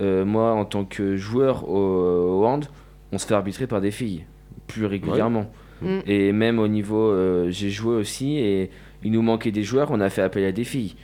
Euh, 0.00 0.24
moi, 0.24 0.52
en 0.52 0.64
tant 0.64 0.84
que 0.84 1.16
joueur 1.16 1.68
au, 1.68 2.40
au 2.40 2.44
hand, 2.46 2.64
on 3.12 3.18
se 3.18 3.26
fait 3.26 3.34
arbitrer 3.34 3.66
par 3.66 3.80
des 3.80 3.90
filles 3.92 4.24
plus 4.66 4.86
régulièrement. 4.86 5.50
Mm. 5.80 5.98
Et 6.06 6.32
même 6.32 6.58
au 6.58 6.66
niveau, 6.68 7.10
euh, 7.10 7.50
j'ai 7.50 7.70
joué 7.70 7.94
aussi 7.94 8.38
et 8.38 8.70
il 9.04 9.12
nous 9.12 9.22
manquait 9.22 9.50
des 9.52 9.62
joueurs, 9.62 9.90
on 9.92 10.00
a 10.00 10.10
fait 10.10 10.22
appel 10.22 10.44
à 10.44 10.50
des 10.52 10.64
filles. 10.64 10.94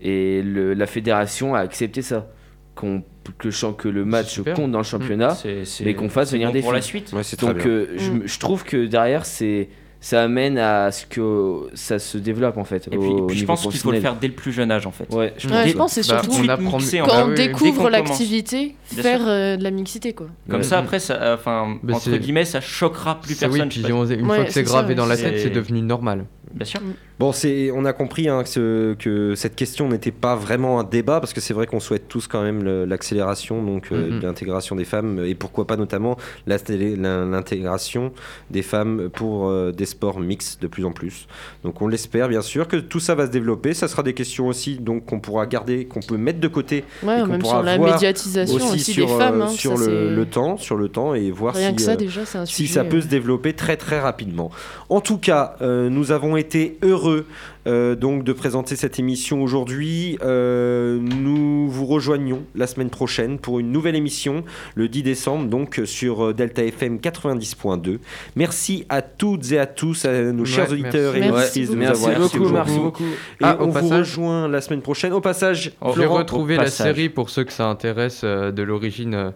Et 0.00 0.42
le- 0.42 0.74
la 0.74 0.86
fédération 0.86 1.54
a 1.54 1.60
accepté 1.60 2.02
ça, 2.02 2.28
qu'on 2.74 3.02
que, 3.38 3.46
le 3.48 3.50
champ- 3.52 3.72
que 3.72 3.88
le 3.88 4.04
match 4.04 4.40
compte 4.56 4.72
dans 4.72 4.78
le 4.78 4.84
championnat. 4.84 5.30
c'est- 5.30 5.64
c'est- 5.64 5.84
mais 5.84 5.94
qu'on 5.94 6.08
fasse 6.08 6.32
venir 6.32 6.48
bon 6.48 6.54
des 6.54 6.60
pour 6.60 6.72
la 6.72 6.80
suite. 6.82 7.12
Ouais, 7.12 7.22
Donc 7.40 7.64
euh, 7.66 7.86
je, 7.96 8.10
Mm. 8.10 8.22
je 8.26 8.38
trouve 8.40 8.64
que 8.64 8.86
derrière 8.86 9.24
c'est 9.24 9.68
ça 10.04 10.24
amène 10.24 10.58
à 10.58 10.90
ce 10.90 11.06
que 11.06 11.68
ça 11.74 11.98
se 12.00 12.18
développe 12.18 12.58
en 12.58 12.64
fait. 12.64 12.88
Et 12.88 12.90
puis, 12.90 12.98
au 12.98 13.24
et 13.24 13.26
puis 13.28 13.38
je 13.38 13.44
pense 13.46 13.62
qu'il 13.62 13.78
faut 13.78 13.92
le 13.92 14.00
faire 14.00 14.16
dès 14.16 14.26
le 14.26 14.34
plus 14.34 14.52
jeune 14.52 14.70
âge 14.72 14.84
en 14.86 14.90
fait. 14.90 15.06
Ouais, 15.14 15.32
je 15.38 15.48
Ouais, 15.48 15.54
pense 15.54 15.66
je 15.68 15.72
que- 15.72 15.78
pense 15.78 15.92
c'est 15.92 16.08
Bah, 16.08 16.20
surtout 16.22 16.36
on 16.38 16.72
mixer 16.76 16.98
quand 16.98 17.24
on 17.24 17.28
oui, 17.28 17.34
dès 17.36 17.46
découvre 17.46 17.88
l'activité, 17.88 18.74
faire 18.84 19.20
euh, 19.26 19.56
de 19.56 19.62
la 19.62 19.70
mixité 19.70 20.12
quoi. 20.12 20.26
Comme 20.50 20.58
Ouais. 20.58 20.62
ça 20.64 20.78
après, 20.78 20.98
ça, 20.98 21.14
euh, 21.14 21.34
enfin 21.36 21.76
entre 21.90 22.16
guillemets, 22.16 22.44
ça 22.44 22.60
choquera 22.60 23.20
plus 23.20 23.34
oui, 23.34 23.38
personne. 23.40 23.68
puis 23.68 23.80
pas. 23.82 23.92
on- 23.92 24.04
une 24.06 24.26
Ouais, 24.28 24.36
fois 24.36 24.44
que 24.44 24.52
c'est 24.52 24.64
gravé 24.64 24.94
dans 24.96 25.06
la 25.06 25.16
tête, 25.16 25.38
c'est 25.38 25.50
devenu 25.50 25.80
normal. 25.82 26.24
Bien 26.54 26.64
sûr. 26.66 26.80
Bon, 27.18 27.32
c'est, 27.32 27.70
on 27.72 27.84
a 27.84 27.92
compris 27.92 28.28
hein, 28.28 28.42
que, 28.42 28.48
ce- 28.48 28.94
que 28.94 29.34
cette 29.34 29.54
question 29.56 29.88
n'était 29.88 30.10
pas 30.10 30.34
vraiment 30.36 30.80
un 30.80 30.84
débat 30.84 31.20
parce 31.20 31.32
que 31.32 31.40
c'est 31.40 31.54
vrai 31.54 31.66
qu'on 31.66 31.80
souhaite 31.80 32.08
tous 32.08 32.26
quand 32.26 32.42
même 32.42 32.62
le- 32.64 32.84
l'accélération, 32.84 33.62
donc 33.62 33.88
euh, 33.92 34.10
Mhm. 34.10 34.20
de 34.20 34.26
l'intégration 34.26 34.76
des 34.76 34.84
femmes 34.84 35.22
et 35.24 35.34
pourquoi 35.34 35.66
pas 35.66 35.76
notamment 35.76 36.16
la- 36.46 36.56
la- 36.68 37.24
l'intégration 37.24 38.12
des 38.50 38.62
femmes 38.62 39.08
pour 39.12 39.48
euh, 39.48 39.72
des 39.72 39.86
sports 39.86 40.20
mixtes 40.20 40.60
de 40.62 40.66
plus 40.66 40.84
en 40.84 40.92
plus. 40.92 41.26
Donc 41.64 41.80
on 41.80 41.88
l'espère 41.88 42.28
bien 42.28 42.42
sûr 42.42 42.68
que 42.68 42.76
tout 42.76 43.00
ça 43.00 43.14
va 43.14 43.26
se 43.26 43.30
développer. 43.30 43.72
Ça 43.74 43.88
sera 43.88 44.02
des 44.02 44.14
questions 44.14 44.48
aussi 44.48 44.76
donc 44.76 45.06
qu'on 45.06 45.20
pourra 45.20 45.46
garder, 45.46 45.84
qu'on 45.86 46.00
peut 46.00 46.16
mettre 46.16 46.40
de 46.40 46.48
côté 46.48 46.84
Ouais, 47.02 47.20
qu'on 47.20 47.26
même 47.28 47.40
pourra 47.40 47.56
sur 47.58 47.62
la 47.62 47.76
voir 47.78 47.92
médiatisation 47.94 48.56
aussi, 48.56 48.74
aussi, 48.74 48.92
sur, 48.92 49.06
des 49.06 49.12
euh, 49.12 49.18
femmes. 49.18 49.42
hein, 49.42 49.48
sur 49.48 49.78
ça, 49.78 49.86
le, 49.90 50.24
temps, 50.26 50.56
sur 50.56 50.76
le 50.76 50.88
temps 50.88 51.14
et 51.14 51.30
voir 51.30 51.54
Rien 51.54 51.70
si 51.70 51.76
que 51.76 51.82
ça 51.82 51.92
euh, 51.92 51.96
déjà, 51.96 52.20
si 52.44 52.68
peut 52.84 53.00
se 53.00 53.06
développer 53.06 53.52
très 53.54 53.76
très 53.76 54.00
rapidement. 54.00 54.50
En 54.88 55.00
tout 55.00 55.18
cas, 55.18 55.56
euh, 55.62 55.88
nous 55.88 56.12
avons 56.12 56.36
été 56.42 56.76
heureux 56.82 57.26
euh, 57.66 57.94
donc 57.94 58.24
de 58.24 58.32
présenter 58.32 58.76
cette 58.76 58.98
émission 58.98 59.42
aujourd'hui. 59.42 60.18
Euh, 60.22 60.98
nous 60.98 61.68
vous 61.68 61.86
rejoignons 61.86 62.42
la 62.54 62.66
semaine 62.66 62.90
prochaine 62.90 63.38
pour 63.38 63.58
une 63.60 63.70
nouvelle 63.72 63.94
émission 63.96 64.44
le 64.74 64.88
10 64.88 65.02
décembre 65.04 65.48
donc 65.48 65.80
sur 65.84 66.26
euh, 66.26 66.32
Delta 66.34 66.62
FM 66.64 66.98
90.2. 66.98 67.98
Merci 68.36 68.84
à 68.88 69.00
toutes 69.00 69.50
et 69.52 69.58
à 69.58 69.66
tous, 69.66 70.04
à 70.04 70.32
nos 70.32 70.40
Ouais, 70.40 70.46
chers 70.46 70.70
auditeurs 70.72 71.14
merci. 71.14 71.18
et 71.18 71.30
Merci 71.32 71.60
auditrices 71.60 71.70
de 71.70 71.74
nous 71.74 71.80
Merci 71.80 72.04
avoir 72.04 72.16
écoutés 72.20 72.38
beaucoup, 72.38 72.52
merci 72.52 72.70
aujourd'hui. 72.78 72.84
beaucoup. 72.84 73.04
Et 73.04 73.44
Ah, 73.44 73.56
au 73.58 73.64
on 73.64 73.66
vous 73.68 73.72
passage- 73.74 73.98
rejoint 73.98 74.48
la 74.48 74.60
semaine 74.60 74.82
prochaine. 74.82 75.12
Au 75.12 75.20
passage, 75.20 75.72
Florent, 75.94 76.18
retrouvé 76.18 76.54
au 76.54 76.58
la 76.58 76.64
passage. 76.64 76.86
série 76.94 77.08
pour 77.08 77.30
ceux 77.30 77.44
que 77.44 77.52
ça 77.52 77.66
intéresse 77.68 78.22
euh, 78.24 78.50
de 78.50 78.62
l'origine 78.62 79.14
euh, 79.14 79.30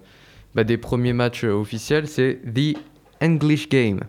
bah, 0.55 0.65
des 0.65 0.77
premiers 0.79 1.13
matchs 1.13 1.45
euh, 1.45 1.53
officiels, 1.53 2.09
c'est 2.09 2.41
The 2.53 2.77
English 3.23 3.69
Game. 3.69 4.01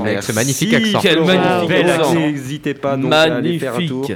Avec 0.00 0.22
ce 0.22 0.32
magnifique 0.32 0.74
accent. 0.74 0.98
Quel 1.02 1.24
magnifique. 1.24 2.14
N'hésitez 2.14 2.74
pas 2.74 2.96
donc, 2.96 3.12
à 3.12 3.22
aller 3.22 3.58
faire 3.58 3.74
un 3.76 3.86
tour 3.86 4.06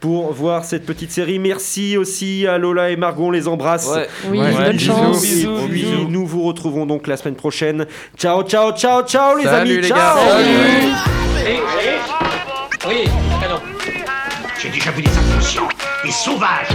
pour 0.00 0.32
voir 0.32 0.64
cette 0.64 0.86
petite 0.86 1.10
série. 1.10 1.38
Merci 1.40 1.96
aussi 1.96 2.46
à 2.46 2.56
Lola 2.58 2.90
et 2.90 2.96
Margot, 2.96 3.26
on 3.26 3.30
les 3.32 3.48
embrasse. 3.48 3.88
Ouais. 3.88 4.08
Oui, 4.30 4.38
Ouais, 4.38 4.52
bonne 4.52 4.76
bisous, 4.76 4.92
chance. 4.92 5.22
bisous. 5.22 5.58
Et 5.58 5.68
puis, 5.68 5.82
bisous. 5.82 6.08
nous 6.08 6.24
vous 6.26 6.42
retrouvons 6.44 6.86
donc 6.86 7.06
la 7.08 7.16
semaine 7.16 7.34
prochaine. 7.34 7.84
Ciao, 8.16 8.42
ciao, 8.44 8.70
ciao, 8.72 9.02
ciao 9.02 9.36
les 9.36 9.44
Salut, 9.44 9.72
amis. 9.72 9.82
les 9.82 9.88
ciao. 9.88 9.96
gars. 9.98 10.14
Salut. 10.16 11.58
Oui. 12.88 13.04
J'ai 14.60 14.68
déjà 14.70 14.90
vu 14.92 15.02
des 15.02 15.10
inconscients, 15.10 15.68
des 16.04 16.10
sauvages. 16.12 16.68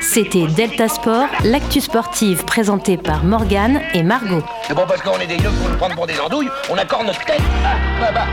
C'était 0.00 0.46
Delta 0.46 0.88
Sport, 0.88 1.28
l'actu 1.44 1.80
sportive 1.80 2.44
présentée 2.44 2.96
par 2.96 3.24
Morgane 3.24 3.80
et 3.94 4.02
Margot. 4.02 4.42
C'est 4.66 4.74
bon 4.74 4.84
parce 4.86 5.02
qu'on 5.02 5.18
est 5.18 5.26
des 5.26 5.36
yeux 5.36 5.50
pour 5.50 5.68
nous 5.68 5.76
prendre 5.76 5.94
pour 5.94 6.06
des 6.06 6.18
andouilles, 6.20 6.48
on 6.70 6.78
accorde 6.78 7.06
notre 7.06 7.24
tête. 7.24 7.40
Ah, 7.64 7.76
bah, 8.00 8.10
bah. 8.14 8.26